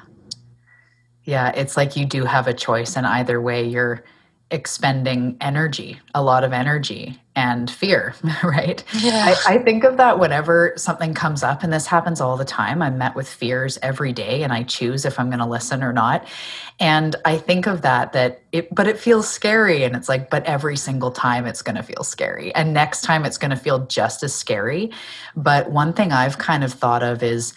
Yeah. 1.23 1.53
It's 1.55 1.77
like 1.77 1.97
you 1.97 2.05
do 2.05 2.25
have 2.25 2.49
a 2.49 2.53
choice, 2.53 2.97
and 2.97 3.07
either 3.07 3.41
way, 3.41 3.65
you're 3.65 4.05
expending 4.51 5.37
energy, 5.43 6.01
a 6.15 6.23
lot 6.23 6.43
of 6.43 6.55
energy 6.55 7.21
and 7.37 7.71
fear, 7.71 8.15
right? 8.43 8.83
Yeah. 9.01 9.35
I, 9.47 9.55
I, 9.55 9.59
think 9.59 9.85
of 9.85 9.99
that 9.99 10.19
whenever 10.19 10.73
something 10.77 11.13
comes 11.13 11.43
up, 11.43 11.63
and 11.63 11.73
this 11.73 11.87
happens 11.87 12.21
all 12.21 12.37
the 12.37 12.47
time. 12.47 12.81
I'm 12.81 12.97
met 12.97 13.15
with 13.15 13.29
fears 13.29 13.79
every 13.83 14.13
day, 14.13 14.43
and 14.43 14.53
I 14.53 14.63
choose 14.63 15.05
if 15.05 15.21
I'm 15.21 15.29
going 15.29 15.39
to 15.41 15.47
listen 15.47 15.83
or 15.83 15.93
not. 15.93 16.27
And 16.81 17.15
I 17.27 17.37
think 17.37 17.67
of 17.67 17.83
that, 17.83 18.13
that 18.15 18.41
it, 18.51 18.75
but 18.75 18.87
it 18.87 18.99
feels 18.99 19.29
scary. 19.29 19.85
And 19.85 19.95
it's 19.95 20.09
like, 20.09 20.31
but 20.31 20.45
every 20.47 20.77
single 20.77 21.11
time 21.11 21.45
it's 21.45 21.63
going 21.63 21.77
to 21.77 21.83
feel 21.83 22.03
scary. 22.03 22.55
And 22.55 22.73
next 22.73 23.03
time 23.03 23.27
it's 23.27 23.39
going 23.39 23.51
to 23.51 23.57
feel 23.57 23.87
just 23.87 24.23
as 24.23 24.35
scary. 24.35 24.91
But 25.37 25.71
one 25.71 25.93
thing 25.93 26.11
I've 26.11 26.39
kind 26.39 26.65
of 26.65 26.73
thought 26.73 27.03
of 27.03 27.23
is, 27.23 27.53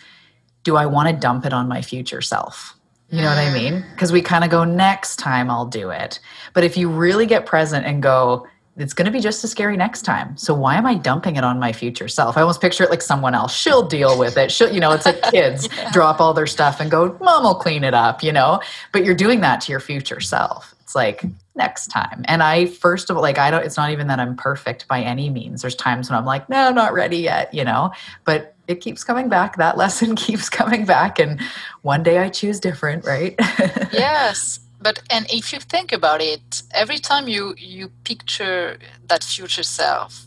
do 0.63 0.75
I 0.75 0.85
want 0.85 1.09
to 1.09 1.15
dump 1.15 1.45
it 1.45 1.53
on 1.53 1.67
my 1.67 1.81
future 1.81 2.21
self? 2.21 2.77
You 3.11 3.21
know 3.21 3.27
what 3.27 3.37
I 3.37 3.53
mean? 3.53 3.83
Because 3.91 4.11
we 4.13 4.21
kind 4.21 4.45
of 4.45 4.49
go, 4.49 4.63
next 4.63 5.17
time 5.17 5.51
I'll 5.51 5.65
do 5.65 5.89
it. 5.89 6.19
But 6.53 6.63
if 6.63 6.77
you 6.77 6.89
really 6.89 7.25
get 7.25 7.45
present 7.45 7.85
and 7.85 8.01
go, 8.01 8.47
it's 8.77 8.93
going 8.93 9.05
to 9.05 9.11
be 9.11 9.19
just 9.19 9.43
as 9.43 9.51
scary 9.51 9.75
next 9.75 10.03
time. 10.03 10.37
So 10.37 10.53
why 10.53 10.77
am 10.77 10.85
I 10.85 10.95
dumping 10.95 11.35
it 11.35 11.43
on 11.43 11.59
my 11.59 11.73
future 11.73 12.07
self? 12.07 12.37
I 12.37 12.41
almost 12.41 12.61
picture 12.61 12.85
it 12.85 12.89
like 12.89 13.01
someone 13.01 13.35
else. 13.35 13.53
She'll 13.53 13.85
deal 13.85 14.17
with 14.17 14.37
it. 14.37 14.49
She'll, 14.49 14.71
you 14.73 14.79
know, 14.79 14.91
it's 14.93 15.05
like 15.05 15.21
kids 15.23 15.67
yeah. 15.77 15.91
drop 15.91 16.21
all 16.21 16.33
their 16.33 16.47
stuff 16.47 16.79
and 16.79 16.89
go, 16.89 17.17
mom 17.21 17.43
will 17.43 17.55
clean 17.55 17.83
it 17.83 17.93
up, 17.93 18.23
you 18.23 18.31
know, 18.31 18.61
but 18.93 19.03
you're 19.03 19.13
doing 19.13 19.41
that 19.41 19.59
to 19.61 19.71
your 19.71 19.81
future 19.81 20.21
self. 20.21 20.73
It's 20.79 20.95
like 20.95 21.23
next 21.55 21.87
time. 21.87 22.23
And 22.25 22.41
I, 22.41 22.67
first 22.67 23.09
of 23.09 23.17
all, 23.17 23.21
like, 23.21 23.37
I 23.37 23.51
don't, 23.51 23.65
it's 23.65 23.77
not 23.77 23.91
even 23.91 24.07
that 24.07 24.19
I'm 24.19 24.37
perfect 24.37 24.87
by 24.87 25.01
any 25.01 25.29
means. 25.29 25.61
There's 25.61 25.75
times 25.75 26.09
when 26.09 26.17
I'm 26.17 26.25
like, 26.25 26.47
no, 26.47 26.57
I'm 26.57 26.75
not 26.75 26.93
ready 26.93 27.17
yet, 27.17 27.53
you 27.53 27.65
know, 27.65 27.91
but 28.23 28.55
it 28.71 28.81
keeps 28.81 29.03
coming 29.03 29.29
back. 29.29 29.57
That 29.57 29.77
lesson 29.83 30.15
keeps 30.15 30.49
coming 30.49 30.85
back. 30.85 31.19
And 31.19 31.39
one 31.81 32.03
day 32.03 32.17
I 32.19 32.29
choose 32.29 32.59
different, 32.59 33.05
right? 33.05 33.35
yes. 33.91 34.59
But, 34.81 35.03
and 35.11 35.27
if 35.31 35.53
you 35.53 35.59
think 35.59 35.91
about 35.91 36.21
it, 36.21 36.63
every 36.73 36.97
time 36.97 37.27
you, 37.27 37.53
you 37.57 37.91
picture 38.03 38.79
that 39.07 39.23
future 39.23 39.63
self, 39.63 40.25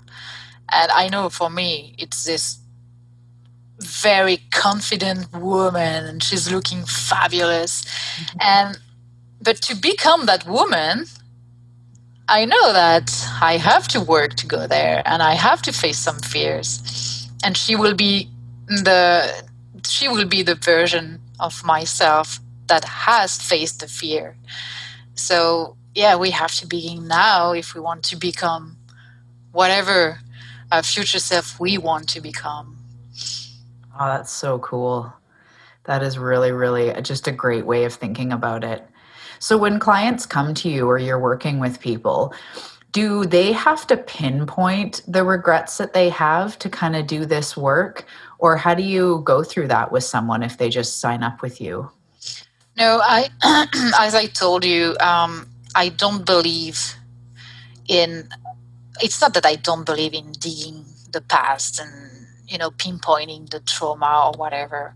and 0.73 0.91
I 0.93 1.09
know 1.09 1.29
for 1.29 1.51
me, 1.51 1.95
it's 1.99 2.25
this 2.25 2.59
very 3.81 4.39
confident 4.51 5.33
woman 5.33 6.05
and 6.07 6.23
she's 6.23 6.51
looking 6.51 6.85
fabulous 6.85 7.85
mm-hmm. 7.85 8.39
and 8.41 8.79
but 9.43 9.57
to 9.57 9.75
become 9.75 10.27
that 10.27 10.47
woman 10.47 11.05
i 12.29 12.45
know 12.45 12.73
that 12.73 13.11
i 13.43 13.57
have 13.57 13.89
to 13.89 14.01
work 14.01 14.35
to 14.35 14.47
go 14.47 14.67
there 14.67 15.03
and 15.05 15.23
i 15.23 15.35
have 15.35 15.61
to 15.61 15.73
face 15.73 15.99
some 15.99 16.19
fears 16.21 17.29
and 17.45 17.57
she 17.57 17.75
will 17.75 17.95
be 17.95 18.29
the 18.69 19.45
she 19.87 20.09
will 20.09 20.27
be 20.27 20.43
the 20.43 20.55
version 20.55 21.21
of 21.41 21.65
myself 21.65 22.41
that 22.67 22.85
has 22.85 23.41
faced 23.41 23.81
the 23.81 23.89
fear 23.89 24.37
so 25.15 25.77
yeah 25.95 26.17
we 26.17 26.31
have 26.31 26.53
to 26.53 26.67
begin 26.67 27.07
now 27.07 27.53
if 27.53 27.75
we 27.75 27.81
want 27.81 28.03
to 28.03 28.17
become 28.17 28.77
whatever 29.53 30.19
future 30.83 31.21
self 31.21 31.61
we 31.61 31.79
want 31.79 32.09
to 32.09 32.21
become 32.21 32.75
Oh, 33.99 34.07
that's 34.09 34.33
so 34.33 34.59
cool. 34.59 35.13
That 35.85 36.03
is 36.03 36.19
really, 36.19 36.51
really 36.51 37.01
just 37.03 37.29
a 37.29 37.33
great 37.33 37.65
way 37.65 37.85
of 37.85 37.95
thinking 37.95 38.33
about 38.33 38.65
it. 38.65 38.85
So, 39.39 39.57
when 39.57 39.79
clients 39.79 40.27
come 40.27 40.55
to 40.55 40.69
you 40.69 40.89
or 40.89 40.99
you're 40.99 41.19
working 41.19 41.61
with 41.61 41.81
people, 41.81 42.35
do 42.91 43.25
they 43.25 43.53
have 43.53 43.87
to 43.89 43.97
pinpoint 43.97 45.03
the 45.07 45.23
regrets 45.23 45.79
that 45.79 45.93
they 45.93 46.09
have 46.09 46.59
to 46.61 46.69
kind 46.69 46.97
of 46.97 47.07
do 47.07 47.25
this 47.25 47.57
work? 47.57 48.05
Or 48.45 48.59
how 48.59 48.75
do 48.75 48.83
you 48.83 49.23
go 49.25 49.43
through 49.43 49.69
that 49.69 49.91
with 49.91 50.05
someone 50.05 50.43
if 50.43 50.59
they 50.59 50.69
just 50.69 51.01
sign 51.01 51.23
up 51.23 51.41
with 51.41 51.63
you? 51.63 51.91
No, 52.77 53.01
I, 53.03 53.31
as 53.99 54.15
I 54.15 54.27
told 54.27 54.67
you, 54.67 54.95
um, 55.01 55.49
I 55.75 55.89
don't 55.89 56.27
believe 56.27 56.95
in. 57.89 58.29
It's 59.01 59.19
not 59.23 59.33
that 59.33 59.47
I 59.47 59.55
don't 59.57 59.87
believe 59.87 60.13
in 60.13 60.33
digging 60.33 60.85
the 61.11 61.23
past 61.23 61.81
and 61.81 61.91
you 62.47 62.59
know 62.59 62.71
pinpointing 62.73 63.49
the 63.49 63.61
trauma 63.61 64.27
or 64.27 64.33
whatever 64.37 64.95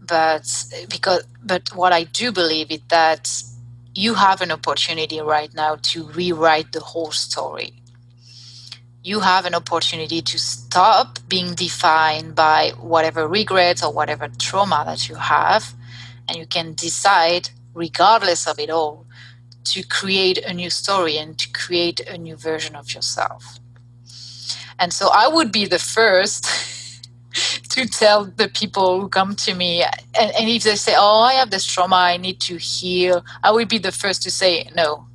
but 0.00 0.46
because 0.88 1.22
but 1.44 1.62
what 1.76 1.92
i 1.92 2.02
do 2.02 2.32
believe 2.32 2.70
is 2.70 2.80
that 2.88 3.42
you 3.94 4.14
have 4.14 4.40
an 4.40 4.50
opportunity 4.50 5.20
right 5.20 5.54
now 5.54 5.76
to 5.82 6.04
rewrite 6.08 6.72
the 6.72 6.80
whole 6.80 7.12
story 7.12 7.72
you 9.06 9.20
have 9.20 9.46
an 9.46 9.54
opportunity 9.54 10.20
to 10.20 10.36
stop 10.36 11.20
being 11.28 11.54
defined 11.54 12.34
by 12.34 12.72
whatever 12.80 13.28
regrets 13.28 13.84
or 13.84 13.92
whatever 13.92 14.28
trauma 14.36 14.82
that 14.84 15.08
you 15.08 15.14
have 15.14 15.74
and 16.28 16.36
you 16.36 16.46
can 16.46 16.74
decide 16.74 17.50
regardless 17.72 18.48
of 18.48 18.58
it 18.58 18.68
all 18.68 19.06
to 19.62 19.86
create 19.86 20.38
a 20.38 20.52
new 20.52 20.68
story 20.68 21.16
and 21.16 21.38
to 21.38 21.48
create 21.52 22.00
a 22.00 22.18
new 22.18 22.34
version 22.34 22.74
of 22.74 22.92
yourself 22.92 23.60
and 24.78 24.92
so 24.92 25.08
I 25.12 25.28
would 25.28 25.52
be 25.52 25.66
the 25.66 25.78
first 25.78 26.44
to 27.70 27.86
tell 27.86 28.24
the 28.24 28.48
people 28.48 29.00
who 29.00 29.08
come 29.08 29.34
to 29.36 29.54
me. 29.54 29.82
And, 30.18 30.32
and 30.32 30.48
if 30.48 30.64
they 30.64 30.76
say, 30.76 30.94
Oh, 30.96 31.20
I 31.20 31.34
have 31.34 31.50
this 31.50 31.64
trauma, 31.64 31.96
I 31.96 32.16
need 32.16 32.40
to 32.40 32.56
heal, 32.56 33.24
I 33.42 33.52
would 33.52 33.68
be 33.68 33.78
the 33.78 33.92
first 33.92 34.22
to 34.22 34.30
say, 34.30 34.68
No, 34.74 35.05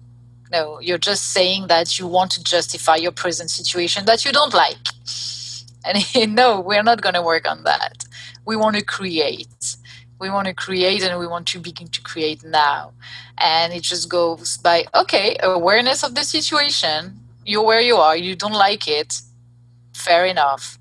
no, 0.51 0.79
you're 0.81 0.97
just 0.97 1.31
saying 1.31 1.67
that 1.67 1.97
you 1.97 2.07
want 2.07 2.31
to 2.31 2.43
justify 2.43 2.97
your 2.97 3.11
present 3.11 3.49
situation 3.49 4.05
that 4.05 4.25
you 4.25 4.31
don't 4.31 4.53
like. 4.53 4.87
And 5.85 6.35
no, 6.35 6.59
we're 6.59 6.83
not 6.83 7.01
going 7.01 7.15
to 7.15 7.21
work 7.21 7.49
on 7.49 7.63
that. 7.63 8.05
We 8.45 8.55
want 8.55 8.75
to 8.75 8.83
create. 8.83 9.75
We 10.19 10.29
want 10.29 10.47
to 10.47 10.53
create 10.53 11.03
and 11.03 11.19
we 11.19 11.25
want 11.25 11.47
to 11.47 11.59
begin 11.59 11.87
to 11.87 12.01
create 12.01 12.43
now. 12.43 12.93
And 13.37 13.73
it 13.73 13.81
just 13.81 14.09
goes 14.09 14.57
by, 14.57 14.85
okay, 14.93 15.37
awareness 15.41 16.03
of 16.03 16.13
the 16.13 16.23
situation. 16.23 17.19
You're 17.45 17.65
where 17.65 17.81
you 17.81 17.95
are, 17.95 18.15
you 18.15 18.35
don't 18.35 18.53
like 18.53 18.87
it 18.87 19.21
fair 19.93 20.25
enough. 20.25 20.77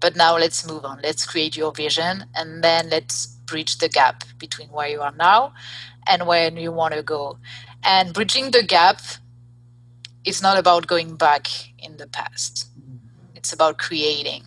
But 0.00 0.16
now 0.16 0.36
let's 0.36 0.66
move 0.66 0.84
on. 0.84 1.00
Let's 1.02 1.26
create 1.26 1.56
your 1.56 1.72
vision 1.72 2.24
and 2.34 2.62
then 2.62 2.90
let's 2.90 3.26
bridge 3.26 3.78
the 3.78 3.88
gap 3.88 4.24
between 4.38 4.68
where 4.68 4.88
you 4.88 5.00
are 5.00 5.14
now 5.16 5.52
and 6.06 6.26
where 6.26 6.50
you 6.50 6.72
want 6.72 6.94
to 6.94 7.02
go. 7.02 7.38
And 7.84 8.12
bridging 8.12 8.50
the 8.50 8.62
gap 8.62 9.00
is 10.24 10.42
not 10.42 10.58
about 10.58 10.86
going 10.86 11.16
back 11.16 11.48
in 11.78 11.96
the 11.98 12.06
past, 12.06 12.68
it's 13.34 13.52
about 13.52 13.78
creating. 13.78 14.44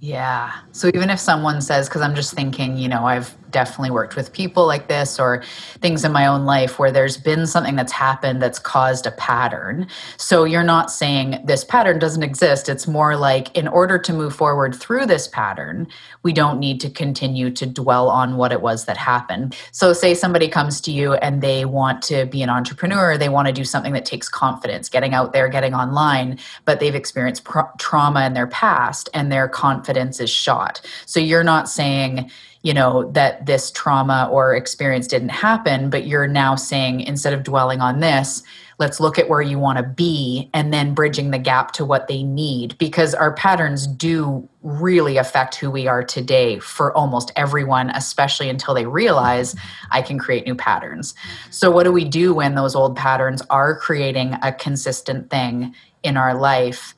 Yeah. 0.00 0.52
So 0.72 0.88
even 0.94 1.10
if 1.10 1.18
someone 1.18 1.60
says, 1.60 1.88
because 1.88 2.02
I'm 2.02 2.14
just 2.14 2.34
thinking, 2.34 2.76
you 2.76 2.88
know, 2.88 3.06
I've 3.06 3.36
definitely 3.50 3.90
worked 3.90 4.16
with 4.16 4.32
people 4.32 4.66
like 4.66 4.88
this 4.88 5.18
or 5.18 5.42
things 5.80 6.04
in 6.04 6.12
my 6.12 6.26
own 6.26 6.44
life 6.44 6.78
where 6.78 6.92
there's 6.92 7.16
been 7.16 7.46
something 7.46 7.76
that's 7.76 7.92
happened 7.92 8.40
that's 8.40 8.58
caused 8.58 9.06
a 9.06 9.10
pattern. 9.12 9.86
So 10.16 10.44
you're 10.44 10.62
not 10.62 10.90
saying 10.90 11.40
this 11.44 11.64
pattern 11.64 11.98
doesn't 11.98 12.22
exist. 12.22 12.68
It's 12.68 12.86
more 12.86 13.16
like 13.16 13.54
in 13.56 13.68
order 13.68 13.98
to 13.98 14.12
move 14.12 14.34
forward 14.34 14.74
through 14.74 15.06
this 15.06 15.28
pattern, 15.28 15.86
we 16.22 16.32
don't 16.32 16.58
need 16.58 16.80
to 16.80 16.90
continue 16.90 17.50
to 17.50 17.66
dwell 17.66 18.08
on 18.08 18.36
what 18.36 18.52
it 18.52 18.60
was 18.60 18.84
that 18.84 18.96
happened. 18.96 19.56
So, 19.72 19.92
say 19.92 20.14
somebody 20.14 20.48
comes 20.48 20.80
to 20.82 20.92
you 20.92 21.14
and 21.14 21.42
they 21.42 21.64
want 21.64 22.02
to 22.02 22.26
be 22.26 22.42
an 22.42 22.50
entrepreneur, 22.50 23.16
they 23.16 23.28
want 23.28 23.48
to 23.48 23.52
do 23.52 23.64
something 23.64 23.92
that 23.94 24.04
takes 24.04 24.28
confidence, 24.28 24.88
getting 24.88 25.14
out 25.14 25.32
there, 25.32 25.48
getting 25.48 25.74
online, 25.74 26.38
but 26.64 26.80
they've 26.80 26.94
experienced 26.94 27.46
trauma 27.78 28.26
in 28.26 28.34
their 28.34 28.46
past 28.46 29.08
and 29.14 29.30
their 29.30 29.48
confidence 29.48 30.20
is 30.20 30.30
shot. 30.30 30.80
So, 31.06 31.20
you're 31.20 31.44
not 31.44 31.68
saying, 31.68 32.30
you 32.62 32.74
know 32.74 33.10
that 33.12 33.46
this 33.46 33.70
trauma 33.70 34.28
or 34.30 34.54
experience 34.54 35.06
didn't 35.06 35.30
happen 35.30 35.90
but 35.90 36.06
you're 36.06 36.26
now 36.26 36.54
saying 36.54 37.00
instead 37.00 37.32
of 37.32 37.42
dwelling 37.42 37.80
on 37.80 38.00
this 38.00 38.42
let's 38.80 38.98
look 38.98 39.18
at 39.18 39.28
where 39.28 39.42
you 39.42 39.58
want 39.58 39.76
to 39.76 39.84
be 39.84 40.48
and 40.54 40.72
then 40.72 40.94
bridging 40.94 41.30
the 41.30 41.38
gap 41.38 41.70
to 41.72 41.84
what 41.84 42.08
they 42.08 42.22
need. 42.22 42.76
Because 42.78 43.14
our 43.14 43.34
patterns 43.34 43.86
do 43.86 44.48
really 44.62 45.18
affect 45.18 45.54
who 45.54 45.70
we 45.70 45.86
are 45.86 46.02
today 46.02 46.58
for 46.58 46.96
almost 46.96 47.30
everyone 47.36 47.90
especially 47.90 48.48
until 48.48 48.74
they 48.74 48.84
realize 48.84 49.54
i 49.90 50.02
can 50.02 50.18
create 50.18 50.46
new 50.46 50.54
patterns. 50.54 51.14
So 51.50 51.70
what 51.70 51.84
do 51.84 51.92
we 51.92 52.04
do 52.04 52.34
when 52.34 52.54
those 52.54 52.74
old 52.74 52.96
patterns 52.96 53.42
are 53.50 53.76
creating 53.76 54.36
a 54.42 54.52
consistent 54.52 55.30
thing 55.30 55.74
in 56.02 56.16
our 56.16 56.34
life 56.34 56.94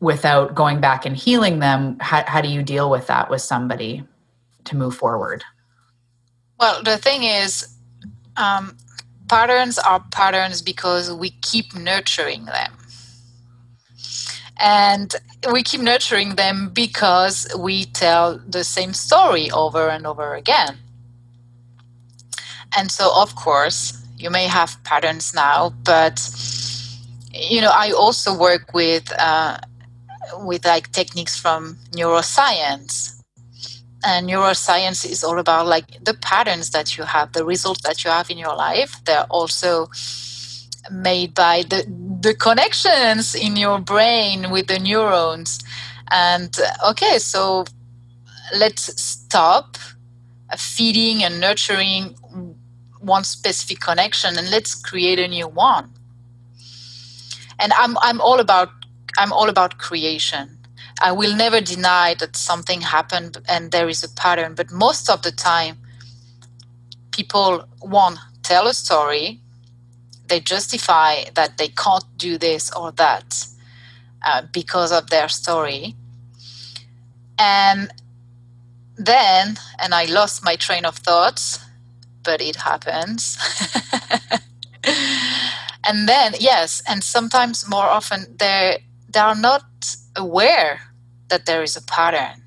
without 0.00 0.54
going 0.54 0.80
back 0.80 1.04
and 1.04 1.16
healing 1.16 1.58
them? 1.58 1.98
How, 2.00 2.24
how 2.26 2.40
do 2.40 2.48
you 2.48 2.62
deal 2.62 2.90
with 2.90 3.06
that 3.08 3.28
with 3.28 3.42
somebody 3.42 4.02
to 4.68 4.76
move 4.76 4.96
forward? 4.96 5.44
Well, 6.58 6.82
the 6.82 6.96
thing 6.96 7.22
is, 7.24 7.68
um, 8.36 8.76
patterns 9.28 9.78
are 9.78 10.02
patterns 10.12 10.62
because 10.62 11.12
we 11.12 11.30
keep 11.42 11.74
nurturing 11.74 12.46
them. 12.46 12.72
And 14.60 15.14
we 15.52 15.62
keep 15.62 15.80
nurturing 15.80 16.34
them 16.34 16.70
because 16.72 17.46
we 17.56 17.84
tell 17.84 18.38
the 18.38 18.64
same 18.64 18.92
story 18.92 19.50
over 19.52 19.88
and 19.88 20.04
over 20.06 20.34
again. 20.34 20.78
And 22.76 22.90
so, 22.90 23.12
of 23.14 23.36
course, 23.36 24.04
you 24.16 24.30
may 24.30 24.48
have 24.48 24.76
patterns 24.82 25.32
now, 25.32 25.72
but 25.84 26.18
you 27.32 27.60
know, 27.60 27.70
I 27.72 27.92
also 27.92 28.36
work 28.36 28.74
with 28.74 29.12
uh, 29.16 29.58
with 30.40 30.66
like 30.66 30.90
techniques 30.90 31.38
from 31.38 31.78
neuroscience 31.92 33.17
and 34.04 34.28
neuroscience 34.28 35.04
is 35.08 35.24
all 35.24 35.38
about 35.38 35.66
like 35.66 36.02
the 36.04 36.14
patterns 36.14 36.70
that 36.70 36.96
you 36.96 37.04
have 37.04 37.32
the 37.32 37.44
results 37.44 37.82
that 37.82 38.04
you 38.04 38.10
have 38.10 38.30
in 38.30 38.38
your 38.38 38.54
life 38.54 39.00
they're 39.04 39.24
also 39.30 39.88
made 40.90 41.34
by 41.34 41.62
the 41.68 41.84
the 42.20 42.34
connections 42.34 43.34
in 43.34 43.56
your 43.56 43.78
brain 43.78 44.50
with 44.50 44.66
the 44.66 44.78
neurons. 44.78 45.60
And 46.10 46.56
uh, 46.58 46.90
okay 46.90 47.18
so 47.18 47.64
let's 48.56 49.00
stop 49.00 49.76
feeding 50.56 51.22
and 51.22 51.40
nurturing 51.40 52.16
one 53.00 53.24
specific 53.24 53.80
connection 53.80 54.36
and 54.38 54.50
let's 54.50 54.74
create 54.74 55.18
a 55.18 55.28
new 55.28 55.48
one. 55.48 55.90
And 57.60 57.72
i'm 57.74 57.96
i'm 58.02 58.20
all 58.20 58.40
about 58.40 58.70
i'm 59.18 59.32
all 59.32 59.48
about 59.48 59.78
creation 59.78 60.57
I 61.00 61.12
will 61.12 61.34
never 61.34 61.60
deny 61.60 62.14
that 62.14 62.36
something 62.36 62.80
happened 62.80 63.38
and 63.48 63.70
there 63.70 63.88
is 63.88 64.02
a 64.02 64.08
pattern, 64.08 64.54
but 64.54 64.72
most 64.72 65.08
of 65.08 65.22
the 65.22 65.30
time, 65.30 65.78
people 67.12 67.64
one 67.80 68.18
tell 68.42 68.66
a 68.66 68.74
story, 68.74 69.40
they 70.26 70.40
justify 70.40 71.24
that 71.34 71.58
they 71.58 71.68
can't 71.68 72.04
do 72.16 72.38
this 72.38 72.72
or 72.72 72.92
that 72.92 73.46
uh, 74.26 74.42
because 74.52 74.92
of 74.92 75.10
their 75.10 75.28
story, 75.28 75.94
and 77.38 77.92
then, 78.96 79.58
and 79.78 79.94
I 79.94 80.06
lost 80.06 80.44
my 80.44 80.56
train 80.56 80.84
of 80.84 80.96
thoughts, 80.96 81.60
but 82.24 82.40
it 82.40 82.56
happens. 82.56 83.38
and 85.84 86.08
then, 86.08 86.34
yes, 86.40 86.82
and 86.88 87.04
sometimes 87.04 87.68
more 87.68 87.86
often 87.86 88.36
they 88.38 88.84
they 89.10 89.20
are 89.20 89.36
not 89.36 89.64
aware 90.16 90.87
that 91.28 91.46
there 91.46 91.62
is 91.62 91.76
a 91.76 91.82
pattern. 91.82 92.42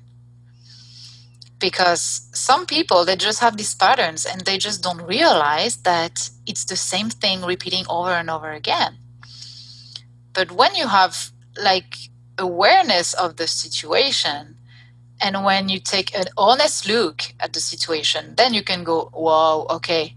Because 1.58 2.28
some 2.34 2.66
people 2.66 3.04
they 3.04 3.16
just 3.16 3.40
have 3.40 3.56
these 3.56 3.74
patterns 3.74 4.26
and 4.26 4.42
they 4.42 4.58
just 4.58 4.82
don't 4.82 5.02
realize 5.02 5.78
that 5.78 6.30
it's 6.46 6.64
the 6.64 6.76
same 6.76 7.08
thing 7.10 7.42
repeating 7.42 7.84
over 7.88 8.10
and 8.10 8.28
over 8.30 8.50
again. 8.52 8.98
But 10.34 10.52
when 10.52 10.74
you 10.74 10.88
have 10.88 11.30
like 11.58 11.96
awareness 12.38 13.14
of 13.14 13.36
the 13.36 13.46
situation 13.46 14.56
And 15.20 15.44
when 15.44 15.68
you 15.70 15.80
take 15.80 16.14
an 16.16 16.26
honest 16.36 16.88
look 16.88 17.22
at 17.40 17.54
the 17.54 17.60
situation, 17.60 18.34
then 18.36 18.54
you 18.54 18.62
can 18.62 18.84
go, 18.84 19.10
wow, 19.14 19.66
okay, 19.70 20.16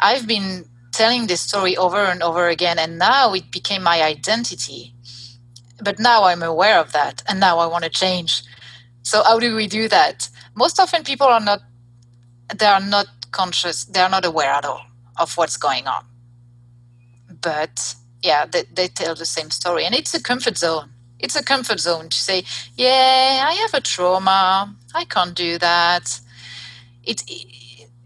I've 0.00 0.26
been 0.26 0.66
telling 0.92 1.26
this 1.26 1.40
story 1.42 1.76
over 1.76 2.04
and 2.04 2.22
over 2.22 2.48
again, 2.48 2.78
and 2.78 2.98
now 2.98 3.34
it 3.34 3.50
became 3.50 3.82
my 3.82 4.02
identity. 4.02 4.93
But 5.82 5.98
now 5.98 6.24
I'm 6.24 6.42
aware 6.42 6.78
of 6.78 6.92
that, 6.92 7.22
and 7.28 7.40
now 7.40 7.58
I 7.58 7.66
want 7.66 7.84
to 7.84 7.90
change. 7.90 8.42
So, 9.02 9.22
how 9.22 9.38
do 9.38 9.54
we 9.54 9.66
do 9.66 9.88
that? 9.88 10.28
Most 10.54 10.78
often, 10.78 11.02
people 11.04 11.26
are 11.26 11.40
not, 11.40 11.60
they 12.54 12.66
are 12.66 12.80
not 12.80 13.06
conscious, 13.32 13.84
they 13.84 14.00
are 14.00 14.10
not 14.10 14.24
aware 14.24 14.50
at 14.50 14.64
all 14.64 14.82
of 15.18 15.36
what's 15.36 15.56
going 15.56 15.86
on. 15.86 16.04
But 17.40 17.94
yeah, 18.22 18.46
they, 18.46 18.64
they 18.72 18.88
tell 18.88 19.14
the 19.14 19.26
same 19.26 19.50
story, 19.50 19.84
and 19.84 19.94
it's 19.94 20.14
a 20.14 20.22
comfort 20.22 20.56
zone 20.58 20.90
it's 21.24 21.36
a 21.36 21.42
comfort 21.42 21.80
zone 21.80 22.10
to 22.10 22.16
say, 22.16 22.44
yeah, 22.76 23.46
I 23.48 23.54
have 23.54 23.72
a 23.72 23.80
trauma. 23.80 24.74
I 24.94 25.04
can't 25.04 25.34
do 25.34 25.58
that. 25.58 26.20
It, 27.02 27.22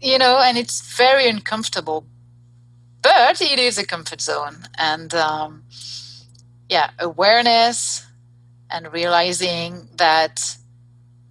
you 0.01 0.17
know, 0.17 0.39
and 0.39 0.57
it's 0.57 0.95
very 0.95 1.27
uncomfortable, 1.27 2.05
but 3.01 3.41
it 3.41 3.59
is 3.59 3.77
a 3.77 3.85
comfort 3.85 4.21
zone. 4.21 4.67
And 4.77 5.13
um, 5.13 5.63
yeah, 6.69 6.91
awareness 6.99 8.05
and 8.69 8.93
realizing 8.93 9.89
that 9.97 10.57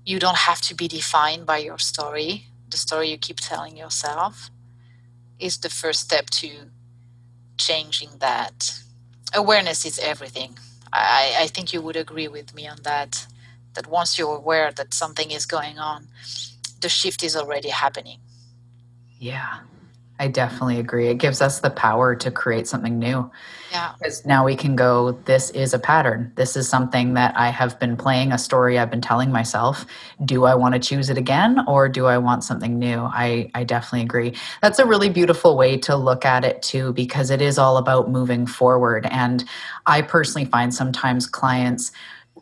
you 0.05 0.19
don't 0.19 0.37
have 0.39 0.61
to 0.63 0.75
be 0.75 0.89
defined 0.89 1.47
by 1.47 1.59
your 1.59 1.79
story, 1.79 2.47
the 2.69 2.77
story 2.77 3.11
you 3.11 3.19
keep 3.19 3.39
telling 3.41 3.77
yourself, 3.77 4.51
is 5.39 5.59
the 5.59 5.71
first 5.71 6.01
step 6.01 6.27
to 6.31 6.51
changing 7.59 8.11
that. 8.19 8.81
Awareness 9.35 9.85
is 9.85 9.99
everything. 9.99 10.59
I, 10.93 11.37
I 11.41 11.47
think 11.47 11.73
you 11.73 11.83
would 11.83 11.97
agree 11.97 12.29
with 12.29 12.55
me 12.55 12.67
on 12.67 12.79
that. 12.83 13.27
That 13.75 13.87
once 13.87 14.19
you're 14.19 14.37
aware 14.37 14.73
that 14.73 14.93
something 14.93 15.31
is 15.31 15.47
going 15.47 15.79
on, 15.79 16.09
the 16.81 16.89
shift 16.89 17.23
is 17.23 17.37
already 17.37 17.69
happening. 17.69 18.19
Yeah, 19.19 19.61
I 20.21 20.29
definitely 20.29 20.81
agree. 20.81 21.09
It 21.09 21.19
gives 21.19 21.41
us 21.41 21.61
the 21.61 21.71
power 21.71 22.15
to 22.17 22.31
create 22.31 22.67
something 22.67 22.99
new. 22.99 23.31
Yeah. 23.71 23.93
Because 23.99 24.25
now 24.25 24.45
we 24.45 24.57
can 24.57 24.75
go, 24.75 25.13
this 25.27 25.51
is 25.51 25.75
a 25.75 25.79
pattern. 25.79 26.33
This 26.35 26.57
is 26.57 26.69
something 26.69 27.15
that 27.15 27.37
I 27.37 27.51
have 27.51 27.79
been 27.79 27.97
playing, 27.97 28.33
a 28.33 28.39
story 28.39 28.79
I've 28.79 28.91
been 28.91 29.01
telling 29.01 29.31
myself. 29.31 29.85
Do 30.25 30.45
I 30.45 30.55
want 30.55 30.75
to 30.75 30.81
choose 30.81 31.11
it 31.11 31.19
again 31.19 31.63
or 31.69 31.89
do 31.89 32.07
I 32.07 32.19
want 32.19 32.45
something 32.45 32.79
new? 32.79 33.01
I, 33.01 33.51
I 33.55 33.65
definitely 33.65 34.03
agree. 34.03 34.35
That's 34.63 34.79
a 34.79 34.87
really 34.87 35.11
beautiful 35.11 35.57
way 35.57 35.77
to 35.79 35.97
look 35.97 36.25
at 36.25 36.45
it 36.45 36.63
too, 36.63 36.93
because 36.95 37.31
it 37.31 37.43
is 37.43 37.59
all 37.59 37.77
about 37.77 38.11
moving 38.11 38.47
forward. 38.47 39.07
And 39.11 39.45
I 39.87 40.03
personally 40.03 40.47
find 40.47 40.75
sometimes 40.75 41.27
clients 41.27 41.93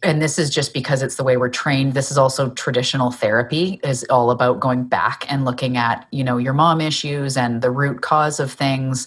and 0.03 0.21
this 0.21 0.39
is 0.39 0.51
just 0.51 0.73
because 0.75 1.03
it's 1.03 1.17
the 1.17 1.25
way 1.25 1.37
we're 1.37 1.49
trained. 1.49 1.95
This 1.95 2.11
is 2.11 2.19
also 2.19 2.51
traditional 2.51 3.11
therapy 3.11 3.81
is 3.83 4.05
all 4.11 4.31
about 4.31 4.61
going 4.61 4.85
back 4.85 5.31
and 5.31 5.45
looking 5.45 5.77
at 5.77 6.07
you 6.11 6.25
know 6.25 6.39
your 6.39 6.53
mom 6.53 6.81
issues 6.81 7.37
and 7.37 7.63
the 7.63 7.71
root 7.71 8.03
cause 8.03 8.41
of 8.41 8.53
things. 8.53 9.07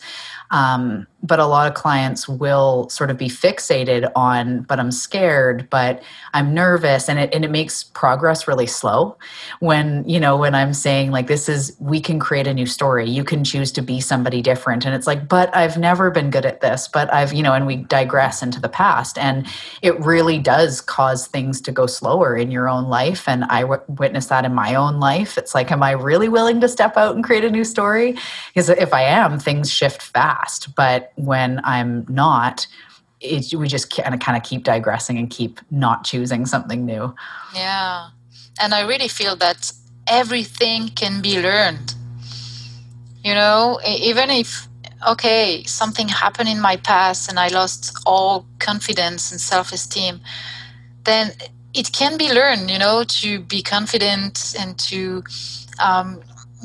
Um, 0.51 1.07
but 1.23 1.39
a 1.39 1.45
lot 1.45 1.67
of 1.67 1.73
clients 1.73 2.27
will 2.27 2.87
sort 2.89 3.09
of 3.09 3.17
be 3.17 3.27
fixated 3.27 4.09
on 4.15 4.61
but 4.63 4.79
i'm 4.79 4.91
scared 4.91 5.67
but 5.69 6.01
i'm 6.33 6.53
nervous 6.53 7.09
and 7.09 7.19
it, 7.19 7.33
and 7.33 7.45
it 7.45 7.51
makes 7.51 7.83
progress 7.83 8.47
really 8.47 8.67
slow 8.67 9.17
when 9.59 10.07
you 10.07 10.19
know 10.19 10.37
when 10.37 10.55
i'm 10.55 10.73
saying 10.73 11.11
like 11.11 11.27
this 11.27 11.49
is 11.49 11.75
we 11.79 11.99
can 11.99 12.19
create 12.19 12.47
a 12.47 12.53
new 12.53 12.65
story. 12.65 13.09
You 13.09 13.23
can 13.23 13.43
choose 13.43 13.71
to 13.73 13.81
be 13.81 14.01
somebody 14.01 14.41
different. 14.41 14.85
And 14.85 14.95
it's 14.95 15.07
like 15.07 15.27
but 15.27 15.55
i've 15.55 15.77
never 15.77 16.11
been 16.11 16.29
good 16.29 16.45
at 16.45 16.61
this 16.61 16.87
but 16.87 17.11
i've 17.13 17.33
you 17.33 17.43
know 17.43 17.53
and 17.53 17.65
we 17.65 17.77
digress 17.77 18.41
into 18.41 18.59
the 18.59 18.69
past. 18.69 19.17
And 19.17 19.47
it 19.81 19.99
really 19.99 20.39
does 20.39 20.81
cause 20.81 21.27
things 21.27 21.61
to 21.61 21.71
go 21.71 21.85
slower 21.85 22.35
in 22.35 22.51
your 22.51 22.67
own 22.67 22.85
life. 22.85 23.27
And 23.27 23.43
I 23.45 23.61
w- 23.61 23.81
witnessed 23.87 24.29
that 24.29 24.45
in 24.45 24.53
my 24.53 24.75
own 24.75 24.99
life. 24.99 25.37
It's 25.37 25.55
like 25.55 25.71
am 25.71 25.83
i 25.83 25.91
really 25.91 26.29
willing 26.29 26.61
to 26.61 26.67
step 26.67 26.97
out 26.97 27.15
and 27.15 27.23
create 27.23 27.45
a 27.45 27.49
new 27.49 27.63
story? 27.63 28.17
Because 28.47 28.69
if 28.69 28.93
i 28.93 29.01
am 29.01 29.39
things 29.39 29.71
shift 29.71 30.01
fast. 30.01 30.75
But 30.75 31.08
when 31.25 31.59
I'm 31.63 32.05
not, 32.07 32.67
it, 33.19 33.53
we 33.53 33.67
just 33.67 33.95
kind 33.95 34.13
of 34.13 34.19
kind 34.19 34.37
of 34.37 34.43
keep 34.43 34.63
digressing 34.63 35.17
and 35.17 35.29
keep 35.29 35.59
not 35.69 36.05
choosing 36.05 36.45
something 36.45 36.85
new. 36.85 37.13
Yeah, 37.53 38.09
and 38.61 38.73
I 38.73 38.81
really 38.81 39.07
feel 39.07 39.35
that 39.37 39.71
everything 40.07 40.89
can 40.89 41.21
be 41.21 41.41
learned. 41.41 41.95
You 43.23 43.33
know, 43.33 43.79
even 43.85 44.29
if 44.29 44.67
okay, 45.07 45.63
something 45.65 46.07
happened 46.07 46.49
in 46.49 46.59
my 46.59 46.77
past 46.77 47.29
and 47.29 47.39
I 47.39 47.47
lost 47.49 47.97
all 48.05 48.45
confidence 48.59 49.31
and 49.31 49.39
self-esteem, 49.39 50.19
then 51.03 51.31
it 51.73 51.91
can 51.91 52.17
be 52.17 52.31
learned. 52.31 52.71
You 52.71 52.79
know, 52.79 53.03
to 53.03 53.39
be 53.41 53.61
confident 53.61 54.55
and 54.57 54.79
to 54.79 55.23
um, 55.83 56.21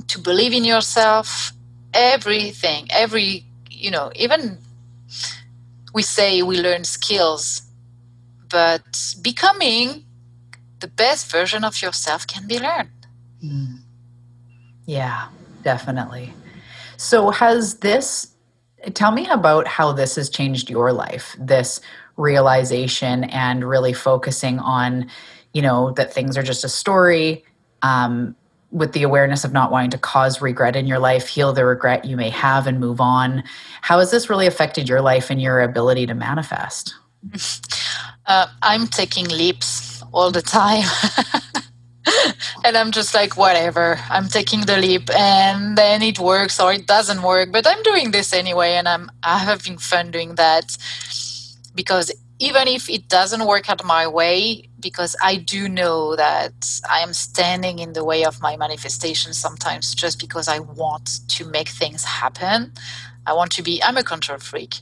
to 0.06 0.18
believe 0.18 0.52
in 0.52 0.64
yourself. 0.64 1.52
Everything, 1.96 2.88
every 2.90 3.44
you 3.84 3.90
know, 3.90 4.10
even 4.16 4.56
we 5.92 6.00
say 6.00 6.42
we 6.42 6.58
learn 6.58 6.84
skills, 6.84 7.60
but 8.48 9.14
becoming 9.20 10.06
the 10.80 10.88
best 10.88 11.30
version 11.30 11.64
of 11.64 11.82
yourself 11.82 12.26
can 12.26 12.46
be 12.46 12.58
learned. 12.58 13.06
Mm. 13.44 13.80
Yeah, 14.86 15.28
definitely. 15.62 16.32
So, 16.96 17.28
has 17.28 17.74
this, 17.80 18.34
tell 18.94 19.12
me 19.12 19.28
about 19.28 19.66
how 19.68 19.92
this 19.92 20.16
has 20.16 20.30
changed 20.30 20.70
your 20.70 20.90
life, 20.94 21.36
this 21.38 21.78
realization 22.16 23.24
and 23.24 23.68
really 23.68 23.92
focusing 23.92 24.58
on, 24.60 25.10
you 25.52 25.60
know, 25.60 25.90
that 25.92 26.14
things 26.14 26.38
are 26.38 26.42
just 26.42 26.64
a 26.64 26.70
story. 26.70 27.44
Um, 27.82 28.34
with 28.74 28.92
the 28.92 29.04
awareness 29.04 29.44
of 29.44 29.52
not 29.52 29.70
wanting 29.70 29.90
to 29.90 29.98
cause 29.98 30.42
regret 30.42 30.74
in 30.74 30.87
your 30.87 30.98
life, 30.98 31.28
heal 31.28 31.52
the 31.52 31.64
regret 31.64 32.04
you 32.04 32.16
may 32.16 32.28
have 32.28 32.66
and 32.66 32.80
move 32.80 33.00
on. 33.00 33.44
How 33.82 34.00
has 34.00 34.10
this 34.10 34.28
really 34.28 34.48
affected 34.48 34.88
your 34.88 35.00
life 35.00 35.30
and 35.30 35.40
your 35.40 35.60
ability 35.60 36.06
to 36.06 36.14
manifest? 36.14 36.94
Uh, 38.26 38.46
I'm 38.62 38.87
taking 38.87 39.28
leaps 39.28 40.02
all 40.10 40.30
the 40.30 40.40
time. 40.40 40.84
and 42.64 42.74
I'm 42.74 42.90
just 42.90 43.12
like, 43.12 43.37
whatever, 43.37 44.00
I'm 44.08 44.28
taking 44.28 44.62
the 44.62 44.78
leap 44.78 45.10
and 45.14 45.76
then 45.76 46.00
it 46.00 46.18
works 46.18 46.58
or 46.58 46.72
it 46.72 46.87
doesn't 46.87 47.22
work, 47.22 47.52
but 47.52 47.66
I'm 47.66 47.82
doing 47.82 48.12
this 48.12 48.32
anyway 48.32 48.72
and 48.72 48.88
I'm, 48.88 49.10
I'm 49.22 49.46
having 49.46 49.76
fun 49.76 50.10
doing 50.10 50.37
that 50.37 50.74
because 51.74 52.10
even 52.44 52.68
if 52.68 52.88
it 52.90 53.09
doesn't 53.09 53.46
work 53.46 53.70
out 53.70 53.83
my 53.85 54.07
way, 54.07 54.68
because 54.78 55.16
I 55.22 55.37
do 55.37 55.68
know 55.68 56.14
that 56.16 56.54
I 56.90 56.98
am 57.00 57.12
standing 57.14 57.78
in 57.78 57.94
the 57.94 58.04
way 58.04 58.24
of 58.24 58.40
my 58.40 58.57
manifestation 58.57 59.33
sometimes 59.33 59.94
just 59.94 60.20
because 60.20 60.46
I 60.46 60.59
want 60.59 61.07
to 61.28 61.46
make 61.46 61.68
things 61.68 62.04
happen. 62.04 62.72
I 63.26 63.33
want 63.33 63.50
to 63.52 63.62
be, 63.62 63.83
I'm 63.83 63.96
a 63.96 64.02
control 64.02 64.38
freak, 64.38 64.74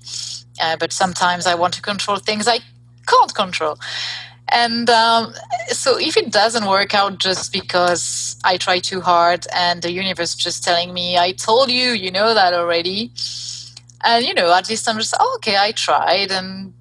uh, 0.60 0.76
but 0.76 0.92
sometimes 0.92 1.46
I 1.46 1.54
want 1.54 1.74
to 1.74 1.82
control 1.82 2.18
things 2.18 2.48
I 2.48 2.58
can't 3.06 3.34
control. 3.34 3.78
And 4.48 4.90
um, 4.90 5.32
so 5.68 5.98
if 5.98 6.16
it 6.16 6.32
doesn't 6.32 6.66
work 6.66 6.94
out 6.94 7.18
just 7.18 7.52
because 7.52 8.36
I 8.44 8.56
try 8.56 8.80
too 8.80 9.00
hard 9.00 9.46
and 9.54 9.80
the 9.80 9.92
universe 9.92 10.34
just 10.34 10.64
telling 10.64 10.92
me, 10.92 11.16
I 11.16 11.32
told 11.32 11.70
you, 11.70 11.92
you 11.92 12.10
know 12.10 12.34
that 12.34 12.52
already. 12.52 13.12
And, 14.04 14.26
you 14.26 14.34
know, 14.34 14.52
at 14.52 14.68
least 14.68 14.88
I'm 14.88 14.98
just, 14.98 15.14
oh, 15.18 15.34
okay, 15.36 15.56
I 15.56 15.70
tried 15.72 16.32
and 16.32 16.74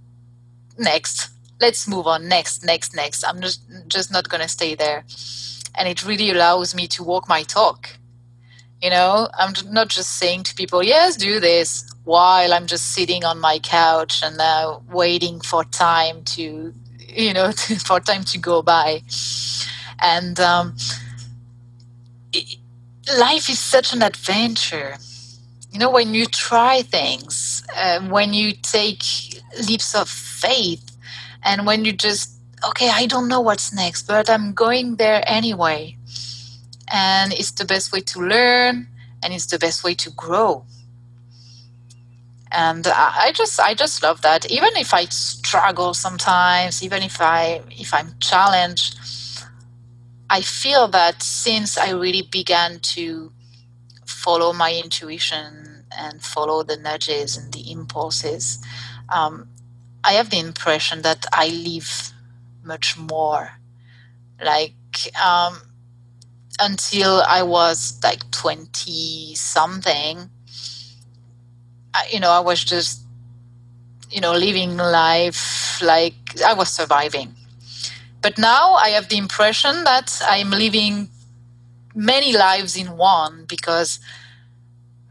next. 0.81 1.29
Let's 1.59 1.87
move 1.87 2.07
on. 2.07 2.27
Next 2.27 2.65
next 2.65 2.95
next. 2.95 3.23
I'm 3.23 3.41
just 3.41 3.61
just 3.87 4.11
not 4.11 4.29
going 4.29 4.41
to 4.41 4.49
stay 4.49 4.75
there. 4.75 5.05
And 5.75 5.87
it 5.87 6.05
really 6.05 6.29
allows 6.31 6.75
me 6.75 6.87
to 6.87 7.03
walk 7.03 7.29
my 7.29 7.43
talk. 7.43 7.97
You 8.81 8.89
know 8.89 9.29
i'm 9.37 9.53
not 9.69 9.89
just 9.89 10.17
saying 10.17 10.41
to 10.43 10.55
people 10.55 10.81
yes 10.81 11.15
do 11.15 11.39
this 11.39 11.87
while 12.03 12.51
i'm 12.51 12.65
just 12.65 12.93
sitting 12.93 13.23
on 13.23 13.39
my 13.39 13.59
couch 13.59 14.23
and 14.23 14.41
uh, 14.41 14.79
waiting 14.89 15.39
for 15.39 15.63
time 15.65 16.23
to 16.35 16.73
you 17.15 17.33
know 17.33 17.51
for 17.85 17.99
time 17.99 18.23
to 18.25 18.37
go 18.37 18.61
by. 18.61 19.01
And 19.99 20.39
um, 20.39 20.75
it, 22.33 22.57
life 23.17 23.49
is 23.49 23.59
such 23.59 23.93
an 23.93 24.01
adventure. 24.01 24.95
You 25.71 25.79
know 25.79 25.91
when 25.91 26.13
you 26.13 26.25
try 26.25 26.81
things 26.81 27.63
uh, 27.77 28.01
when 28.09 28.33
you 28.33 28.51
take 28.51 29.03
leaps 29.67 29.95
of 29.95 30.09
faith. 30.41 30.97
And 31.43 31.65
when 31.65 31.85
you 31.85 31.93
just 31.93 32.37
okay 32.69 32.89
i 32.93 33.07
don't 33.07 33.27
know 33.27 33.41
what's 33.41 33.73
next 33.73 34.03
but 34.07 34.29
i'm 34.29 34.53
going 34.53 34.97
there 34.97 35.23
anyway. 35.25 35.97
And 36.93 37.33
it's 37.33 37.51
the 37.51 37.65
best 37.65 37.91
way 37.93 38.01
to 38.01 38.19
learn 38.19 38.87
and 39.23 39.33
it's 39.33 39.47
the 39.47 39.59
best 39.59 39.83
way 39.83 39.93
to 39.95 40.09
grow. 40.11 40.65
And 42.51 42.85
i 42.87 43.31
just 43.33 43.59
i 43.59 43.73
just 43.73 44.03
love 44.03 44.21
that. 44.21 44.51
Even 44.51 44.71
if 44.75 44.93
i 44.93 45.05
struggle 45.05 45.93
sometimes 45.93 46.83
even 46.83 47.03
if 47.03 47.19
i 47.21 47.61
if 47.71 47.93
i'm 47.93 48.15
challenged 48.19 48.97
i 50.29 50.39
feel 50.41 50.87
that 50.87 51.21
since 51.21 51.77
i 51.77 51.91
really 51.91 52.21
began 52.21 52.79
to 52.79 53.31
follow 54.05 54.53
my 54.53 54.73
intuition 54.83 55.83
and 55.97 56.21
follow 56.23 56.63
the 56.63 56.77
nudges 56.77 57.37
and 57.37 57.51
the 57.53 57.71
impulses 57.71 58.63
um, 59.13 59.49
I 60.03 60.13
have 60.13 60.29
the 60.29 60.39
impression 60.39 61.01
that 61.03 61.25
I 61.31 61.47
live 61.49 62.11
much 62.63 62.97
more 62.97 63.51
like 64.43 64.73
um, 65.23 65.61
until 66.59 67.21
I 67.27 67.43
was 67.43 67.99
like 68.03 68.29
20 68.31 69.35
something, 69.35 70.29
I, 71.93 72.07
you 72.11 72.19
know, 72.19 72.31
I 72.31 72.39
was 72.39 72.63
just, 72.63 73.01
you 74.09 74.21
know, 74.21 74.33
living 74.33 74.77
life 74.77 75.81
like 75.81 76.41
I 76.45 76.53
was 76.53 76.69
surviving. 76.69 77.35
But 78.21 78.37
now 78.37 78.73
I 78.73 78.89
have 78.89 79.09
the 79.09 79.17
impression 79.17 79.83
that 79.83 80.21
I'm 80.27 80.51
living 80.51 81.09
many 81.95 82.33
lives 82.33 82.77
in 82.77 82.97
one 82.97 83.45
because 83.47 83.99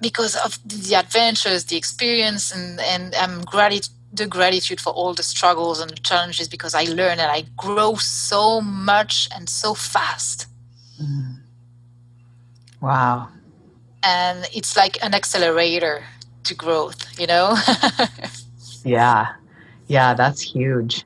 because 0.01 0.35
of 0.37 0.59
the 0.65 0.95
adventures, 0.95 1.65
the 1.65 1.77
experience, 1.77 2.53
and 2.53 2.81
and 2.81 3.15
I'm 3.15 3.43
gratitude 3.43 3.95
the 4.13 4.27
gratitude 4.27 4.81
for 4.81 4.93
all 4.93 5.15
the 5.15 5.23
struggles 5.23 5.81
and 5.81 5.91
the 5.91 5.97
challenges 5.97 6.49
because 6.49 6.75
I 6.75 6.85
learn 6.85 7.21
and 7.21 7.31
I 7.31 7.45
grow 7.57 7.95
so 7.95 8.61
much 8.61 9.29
and 9.35 9.49
so 9.49 9.75
fast. 9.75 10.47
Mm. 11.01 11.37
Wow. 12.81 13.29
And 14.03 14.47
it's 14.55 14.77
like 14.77 15.03
an 15.05 15.15
accelerator 15.15 16.05
to 16.45 16.55
growth, 16.55 17.19
you 17.19 17.27
know? 17.27 17.57
yeah. 18.85 19.35
Yeah, 19.87 20.15
that's 20.15 20.41
huge. 20.41 21.05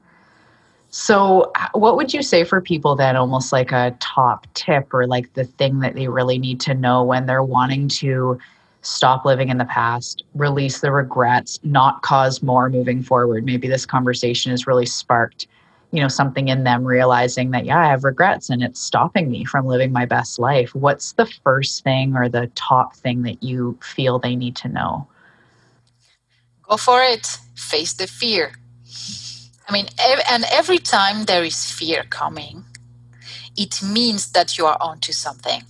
So, 0.90 1.50
what 1.72 1.96
would 1.96 2.14
you 2.14 2.22
say 2.22 2.44
for 2.44 2.60
people 2.60 2.94
then, 2.94 3.16
almost 3.16 3.50
like 3.50 3.72
a 3.72 3.96
top 3.98 4.46
tip 4.54 4.94
or 4.94 5.08
like 5.08 5.32
the 5.34 5.44
thing 5.44 5.80
that 5.80 5.94
they 5.94 6.06
really 6.06 6.38
need 6.38 6.60
to 6.60 6.74
know 6.74 7.02
when 7.02 7.26
they're 7.26 7.42
wanting 7.42 7.88
to 7.88 8.38
stop 8.86 9.24
living 9.24 9.48
in 9.48 9.58
the 9.58 9.64
past, 9.64 10.24
release 10.34 10.80
the 10.80 10.92
regrets, 10.92 11.58
not 11.62 12.02
cause 12.02 12.42
more 12.42 12.68
moving 12.68 13.02
forward? 13.02 13.44
Maybe 13.44 13.68
this 13.68 13.86
conversation 13.86 14.50
has 14.50 14.66
really 14.66 14.86
sparked 14.86 15.46
you 15.94 16.00
know 16.00 16.08
something 16.08 16.48
in 16.48 16.64
them 16.64 16.84
realizing 16.84 17.52
that 17.52 17.64
yeah 17.64 17.78
i 17.78 17.86
have 17.86 18.02
regrets 18.02 18.50
and 18.50 18.64
it's 18.64 18.80
stopping 18.80 19.30
me 19.30 19.44
from 19.44 19.64
living 19.64 19.92
my 19.92 20.04
best 20.04 20.40
life. 20.40 20.74
What's 20.74 21.12
the 21.12 21.26
first 21.44 21.84
thing 21.84 22.16
or 22.16 22.28
the 22.28 22.50
top 22.56 22.96
thing 22.96 23.22
that 23.22 23.44
you 23.44 23.78
feel 23.80 24.18
they 24.18 24.34
need 24.34 24.56
to 24.56 24.68
know? 24.68 25.06
Go 26.68 26.76
for 26.76 27.00
it. 27.00 27.38
Face 27.54 27.92
the 27.92 28.08
fear. 28.08 28.52
I 29.68 29.72
mean 29.72 29.86
and 30.28 30.44
every 30.50 30.78
time 30.78 31.26
there 31.26 31.44
is 31.44 31.70
fear 31.70 32.02
coming 32.10 32.64
it 33.56 33.80
means 33.80 34.32
that 34.32 34.58
you 34.58 34.66
are 34.66 34.76
onto 34.80 35.12
something 35.12 35.62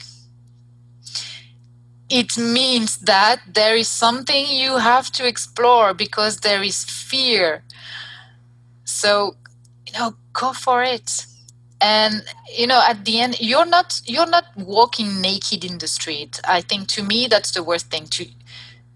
it 2.10 2.36
means 2.36 2.98
that 2.98 3.40
there 3.46 3.76
is 3.76 3.88
something 3.88 4.46
you 4.48 4.78
have 4.78 5.10
to 5.12 5.26
explore 5.26 5.94
because 5.94 6.40
there 6.40 6.62
is 6.62 6.84
fear. 6.84 7.62
So 8.84 9.36
you 9.86 9.98
know 9.98 10.14
go 10.32 10.52
for 10.52 10.82
it. 10.82 11.26
And 11.80 12.24
you 12.56 12.66
know 12.66 12.82
at 12.86 13.04
the 13.04 13.20
end 13.20 13.40
you're 13.40 13.66
not 13.66 14.00
you're 14.04 14.28
not 14.28 14.44
walking 14.56 15.20
naked 15.20 15.64
in 15.64 15.78
the 15.78 15.88
street. 15.88 16.40
I 16.46 16.60
think 16.60 16.88
to 16.88 17.02
me 17.02 17.26
that's 17.26 17.52
the 17.52 17.62
worst 17.62 17.90
thing 17.90 18.06
to 18.08 18.26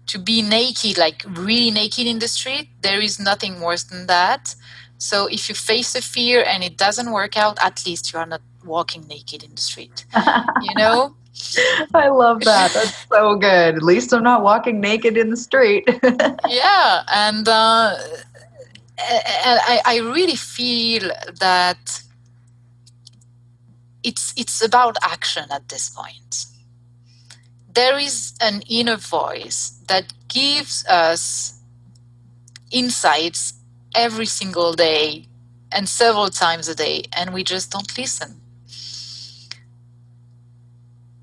to 0.07 0.19
be 0.19 0.41
naked 0.41 0.97
like 0.97 1.23
really 1.27 1.71
naked 1.71 2.07
in 2.07 2.17
the 2.19 2.27
street 2.27 2.67
there 2.81 2.99
is 2.99 3.19
nothing 3.19 3.61
worse 3.61 3.83
than 3.83 4.07
that. 4.07 4.55
So 4.97 5.27
if 5.27 5.47
you 5.47 5.55
face 5.55 5.95
a 5.95 6.01
fear 6.01 6.43
and 6.43 6.63
it 6.63 6.77
doesn't 6.77 7.11
work 7.11 7.37
out 7.37 7.57
at 7.61 7.85
least 7.85 8.13
you 8.13 8.19
are 8.19 8.25
not 8.25 8.41
walking 8.65 9.07
naked 9.07 9.43
in 9.43 9.55
the 9.55 9.61
street 9.61 10.05
you 10.61 10.75
know 10.75 11.15
I 11.93 12.09
love 12.09 12.41
that. 12.41 12.73
That's 12.73 13.07
so 13.11 13.35
good. 13.35 13.75
At 13.75 13.83
least 13.83 14.13
I'm 14.13 14.23
not 14.23 14.43
walking 14.43 14.79
naked 14.79 15.17
in 15.17 15.29
the 15.29 15.37
street. 15.37 15.87
yeah, 16.47 17.03
and 17.11 17.47
uh, 17.47 17.95
I, 18.99 19.81
I 19.85 19.97
really 19.99 20.35
feel 20.35 21.11
that 21.39 22.01
it's 24.03 24.33
it's 24.37 24.61
about 24.61 24.97
action 25.01 25.45
at 25.51 25.69
this 25.69 25.89
point. 25.89 26.45
There 27.71 27.97
is 27.97 28.33
an 28.41 28.63
inner 28.67 28.97
voice 28.97 29.79
that 29.87 30.13
gives 30.27 30.85
us 30.87 31.59
insights 32.71 33.53
every 33.95 34.25
single 34.25 34.73
day 34.73 35.25
and 35.71 35.87
several 35.87 36.29
times 36.29 36.67
a 36.67 36.75
day, 36.75 37.03
and 37.13 37.33
we 37.33 37.43
just 37.43 37.71
don't 37.71 37.97
listen. 37.97 38.38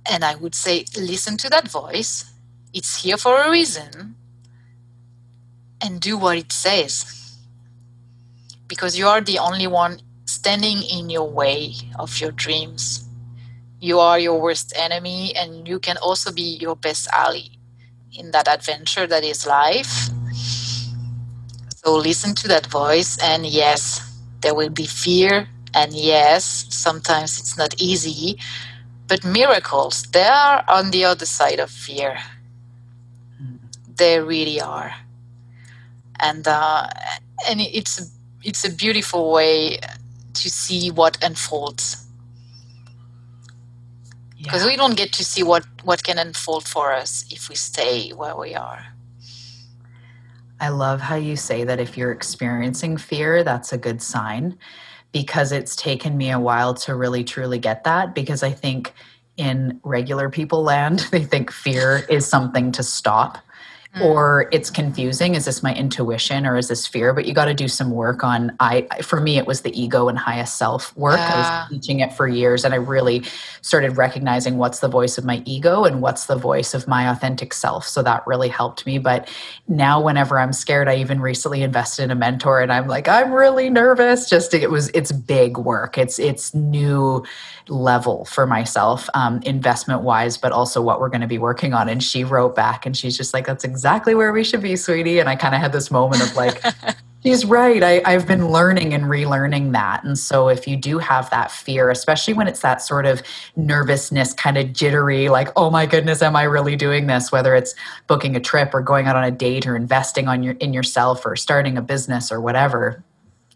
And 0.08 0.24
I 0.24 0.36
would 0.36 0.54
say, 0.54 0.84
listen 0.96 1.36
to 1.38 1.50
that 1.50 1.68
voice. 1.68 2.32
It's 2.72 3.02
here 3.02 3.16
for 3.16 3.42
a 3.42 3.50
reason, 3.50 4.16
and 5.80 6.00
do 6.00 6.16
what 6.18 6.38
it 6.38 6.52
says 6.52 7.16
because 8.68 8.98
you 8.98 9.06
are 9.06 9.20
the 9.20 9.38
only 9.38 9.66
one 9.66 10.00
standing 10.26 10.82
in 10.82 11.10
your 11.10 11.28
way 11.28 11.74
of 11.98 12.20
your 12.20 12.32
dreams. 12.32 13.08
You 13.80 14.00
are 14.00 14.18
your 14.18 14.40
worst 14.40 14.72
enemy, 14.76 15.34
and 15.36 15.68
you 15.68 15.78
can 15.78 15.96
also 15.98 16.32
be 16.32 16.58
your 16.60 16.76
best 16.76 17.08
ally 17.12 17.48
in 18.12 18.30
that 18.32 18.48
adventure 18.48 19.06
that 19.06 19.24
is 19.24 19.46
life. 19.46 20.08
So 21.76 21.94
listen 21.94 22.34
to 22.36 22.48
that 22.48 22.66
voice, 22.66 23.18
and 23.22 23.46
yes, 23.46 24.00
there 24.40 24.54
will 24.54 24.70
be 24.70 24.86
fear, 24.86 25.48
and 25.74 25.92
yes, 25.94 26.66
sometimes 26.70 27.38
it's 27.38 27.56
not 27.56 27.80
easy, 27.80 28.38
but 29.08 29.24
miracles, 29.24 30.02
they 30.12 30.24
are 30.24 30.64
on 30.68 30.90
the 30.90 31.04
other 31.04 31.26
side 31.26 31.60
of 31.60 31.70
fear. 31.70 32.18
They 33.96 34.20
really 34.20 34.60
are. 34.60 34.94
And 36.20 36.46
uh, 36.46 36.88
and 37.48 37.60
it's 37.60 38.10
it's 38.42 38.64
a 38.64 38.72
beautiful 38.72 39.32
way 39.32 39.78
to 40.34 40.50
see 40.50 40.90
what 40.90 41.22
unfolds 41.22 42.06
because 44.38 44.62
yeah. 44.62 44.68
we 44.68 44.76
don't 44.76 44.96
get 44.96 45.12
to 45.12 45.24
see 45.24 45.42
what 45.42 45.64
what 45.82 46.02
can 46.04 46.18
unfold 46.18 46.66
for 46.66 46.92
us 46.92 47.24
if 47.30 47.48
we 47.48 47.56
stay 47.56 48.10
where 48.10 48.36
we 48.36 48.54
are 48.54 48.86
i 50.60 50.68
love 50.68 51.00
how 51.00 51.16
you 51.16 51.36
say 51.36 51.64
that 51.64 51.80
if 51.80 51.96
you're 51.96 52.12
experiencing 52.12 52.96
fear 52.96 53.42
that's 53.42 53.72
a 53.72 53.78
good 53.78 54.00
sign 54.02 54.56
because 55.16 55.50
it's 55.50 55.74
taken 55.74 56.14
me 56.18 56.30
a 56.30 56.38
while 56.38 56.74
to 56.74 56.94
really 56.94 57.24
truly 57.24 57.58
get 57.58 57.84
that 57.84 58.14
because 58.14 58.42
i 58.42 58.50
think 58.52 58.92
in 59.38 59.80
regular 59.82 60.28
people 60.28 60.62
land 60.62 61.00
they 61.10 61.24
think 61.24 61.50
fear 61.50 62.04
is 62.10 62.26
something 62.26 62.70
to 62.70 62.82
stop 62.82 63.38
Mm. 63.96 64.04
or 64.04 64.48
it's 64.52 64.68
confusing. 64.68 65.34
Is 65.34 65.46
this 65.46 65.62
my 65.62 65.74
intuition 65.74 66.46
or 66.46 66.56
is 66.56 66.68
this 66.68 66.86
fear? 66.86 67.14
But 67.14 67.24
you 67.24 67.32
got 67.32 67.46
to 67.46 67.54
do 67.54 67.66
some 67.68 67.90
work 67.90 68.22
on 68.22 68.54
i 68.60 68.86
for 69.02 69.20
me 69.20 69.38
it 69.38 69.46
was 69.46 69.62
the 69.62 69.80
ego 69.80 70.08
and 70.08 70.18
highest 70.18 70.56
self 70.56 70.96
work 70.96 71.18
yeah. 71.18 71.32
i 71.34 71.38
was 71.38 71.70
teaching 71.70 72.00
it 72.00 72.12
for 72.12 72.28
years 72.28 72.64
and 72.64 72.74
i 72.74 72.76
really 72.76 73.22
started 73.62 73.96
recognizing 73.96 74.58
what's 74.58 74.80
the 74.80 74.88
voice 74.88 75.18
of 75.18 75.24
my 75.24 75.42
ego 75.44 75.84
and 75.84 76.00
what's 76.02 76.26
the 76.26 76.36
voice 76.36 76.74
of 76.74 76.86
my 76.86 77.10
authentic 77.10 77.52
self. 77.52 77.86
So 77.86 78.02
that 78.02 78.26
really 78.26 78.48
helped 78.48 78.86
me. 78.86 78.98
But 78.98 79.28
now 79.68 80.00
whenever 80.00 80.38
i'm 80.38 80.52
scared 80.52 80.88
i 80.88 80.96
even 80.96 81.20
recently 81.20 81.62
invested 81.62 82.04
in 82.04 82.10
a 82.10 82.14
mentor 82.14 82.60
and 82.60 82.72
i'm 82.72 82.86
like 82.86 83.08
i'm 83.08 83.32
really 83.32 83.70
nervous. 83.70 84.28
Just 84.28 84.54
it 84.54 84.70
was 84.70 84.88
it's 84.90 85.12
big 85.12 85.58
work. 85.58 85.98
It's 85.98 86.18
it's 86.18 86.54
new 86.54 87.24
level 87.68 88.24
for 88.26 88.46
myself, 88.46 89.08
um, 89.14 89.40
investment 89.42 90.02
wise, 90.02 90.36
but 90.38 90.52
also 90.52 90.80
what 90.80 91.00
we're 91.00 91.08
going 91.08 91.20
to 91.20 91.26
be 91.26 91.38
working 91.38 91.74
on. 91.74 91.88
And 91.88 92.02
she 92.02 92.22
wrote 92.24 92.54
back 92.54 92.86
and 92.86 92.96
she's 92.96 93.16
just 93.16 93.34
like, 93.34 93.46
that's 93.46 93.64
exactly 93.64 93.85
where 94.14 94.32
we 94.32 94.44
should 94.44 94.62
be, 94.62 94.76
sweetie. 94.76 95.18
And 95.18 95.28
I 95.28 95.36
kind 95.36 95.54
of 95.54 95.60
had 95.60 95.72
this 95.72 95.90
moment 95.90 96.22
of 96.22 96.34
like, 96.36 96.62
she's 97.22 97.44
right. 97.44 97.82
I, 97.82 98.02
I've 98.04 98.26
been 98.26 98.48
learning 98.48 98.94
and 98.94 99.04
relearning 99.04 99.72
that. 99.72 100.04
And 100.04 100.18
so 100.18 100.48
if 100.48 100.66
you 100.66 100.76
do 100.76 100.98
have 100.98 101.30
that 101.30 101.50
fear, 101.50 101.90
especially 101.90 102.34
when 102.34 102.46
it's 102.48 102.60
that 102.60 102.82
sort 102.82 103.06
of 103.06 103.22
nervousness, 103.56 104.32
kind 104.32 104.58
of 104.58 104.72
jittery, 104.72 105.28
like, 105.28 105.48
oh 105.56 105.70
my 105.70 105.86
goodness, 105.86 106.22
am 106.22 106.36
I 106.36 106.42
really 106.42 106.76
doing 106.76 107.06
this? 107.06 107.32
Whether 107.32 107.54
it's 107.54 107.74
booking 108.06 108.36
a 108.36 108.40
trip 108.40 108.74
or 108.74 108.80
going 108.80 109.06
out 109.06 109.16
on 109.16 109.24
a 109.24 109.30
date 109.30 109.66
or 109.66 109.76
investing 109.76 110.28
on 110.28 110.42
your 110.42 110.54
in 110.54 110.72
yourself 110.72 111.24
or 111.24 111.36
starting 111.36 111.78
a 111.78 111.82
business 111.82 112.30
or 112.30 112.40
whatever 112.40 113.02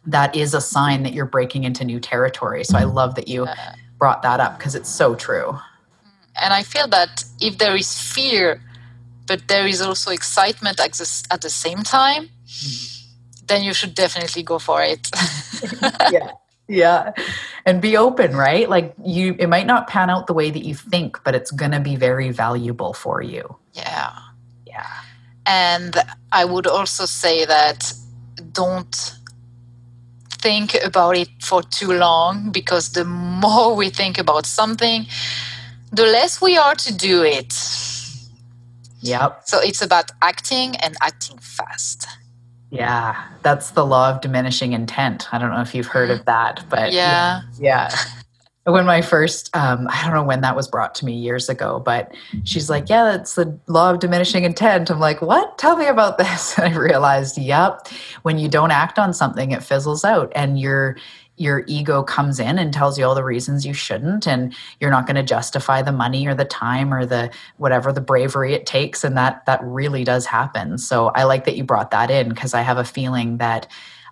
that 0.07 0.35
is 0.35 0.55
a 0.55 0.61
sign 0.61 1.03
that 1.03 1.13
you're 1.13 1.27
breaking 1.27 1.65
into 1.65 1.85
new 1.85 2.01
territory. 2.01 2.65
So 2.65 2.77
I 2.77 2.83
mm-hmm. 2.83 2.95
love 2.95 3.15
that 3.17 3.29
you 3.29 3.47
brought 3.99 4.23
that 4.23 4.41
up 4.41 4.59
because 4.59 4.75
it's 4.75 4.89
so 4.89 5.15
true. 5.15 5.59
And 6.41 6.55
I 6.55 6.63
feel 6.63 6.89
that 6.89 7.25
if 7.41 7.59
there 7.59 7.77
is 7.77 8.01
fear, 8.01 8.63
but 9.31 9.47
there 9.47 9.65
is 9.65 9.81
also 9.81 10.11
excitement 10.11 10.81
at 10.81 10.93
the, 10.95 11.29
at 11.31 11.41
the 11.41 11.51
same 11.51 11.85
time, 11.85 12.29
mm-hmm. 12.47 13.47
then 13.47 13.63
you 13.63 13.73
should 13.73 13.95
definitely 13.95 14.43
go 14.43 14.59
for 14.59 14.83
it. 14.83 15.09
yeah. 16.11 16.33
Yeah. 16.67 17.13
And 17.65 17.81
be 17.81 17.97
open, 17.97 18.35
right? 18.35 18.69
Like 18.69 18.93
you 19.05 19.37
it 19.39 19.49
might 19.49 19.67
not 19.67 19.87
pan 19.87 20.11
out 20.11 20.27
the 20.27 20.35
way 20.35 20.51
that 20.51 20.65
you 20.65 20.75
think, 20.75 21.23
but 21.25 21.37
it's 21.37 21.53
going 21.53 21.71
to 21.71 21.79
be 21.79 21.95
very 21.95 22.31
valuable 22.31 22.93
for 22.93 23.23
you. 23.23 23.57
Yeah. 23.73 24.11
Yeah. 24.67 24.93
And 25.47 25.95
I 26.33 26.45
would 26.45 26.67
also 26.67 27.07
say 27.07 27.45
that 27.45 27.93
don't 28.51 29.15
think 30.43 30.75
about 30.85 31.17
it 31.17 31.31
for 31.41 31.63
too 31.63 31.93
long 31.93 32.51
because 32.51 32.93
the 32.93 33.05
more 33.45 33.77
we 33.77 33.91
think 33.91 34.19
about 34.19 34.45
something, 34.45 35.07
the 35.93 36.07
less 36.07 36.43
we 36.43 36.57
are 36.57 36.75
to 36.75 36.93
do 36.93 37.23
it. 37.23 37.53
Yep. 39.01 39.43
So 39.47 39.61
it's 39.61 39.83
about 39.83 40.11
acting 40.23 40.77
and 40.77 40.97
acting 41.01 41.39
fast. 41.39 42.07
Yeah, 42.71 43.21
that's 43.43 43.71
the 43.71 43.85
law 43.85 44.11
of 44.11 44.21
diminishing 44.21 44.73
intent. 44.73 45.33
I 45.33 45.39
don't 45.39 45.51
know 45.51 45.61
if 45.61 45.75
you've 45.75 45.87
heard 45.87 46.11
of 46.11 46.25
that, 46.27 46.65
but 46.69 46.93
yeah. 46.93 47.43
Yeah. 47.59 47.91
when 48.65 48.85
my 48.85 49.01
first 49.01 49.55
um, 49.57 49.89
i 49.91 50.03
don't 50.05 50.15
know 50.15 50.23
when 50.23 50.43
that 50.43 50.55
was 50.55 50.69
brought 50.69 50.95
to 50.95 51.05
me 51.05 51.15
years 51.15 51.49
ago 51.49 51.81
but 51.81 52.15
she's 52.45 52.69
like 52.69 52.89
yeah 52.89 53.05
that's 53.05 53.35
the 53.35 53.59
law 53.67 53.91
of 53.91 54.01
diminishing 54.01 54.45
intent 54.45 54.91
i'm 54.91 55.01
like 55.01 55.23
what 55.23 55.57
tell 55.59 55.77
me 55.77 55.87
about 55.87 56.19
this 56.19 56.59
and 56.59 56.73
i 56.73 56.77
realized 56.77 57.39
yep 57.39 57.89
when 58.23 58.39
you 58.39 58.49
don't 58.49 58.71
act 58.71 58.99
on 58.99 59.13
something 59.13 59.51
it 59.51 59.63
fizzles 59.63 60.05
out 60.05 60.31
and 60.35 60.61
your 60.61 60.97
your 61.41 61.65
ego 61.67 62.03
comes 62.03 62.39
in 62.39 62.59
and 62.59 62.71
tells 62.71 62.99
you 62.99 63.05
all 63.07 63.15
the 63.15 63.25
reasons 63.25 63.65
you 63.65 63.73
shouldn't 63.73 64.27
and 64.27 64.55
you're 64.79 64.91
not 64.91 65.07
going 65.07 65.17
to 65.17 65.23
justify 65.23 65.81
the 65.81 65.91
money 65.91 66.27
or 66.27 66.35
the 66.35 66.45
time 66.45 66.93
or 66.93 67.07
the 67.07 67.31
whatever 67.57 67.95
the 67.95 68.01
bravery 68.01 68.53
it 68.53 68.67
takes 68.67 69.03
and 69.03 69.17
that 69.17 69.45
that 69.47 69.59
really 69.63 70.05
does 70.05 70.27
happen. 70.27 70.77
So 70.77 71.09
i 71.15 71.25
like 71.25 71.47
that 71.47 71.57
you 71.57 71.65
brought 71.65 71.91
that 71.93 72.11
in 72.11 72.29
because 72.29 72.53
i 72.53 72.61
have 72.61 72.77
a 72.77 72.85
feeling 72.85 73.39
that 73.39 73.67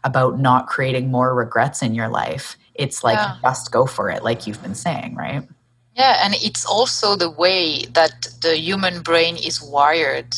about 0.05 0.41
not 0.41 0.69
creating 0.69 1.11
more 1.11 1.35
regrets 1.35 1.83
in 1.83 1.95
your 1.95 2.09
life 2.09 2.57
it's 2.75 3.05
like 3.05 3.19
yeah. 3.19 3.37
just 3.43 3.71
go 3.71 3.85
for 3.85 4.09
it 4.09 4.25
like 4.25 4.47
you've 4.47 4.63
been 4.63 4.75
saying 4.75 5.15
right? 5.15 5.47
Yeah 5.95 6.21
and 6.25 6.35
it's 6.37 6.65
also 6.65 7.15
the 7.15 7.31
way 7.31 7.85
that 7.93 8.29
the 8.41 8.57
human 8.57 9.03
brain 9.03 9.37
is 9.37 9.61
wired 9.61 10.35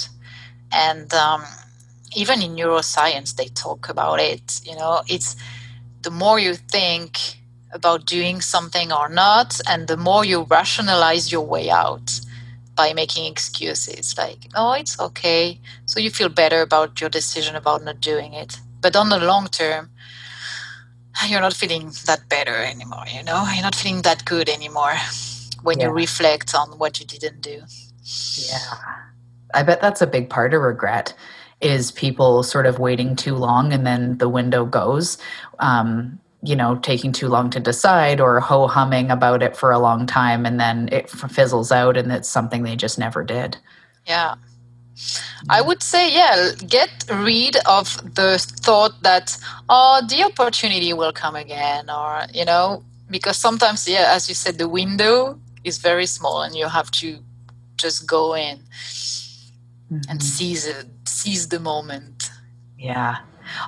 and 0.72 1.12
um, 1.14 1.44
even 2.16 2.42
in 2.42 2.56
neuroscience 2.56 3.36
they 3.36 3.46
talk 3.46 3.88
about 3.88 4.18
it 4.18 4.60
you 4.64 4.74
know? 4.74 5.02
It's 5.06 5.36
the 6.02 6.10
more 6.10 6.38
you 6.38 6.54
think 6.54 7.18
about 7.72 8.06
doing 8.06 8.40
something 8.40 8.92
or 8.92 9.08
not 9.08 9.60
and 9.68 9.86
the 9.86 9.96
more 9.96 10.24
you 10.24 10.42
rationalize 10.42 11.30
your 11.30 11.46
way 11.46 11.70
out 11.70 12.20
by 12.74 12.92
making 12.92 13.30
excuses 13.30 14.16
like 14.16 14.38
oh 14.54 14.72
it's 14.72 14.98
okay. 14.98 15.60
So 15.86 16.00
you 16.00 16.10
feel 16.10 16.28
better 16.28 16.62
about 16.62 17.00
your 17.00 17.10
decision 17.10 17.54
about 17.54 17.84
not 17.84 18.00
doing 18.00 18.32
it. 18.34 18.58
But 18.80 18.96
on 18.96 19.08
the 19.10 19.18
long 19.18 19.46
term 19.48 19.90
you're 21.26 21.40
not 21.40 21.54
feeling 21.54 21.92
that 22.06 22.28
better 22.28 22.56
anymore 22.56 23.04
you 23.12 23.22
know? 23.22 23.46
You're 23.52 23.62
not 23.62 23.74
feeling 23.74 24.02
that 24.02 24.24
good 24.24 24.48
anymore 24.48 24.94
when 25.62 25.78
yeah. 25.78 25.86
you 25.86 25.92
reflect 25.92 26.54
on 26.54 26.78
what 26.78 26.98
you 26.98 27.06
didn't 27.06 27.40
do. 27.40 27.62
Yeah. 28.36 28.74
I 29.52 29.62
bet 29.62 29.80
that's 29.80 30.00
a 30.00 30.06
big 30.06 30.30
part 30.30 30.54
of 30.54 30.62
regret 30.62 31.14
is 31.60 31.92
people 31.92 32.42
sort 32.42 32.66
of 32.66 32.78
waiting 32.78 33.14
too 33.16 33.34
long 33.34 33.72
and 33.72 33.86
then 33.86 34.18
the 34.18 34.28
window 34.28 34.64
goes 34.64 35.18
um, 35.58 36.18
you 36.42 36.56
know 36.56 36.76
taking 36.76 37.12
too 37.12 37.28
long 37.28 37.50
to 37.50 37.60
decide 37.60 38.20
or 38.20 38.40
ho 38.40 38.66
humming 38.66 39.10
about 39.10 39.42
it 39.42 39.56
for 39.56 39.70
a 39.70 39.78
long 39.78 40.06
time 40.06 40.46
and 40.46 40.58
then 40.58 40.88
it 40.90 41.10
fizzles 41.10 41.70
out 41.70 41.96
and 41.96 42.10
it's 42.12 42.28
something 42.28 42.62
they 42.62 42.76
just 42.76 42.98
never 42.98 43.22
did. 43.22 43.56
Yeah. 44.06 44.34
I 45.48 45.60
would 45.62 45.82
say, 45.82 46.12
yeah, 46.12 46.50
get 46.66 46.90
rid 47.10 47.56
of 47.66 48.14
the 48.14 48.38
thought 48.38 49.02
that, 49.02 49.36
oh, 49.68 50.02
the 50.06 50.24
opportunity 50.24 50.92
will 50.92 51.12
come 51.12 51.36
again, 51.36 51.88
or, 51.88 52.26
you 52.34 52.44
know, 52.44 52.84
because 53.10 53.36
sometimes, 53.36 53.88
yeah, 53.88 54.12
as 54.14 54.28
you 54.28 54.34
said, 54.34 54.58
the 54.58 54.68
window 54.68 55.40
is 55.64 55.78
very 55.78 56.06
small 56.06 56.42
and 56.42 56.54
you 56.54 56.68
have 56.68 56.90
to 56.90 57.18
just 57.76 58.06
go 58.06 58.34
in 58.34 58.58
mm-hmm. 59.90 59.98
and 60.08 60.22
seize 60.22 60.66
it, 60.66 60.86
seize 61.10 61.48
the 61.48 61.60
moment. 61.60 62.30
Yeah. 62.78 63.18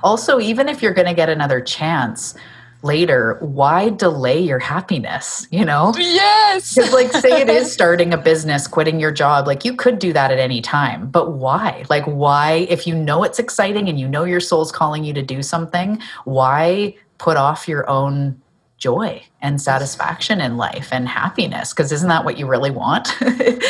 Also, 0.03 0.39
even 0.39 0.69
if 0.69 0.81
you're 0.81 0.93
going 0.93 1.07
to 1.07 1.13
get 1.13 1.29
another 1.29 1.61
chance, 1.61 2.35
later, 2.83 3.37
why 3.39 3.89
delay 3.89 4.39
your 4.39 4.59
happiness? 4.59 5.47
You 5.49 5.65
know? 5.65 5.93
Yes. 5.97 6.75
Because, 6.75 6.93
like, 6.93 7.11
say 7.11 7.41
it 7.41 7.49
is 7.49 7.71
starting 7.73 8.13
a 8.13 8.17
business, 8.17 8.67
quitting 8.67 8.99
your 8.99 9.11
job, 9.11 9.47
like, 9.47 9.65
you 9.65 9.75
could 9.75 9.99
do 9.99 10.13
that 10.13 10.31
at 10.31 10.39
any 10.39 10.61
time, 10.61 11.09
but 11.09 11.33
why? 11.33 11.85
Like, 11.89 12.03
why, 12.05 12.67
if 12.69 12.85
you 12.85 12.93
know 12.93 13.23
it's 13.23 13.39
exciting 13.39 13.89
and 13.89 13.99
you 13.99 14.07
know 14.07 14.25
your 14.25 14.41
soul's 14.41 14.71
calling 14.71 15.03
you 15.03 15.13
to 15.13 15.23
do 15.23 15.41
something, 15.41 15.99
why 16.25 16.95
put 17.17 17.37
off 17.37 17.67
your 17.67 17.89
own 17.89 18.39
joy 18.77 19.23
and 19.41 19.61
satisfaction 19.61 20.41
in 20.41 20.57
life 20.57 20.89
and 20.91 21.07
happiness? 21.07 21.73
Because 21.73 21.91
isn't 21.91 22.09
that 22.09 22.25
what 22.25 22.37
you 22.37 22.47
really 22.47 22.71
want? 22.71 23.15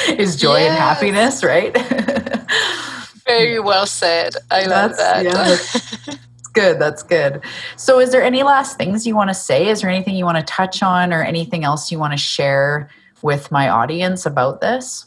is 0.09 0.35
joy 0.35 0.57
yes. 0.57 0.69
and 0.69 0.77
happiness, 0.77 1.43
right? 1.43 1.77
Very 3.25 3.59
well 3.59 3.85
said. 3.85 4.35
I 4.51 4.65
love 4.65 4.97
that. 4.97 5.23
Yeah, 5.23 6.15
good. 6.53 6.79
That's 6.79 7.03
good. 7.03 7.41
So, 7.77 7.99
is 7.99 8.11
there 8.11 8.23
any 8.23 8.43
last 8.43 8.77
things 8.77 9.07
you 9.07 9.15
want 9.15 9.29
to 9.29 9.33
say? 9.33 9.67
Is 9.69 9.81
there 9.81 9.89
anything 9.89 10.15
you 10.15 10.25
want 10.25 10.37
to 10.37 10.43
touch 10.43 10.83
on 10.83 11.13
or 11.13 11.23
anything 11.23 11.63
else 11.63 11.91
you 11.91 11.99
want 11.99 12.13
to 12.13 12.17
share 12.17 12.89
with 13.21 13.51
my 13.51 13.69
audience 13.69 14.25
about 14.25 14.61
this 14.61 15.05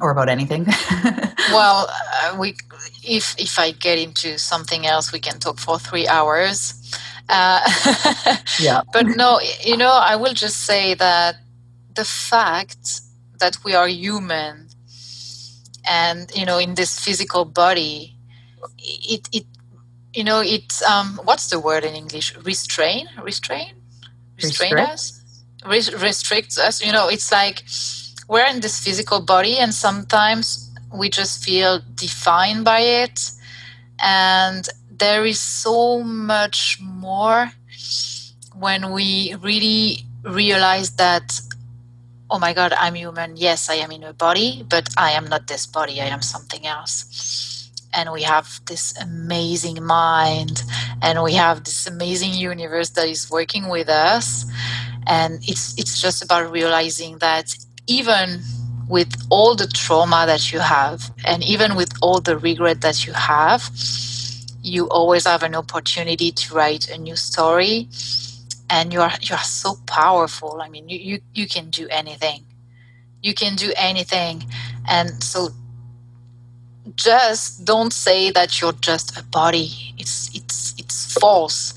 or 0.00 0.10
about 0.10 0.28
anything? 0.28 0.66
well, 1.50 1.88
uh, 1.90 2.36
we 2.38 2.54
if 3.04 3.34
if 3.38 3.58
I 3.58 3.72
get 3.72 3.98
into 3.98 4.38
something 4.38 4.86
else, 4.86 5.12
we 5.12 5.20
can 5.20 5.38
talk 5.38 5.58
for 5.58 5.78
three 5.78 6.06
hours. 6.06 6.74
Uh, 7.28 7.60
yeah. 8.60 8.82
But 8.92 9.06
no, 9.16 9.40
you 9.60 9.76
know, 9.76 9.92
I 9.92 10.16
will 10.16 10.34
just 10.34 10.64
say 10.64 10.94
that 10.94 11.36
the 11.94 12.04
fact 12.04 13.00
that 13.38 13.58
we 13.64 13.74
are 13.74 13.88
human 13.88 14.68
and 15.88 16.30
you 16.34 16.46
know 16.46 16.58
in 16.58 16.74
this 16.74 16.98
physical 16.98 17.44
body 17.44 18.16
it 18.78 19.28
it 19.32 19.46
you 20.14 20.24
know 20.24 20.40
it's 20.40 20.82
um 20.82 21.20
what's 21.24 21.48
the 21.48 21.58
word 21.58 21.84
in 21.84 21.94
english? 21.94 22.36
Restrain? 22.44 23.08
Restrain? 23.22 23.74
Restrain 24.36 24.74
Restrict? 24.74 24.92
us? 24.92 25.42
Res- 25.66 25.94
restricts 25.94 26.58
us 26.58 26.84
you 26.84 26.92
know 26.92 27.08
it's 27.08 27.30
like 27.32 27.62
we're 28.28 28.46
in 28.46 28.60
this 28.60 28.82
physical 28.82 29.20
body 29.20 29.58
and 29.58 29.74
sometimes 29.74 30.70
we 30.94 31.08
just 31.08 31.44
feel 31.44 31.80
defined 31.94 32.64
by 32.64 32.80
it 32.80 33.30
and 34.00 34.68
there 34.90 35.24
is 35.24 35.40
so 35.40 36.02
much 36.02 36.78
more 36.80 37.52
when 38.54 38.92
we 38.92 39.34
really 39.40 40.04
realize 40.22 40.92
that 40.92 41.40
oh 42.32 42.38
my 42.38 42.54
god 42.54 42.72
i'm 42.78 42.94
human. 42.94 43.36
Yes 43.36 43.68
i 43.70 43.74
am 43.74 43.92
in 43.92 44.02
a 44.02 44.14
body 44.14 44.64
but 44.68 44.88
i 44.96 45.10
am 45.12 45.26
not 45.28 45.46
this 45.48 45.66
body. 45.66 46.00
I 46.00 46.06
am 46.06 46.22
something 46.22 46.66
else. 46.66 47.70
And 47.94 48.10
we 48.10 48.22
have 48.22 48.60
this 48.66 48.94
amazing 48.98 49.84
mind 49.84 50.62
and 51.02 51.22
we 51.22 51.34
have 51.34 51.64
this 51.64 51.86
amazing 51.86 52.32
universe 52.32 52.90
that 52.90 53.06
is 53.06 53.30
working 53.30 53.68
with 53.68 53.90
us. 53.90 54.46
And 55.06 55.40
it's 55.46 55.78
it's 55.78 56.00
just 56.00 56.24
about 56.24 56.50
realizing 56.50 57.18
that 57.18 57.54
even 57.86 58.40
with 58.88 59.12
all 59.30 59.54
the 59.54 59.66
trauma 59.66 60.24
that 60.26 60.52
you 60.52 60.60
have 60.60 61.12
and 61.26 61.44
even 61.44 61.76
with 61.76 61.92
all 62.02 62.20
the 62.20 62.38
regret 62.38 62.80
that 62.80 63.06
you 63.06 63.12
have 63.12 63.70
you 64.62 64.88
always 64.88 65.26
have 65.26 65.42
an 65.42 65.54
opportunity 65.54 66.30
to 66.30 66.54
write 66.54 66.88
a 66.88 66.98
new 66.98 67.16
story 67.16 67.88
and 68.72 68.90
you 68.90 69.02
are 69.02 69.12
you 69.20 69.34
are 69.36 69.44
so 69.44 69.76
powerful. 69.86 70.60
I 70.62 70.68
mean 70.70 70.88
you 70.88 70.98
you, 70.98 71.20
you 71.34 71.46
can 71.46 71.68
do 71.70 71.86
anything. 71.90 72.46
You 73.20 73.34
can 73.34 73.54
do 73.54 73.70
anything. 73.76 74.44
And 74.88 75.22
so 75.22 75.50
just 76.96 77.64
don't 77.64 77.92
say 77.92 78.30
that 78.30 78.60
you're 78.60 78.80
just 78.80 79.16
a 79.18 79.22
body. 79.24 79.68
It's 79.98 80.34
it's 80.34 80.74
it's 80.78 81.12
false. 81.12 81.74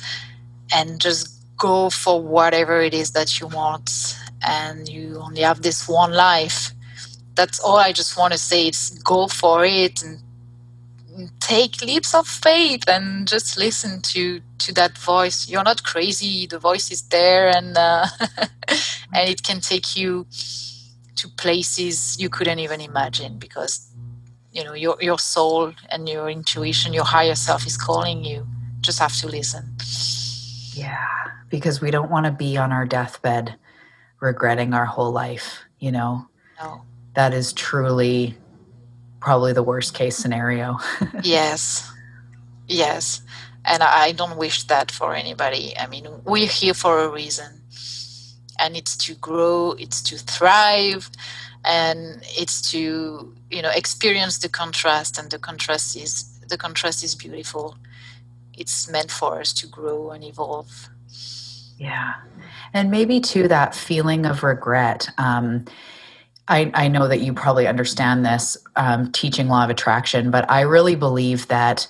And 0.73 1.01
just 1.01 1.27
go 1.57 1.89
for 1.89 2.21
whatever 2.21 2.79
it 2.81 2.93
is 2.93 3.11
that 3.11 3.39
you 3.41 3.47
want. 3.47 4.17
And 4.41 4.87
you 4.87 5.19
only 5.19 5.41
have 5.41 5.61
this 5.61 5.89
one 5.89 6.13
life. 6.13 6.71
That's 7.35 7.59
all 7.59 7.75
i 7.75 7.91
just 7.91 8.17
want 8.17 8.31
to 8.31 8.39
say 8.39 8.69
is 8.69 8.91
go 9.03 9.27
for 9.27 9.65
it 9.65 10.01
and 10.01 10.21
take 11.39 11.81
leaps 11.81 12.13
of 12.13 12.27
faith 12.27 12.83
and 12.87 13.27
just 13.27 13.57
listen 13.57 14.01
to 14.01 14.41
to 14.59 14.73
that 14.73 14.97
voice. 14.97 15.49
You're 15.49 15.63
not 15.63 15.83
crazy. 15.83 16.47
The 16.47 16.59
voice 16.59 16.91
is 16.91 17.01
there 17.09 17.49
and 17.55 17.77
uh, 17.77 18.07
and 19.13 19.29
it 19.29 19.43
can 19.43 19.59
take 19.61 19.95
you 19.95 20.25
to 21.15 21.27
places 21.37 22.19
you 22.19 22.29
couldn't 22.29 22.59
even 22.59 22.81
imagine 22.81 23.37
because 23.37 23.89
you 24.51 24.63
know 24.63 24.73
your 24.73 24.97
your 25.01 25.19
soul 25.19 25.73
and 25.89 26.09
your 26.09 26.29
intuition 26.29 26.93
your 26.93 27.05
higher 27.05 27.35
self 27.35 27.65
is 27.65 27.77
calling 27.77 28.23
you. 28.23 28.47
Just 28.81 28.99
have 28.99 29.15
to 29.17 29.27
listen. 29.27 29.75
Yeah 30.73 31.05
because 31.49 31.79
we 31.79 31.91
don't 31.91 32.11
want 32.11 32.25
to 32.25 32.31
be 32.31 32.57
on 32.57 32.71
our 32.71 32.85
deathbed 32.85 33.55
regretting 34.19 34.73
our 34.73 34.85
whole 34.85 35.11
life 35.11 35.65
you 35.79 35.91
know? 35.91 36.27
No. 36.59 36.81
That 37.13 37.33
is 37.33 37.53
truly 37.53 38.35
probably 39.25 39.53
the 39.53 39.63
worst 39.63 39.95
case 39.95 40.15
scenario. 40.15 40.77
Yes. 41.23 41.91
Yes. 42.67 43.21
And 43.71 43.81
i 43.81 44.11
don't 44.11 44.37
wish 44.37 44.57
that 44.73 44.91
for 44.91 45.15
anybody. 45.15 45.65
I 45.83 45.87
mean 45.87 46.05
we're 46.23 46.55
here 46.61 46.75
for 46.75 46.93
a 47.05 47.09
reason. 47.09 47.51
And 48.61 48.77
it's 48.79 48.95
to 49.05 49.15
grow 49.15 49.75
it's 49.83 49.99
to 50.09 50.15
thrive 50.17 51.09
and 51.65 51.97
it's 52.41 52.57
to 52.71 52.79
you 53.55 53.61
know 53.63 53.73
experience 53.81 54.35
the 54.37 54.51
contrast 54.61 55.17
and 55.19 55.27
the 55.31 55.39
contrast 55.39 55.87
is 55.95 56.13
the 56.51 56.57
contrast 56.65 57.03
is 57.03 57.15
beautiful. 57.15 57.65
It's 58.61 58.87
meant 58.95 59.11
for 59.19 59.31
us 59.41 59.51
to 59.59 59.65
grow 59.67 60.11
and 60.11 60.23
evolve. 60.23 60.89
Yeah. 61.77 62.13
And 62.73 62.91
maybe 62.91 63.19
too 63.19 63.47
that 63.47 63.73
feeling 63.73 64.25
of 64.27 64.43
regret 64.43 65.09
um, 65.17 65.65
I, 66.47 66.71
I 66.73 66.87
know 66.87 67.07
that 67.07 67.21
you 67.21 67.33
probably 67.33 67.67
understand 67.67 68.25
this 68.25 68.55
um, 68.75 69.11
teaching 69.11 69.47
law 69.47 69.63
of 69.63 69.69
attraction 69.69 70.31
but 70.31 70.49
i 70.49 70.61
really 70.61 70.95
believe 70.95 71.47
that 71.47 71.87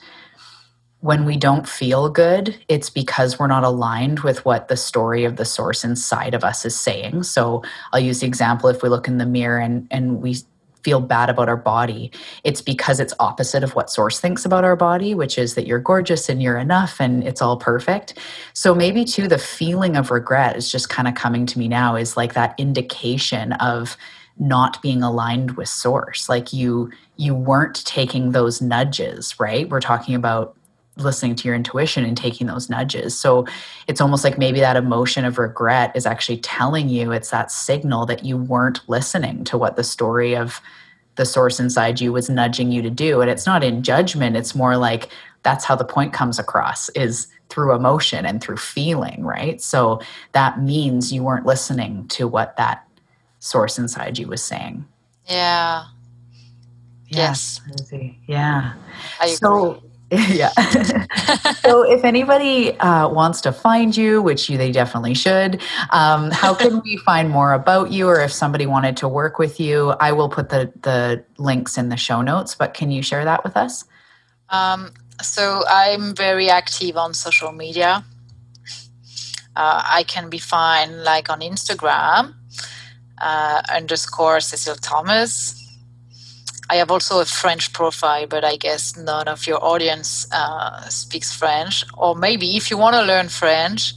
when 1.06 1.24
we 1.24 1.38
don't 1.38 1.70
feel 1.70 2.10
good, 2.10 2.58
it's 2.68 2.90
because 2.90 3.38
we're 3.38 3.46
not 3.46 3.64
aligned 3.64 4.22
with 4.22 4.44
what 4.44 4.70
the 4.70 4.76
story 4.76 5.24
of 5.24 5.36
the 5.36 5.46
source 5.46 5.84
inside 5.84 6.34
of 6.34 6.44
us 6.44 6.66
is 6.66 6.76
saying. 6.76 7.22
So 7.22 7.62
I'll 7.94 8.00
use 8.00 8.22
the 8.22 8.26
example 8.26 8.70
if 8.70 8.82
we 8.82 8.90
look 8.90 9.08
in 9.08 9.20
the 9.20 9.26
mirror 9.28 9.60
and, 9.60 9.88
and 9.92 10.20
we 10.20 10.38
feel 10.84 11.00
bad 11.00 11.30
about 11.30 11.48
our 11.48 11.58
body, 11.58 12.12
it's 12.44 12.60
because 12.60 13.00
it's 13.00 13.14
opposite 13.20 13.64
of 13.64 13.76
what 13.76 13.92
source 13.92 14.20
thinks 14.20 14.46
about 14.46 14.64
our 14.64 14.76
body, 14.76 15.14
which 15.14 15.38
is 15.38 15.54
that 15.54 15.68
you're 15.68 15.78
gorgeous 15.78 16.28
and 16.28 16.42
you're 16.42 16.58
enough 16.58 17.00
and 17.00 17.24
it's 17.24 17.42
all 17.42 17.58
perfect. 17.58 18.18
So 18.54 18.74
maybe 18.74 19.06
too, 19.06 19.28
the 19.28 19.38
feeling 19.38 19.96
of 19.96 20.10
regret 20.10 20.56
is 20.56 20.72
just 20.72 20.90
kind 20.90 21.08
of 21.08 21.14
coming 21.14 21.46
to 21.46 21.60
me 21.60 21.68
now 21.68 21.96
is 21.96 22.18
like 22.18 22.34
that 22.34 22.56
indication 22.58 23.54
of 23.54 23.96
not 24.38 24.82
being 24.82 25.02
aligned 25.02 25.52
with 25.52 25.70
source 25.70 26.28
like 26.28 26.52
you 26.52 26.92
you 27.18 27.34
weren't 27.34 27.86
taking 27.86 28.32
those 28.32 28.62
nudges 28.62 29.40
right 29.40 29.70
we're 29.70 29.80
talking 29.80 30.16
about 30.16 30.56
listening 30.98 31.36
to 31.36 31.48
your 31.48 31.56
intuition 31.56 32.06
and 32.06 32.18
taking 32.18 32.48
those 32.48 32.70
nudges. 32.70 33.18
So 33.18 33.46
it's 33.88 34.02
almost 34.02 34.24
like 34.24 34.38
maybe 34.38 34.60
that 34.60 34.78
emotion 34.78 35.26
of 35.26 35.38
regret 35.38 35.92
is 35.96 36.06
actually 36.06 36.38
telling 36.38 36.90
you 36.90 37.12
it's 37.12 37.32
that 37.32 37.52
signal 37.52 38.06
that 38.06 38.24
you 38.24 38.38
weren't 38.38 38.88
listening 38.88 39.44
to 39.46 39.58
what 39.58 39.76
the 39.76 39.84
story 39.84 40.36
of 40.36 40.62
the 41.16 41.26
source 41.26 41.60
inside 41.60 42.02
you 42.02 42.12
was 42.12 42.30
nudging 42.30 42.72
you 42.72 42.82
to 42.82 42.90
do. 42.90 43.22
And 43.22 43.30
it's 43.30 43.46
not 43.46 43.64
in 43.64 43.84
judgment, 43.84 44.36
it's 44.36 44.56
more 44.56 44.78
like 44.78 45.10
that's 45.44 45.66
how 45.66 45.76
the 45.76 45.86
point 45.86 46.12
comes 46.12 46.40
across 46.40 46.90
is 46.90 47.28
through 47.50 47.76
emotion 47.76 48.26
and 48.26 48.42
through 48.42 48.58
feeling, 48.58 49.24
right? 49.24 49.62
So 49.62 50.02
that 50.32 50.62
means 50.62 51.14
you 51.14 51.24
weren't 51.24 51.46
listening 51.46 52.08
to 52.10 52.28
what 52.28 52.58
that 52.58 52.85
source 53.46 53.78
inside 53.78 54.18
you 54.18 54.28
was 54.28 54.44
saying. 54.44 54.86
Yeah. 55.28 55.86
Yes. 57.08 57.62
Yeah. 58.28 58.74
so 59.26 59.84
yeah. 60.12 60.50
so 61.62 61.84
if 61.84 62.04
anybody 62.04 62.78
uh, 62.80 63.08
wants 63.08 63.42
to 63.42 63.52
find 63.52 63.96
you, 63.96 64.22
which 64.22 64.50
you, 64.50 64.58
they 64.58 64.72
definitely 64.72 65.14
should, 65.14 65.62
um, 65.92 66.32
how 66.32 66.54
can 66.54 66.82
we 66.82 66.98
find 67.06 67.30
more 67.30 67.54
about 67.54 67.92
you? 67.92 68.08
Or 68.08 68.20
if 68.20 68.32
somebody 68.32 68.66
wanted 68.66 68.98
to 68.98 69.08
work 69.08 69.38
with 69.40 69.60
you, 69.60 69.92
I 70.00 70.12
will 70.12 70.30
put 70.30 70.50
the, 70.50 70.72
the 70.82 71.24
links 71.38 71.78
in 71.78 71.90
the 71.90 71.98
show 71.98 72.22
notes, 72.22 72.56
but 72.56 72.74
can 72.74 72.92
you 72.92 73.02
share 73.02 73.26
that 73.26 73.44
with 73.44 73.58
us? 73.58 73.86
Um, 74.50 74.92
so 75.22 75.64
I'm 75.70 76.16
very 76.16 76.50
active 76.50 76.98
on 76.98 77.14
social 77.14 77.52
media. 77.52 78.04
Uh, 79.56 79.84
I 79.88 80.04
can 80.04 80.30
be 80.30 80.40
found 80.40 81.04
like 81.04 81.30
on 81.30 81.42
Instagram 81.42 82.36
uh, 83.20 83.62
underscore 83.70 84.40
Cecile 84.40 84.76
Thomas 84.76 85.66
I 86.70 86.76
have 86.78 86.90
also 86.90 87.20
a 87.22 87.26
French 87.26 87.74
profile, 87.74 88.26
but 88.28 88.44
I 88.44 88.56
guess 88.58 88.98
none 88.98 89.28
of 89.28 89.46
your 89.46 89.64
audience 89.64 90.28
uh, 90.32 90.82
speaks 90.90 91.32
French. 91.32 91.86
Or 91.96 92.16
maybe 92.16 92.58
if 92.58 92.72
you 92.72 92.78
want 92.78 92.96
to 92.96 93.04
learn 93.04 93.30
French, 93.30 93.94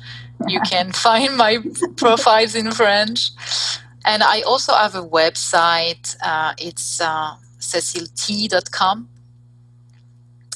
you 0.46 0.60
can 0.70 0.92
find 0.92 1.36
my 1.36 1.58
profiles 1.96 2.54
in 2.54 2.70
French. 2.72 3.30
And 4.04 4.22
I 4.22 4.42
also 4.42 4.74
have 4.74 4.94
a 4.94 5.02
website. 5.02 6.16
Uh, 6.22 6.54
it's 6.58 7.00
uh, 7.00 7.36
cecilet.com 7.58 9.08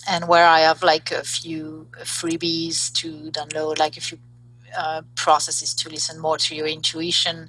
and 0.09 0.29
where 0.29 0.47
I 0.47 0.61
have 0.61 0.83
like 0.83 1.13
a 1.13 1.23
few 1.23 1.87
freebies 2.01 2.93
to 2.95 3.31
download, 3.31 3.79
like 3.79 3.97
a 3.97 4.01
few 4.01 4.19
uh, 4.77 5.03
processes 5.15 5.75
to 5.75 5.89
listen 5.89 6.21
more 6.21 6.37
to 6.39 6.55
your 6.55 6.67
intuition, 6.67 7.49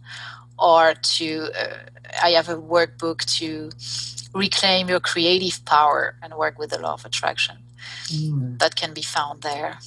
or 0.63 0.95
to 0.95 1.49
uh, 1.59 1.75
I 2.23 2.31
have 2.31 2.49
a 2.49 2.55
workbook 2.55 3.25
to 3.37 3.69
reclaim 4.33 4.89
your 4.89 5.01
creative 5.01 5.63
power 5.65 6.15
and 6.23 6.33
work 6.35 6.57
with 6.57 6.71
the 6.71 6.79
law 6.79 6.93
of 6.93 7.05
attraction. 7.05 7.57
Mm. 8.07 8.59
That 8.59 8.75
can 8.75 8.93
be 8.93 9.01
found 9.01 9.41
there. 9.41 9.77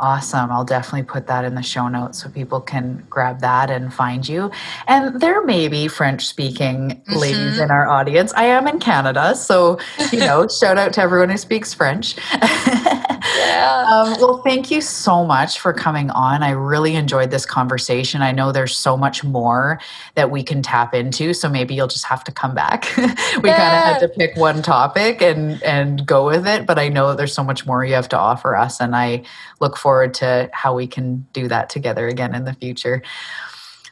Awesome. 0.00 0.50
I'll 0.50 0.64
definitely 0.64 1.02
put 1.02 1.26
that 1.26 1.44
in 1.44 1.54
the 1.54 1.62
show 1.62 1.86
notes 1.86 2.22
so 2.22 2.30
people 2.30 2.60
can 2.60 3.06
grab 3.10 3.40
that 3.40 3.70
and 3.70 3.92
find 3.92 4.26
you. 4.26 4.50
And 4.88 5.20
there 5.20 5.44
may 5.44 5.68
be 5.68 5.88
French 5.88 6.26
speaking 6.26 6.90
mm-hmm. 6.90 7.16
ladies 7.16 7.58
in 7.58 7.70
our 7.70 7.86
audience. 7.86 8.32
I 8.34 8.44
am 8.44 8.66
in 8.66 8.80
Canada, 8.80 9.36
so, 9.36 9.78
you 10.10 10.20
know, 10.20 10.48
shout 10.60 10.78
out 10.78 10.94
to 10.94 11.02
everyone 11.02 11.28
who 11.28 11.36
speaks 11.36 11.74
French. 11.74 12.16
Yeah. 13.36 13.84
Um, 13.88 14.20
well, 14.20 14.38
thank 14.38 14.70
you 14.70 14.80
so 14.80 15.24
much 15.24 15.60
for 15.60 15.72
coming 15.72 16.10
on. 16.10 16.42
I 16.42 16.50
really 16.50 16.94
enjoyed 16.94 17.30
this 17.30 17.46
conversation. 17.46 18.22
I 18.22 18.32
know 18.32 18.52
there's 18.52 18.76
so 18.76 18.96
much 18.96 19.22
more 19.24 19.80
that 20.14 20.30
we 20.30 20.42
can 20.42 20.62
tap 20.62 20.94
into, 20.94 21.34
so 21.34 21.48
maybe 21.48 21.74
you'll 21.74 21.88
just 21.88 22.04
have 22.06 22.24
to 22.24 22.32
come 22.32 22.54
back. 22.54 22.90
we 22.96 23.04
yeah. 23.04 23.16
kind 23.34 23.46
of 23.46 23.48
had 23.48 23.98
to 24.00 24.08
pick 24.08 24.36
one 24.36 24.62
topic 24.62 25.22
and 25.22 25.62
and 25.62 26.06
go 26.06 26.26
with 26.26 26.46
it, 26.46 26.66
but 26.66 26.78
I 26.78 26.88
know 26.88 27.14
there's 27.14 27.34
so 27.34 27.44
much 27.44 27.66
more 27.66 27.84
you 27.84 27.94
have 27.94 28.08
to 28.10 28.18
offer 28.18 28.56
us, 28.56 28.80
and 28.80 28.96
I 28.96 29.24
look 29.60 29.76
forward 29.76 30.14
to 30.14 30.48
how 30.52 30.74
we 30.74 30.86
can 30.86 31.26
do 31.32 31.48
that 31.48 31.70
together 31.70 32.08
again 32.08 32.34
in 32.34 32.44
the 32.44 32.54
future. 32.54 33.02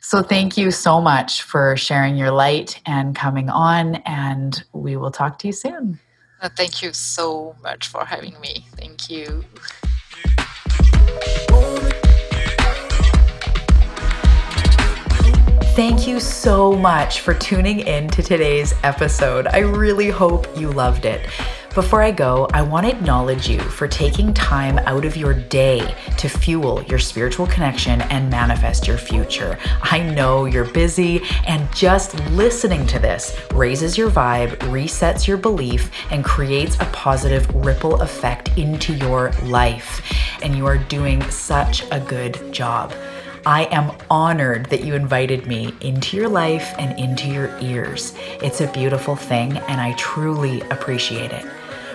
So, 0.00 0.22
thank 0.22 0.56
you 0.56 0.70
so 0.70 1.02
much 1.02 1.42
for 1.42 1.76
sharing 1.76 2.16
your 2.16 2.30
light 2.30 2.80
and 2.86 3.14
coming 3.14 3.50
on, 3.50 3.96
and 4.06 4.62
we 4.72 4.96
will 4.96 5.10
talk 5.10 5.38
to 5.40 5.48
you 5.48 5.52
soon. 5.52 6.00
Uh, 6.40 6.48
thank 6.48 6.82
you 6.82 6.92
so 6.92 7.56
much 7.62 7.88
for 7.88 8.04
having 8.04 8.38
me. 8.40 8.66
Thank 8.76 9.10
you. 9.10 9.44
Thank 15.74 16.08
you 16.08 16.18
so 16.18 16.72
much 16.72 17.20
for 17.20 17.34
tuning 17.34 17.80
in 17.80 18.08
to 18.08 18.22
today's 18.22 18.74
episode. 18.82 19.46
I 19.46 19.58
really 19.58 20.10
hope 20.10 20.46
you 20.56 20.72
loved 20.72 21.04
it. 21.04 21.28
Before 21.78 22.02
I 22.02 22.10
go, 22.10 22.48
I 22.52 22.62
want 22.62 22.86
to 22.86 22.92
acknowledge 22.92 23.48
you 23.48 23.60
for 23.60 23.86
taking 23.86 24.34
time 24.34 24.80
out 24.80 25.04
of 25.04 25.16
your 25.16 25.32
day 25.32 25.94
to 26.16 26.28
fuel 26.28 26.82
your 26.82 26.98
spiritual 26.98 27.46
connection 27.46 28.00
and 28.00 28.28
manifest 28.28 28.88
your 28.88 28.98
future. 28.98 29.56
I 29.80 30.00
know 30.00 30.46
you're 30.46 30.64
busy, 30.64 31.22
and 31.46 31.72
just 31.72 32.18
listening 32.30 32.84
to 32.88 32.98
this 32.98 33.40
raises 33.54 33.96
your 33.96 34.10
vibe, 34.10 34.56
resets 34.72 35.28
your 35.28 35.36
belief, 35.36 35.92
and 36.10 36.24
creates 36.24 36.74
a 36.80 36.84
positive 36.86 37.48
ripple 37.54 38.02
effect 38.02 38.58
into 38.58 38.92
your 38.94 39.30
life. 39.44 40.02
And 40.42 40.56
you 40.56 40.66
are 40.66 40.78
doing 40.78 41.22
such 41.30 41.84
a 41.92 42.00
good 42.00 42.52
job. 42.52 42.92
I 43.46 43.66
am 43.66 43.96
honored 44.10 44.66
that 44.70 44.82
you 44.82 44.94
invited 44.94 45.46
me 45.46 45.72
into 45.80 46.16
your 46.16 46.28
life 46.28 46.74
and 46.76 46.98
into 46.98 47.28
your 47.28 47.56
ears. 47.60 48.14
It's 48.42 48.60
a 48.60 48.72
beautiful 48.72 49.14
thing, 49.14 49.58
and 49.58 49.80
I 49.80 49.92
truly 49.92 50.60
appreciate 50.62 51.30
it. 51.30 51.46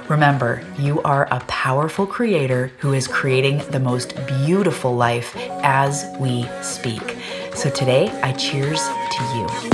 Remember, 0.09 0.61
you 0.77 1.01
are 1.03 1.27
a 1.31 1.39
powerful 1.47 2.05
creator 2.05 2.71
who 2.79 2.93
is 2.93 3.07
creating 3.07 3.59
the 3.69 3.79
most 3.79 4.15
beautiful 4.27 4.95
life 4.95 5.33
as 5.63 6.05
we 6.19 6.45
speak. 6.61 7.17
So 7.55 7.69
today, 7.69 8.09
I 8.21 8.33
cheers 8.33 8.85
to 8.85 9.23
you. 9.35 9.72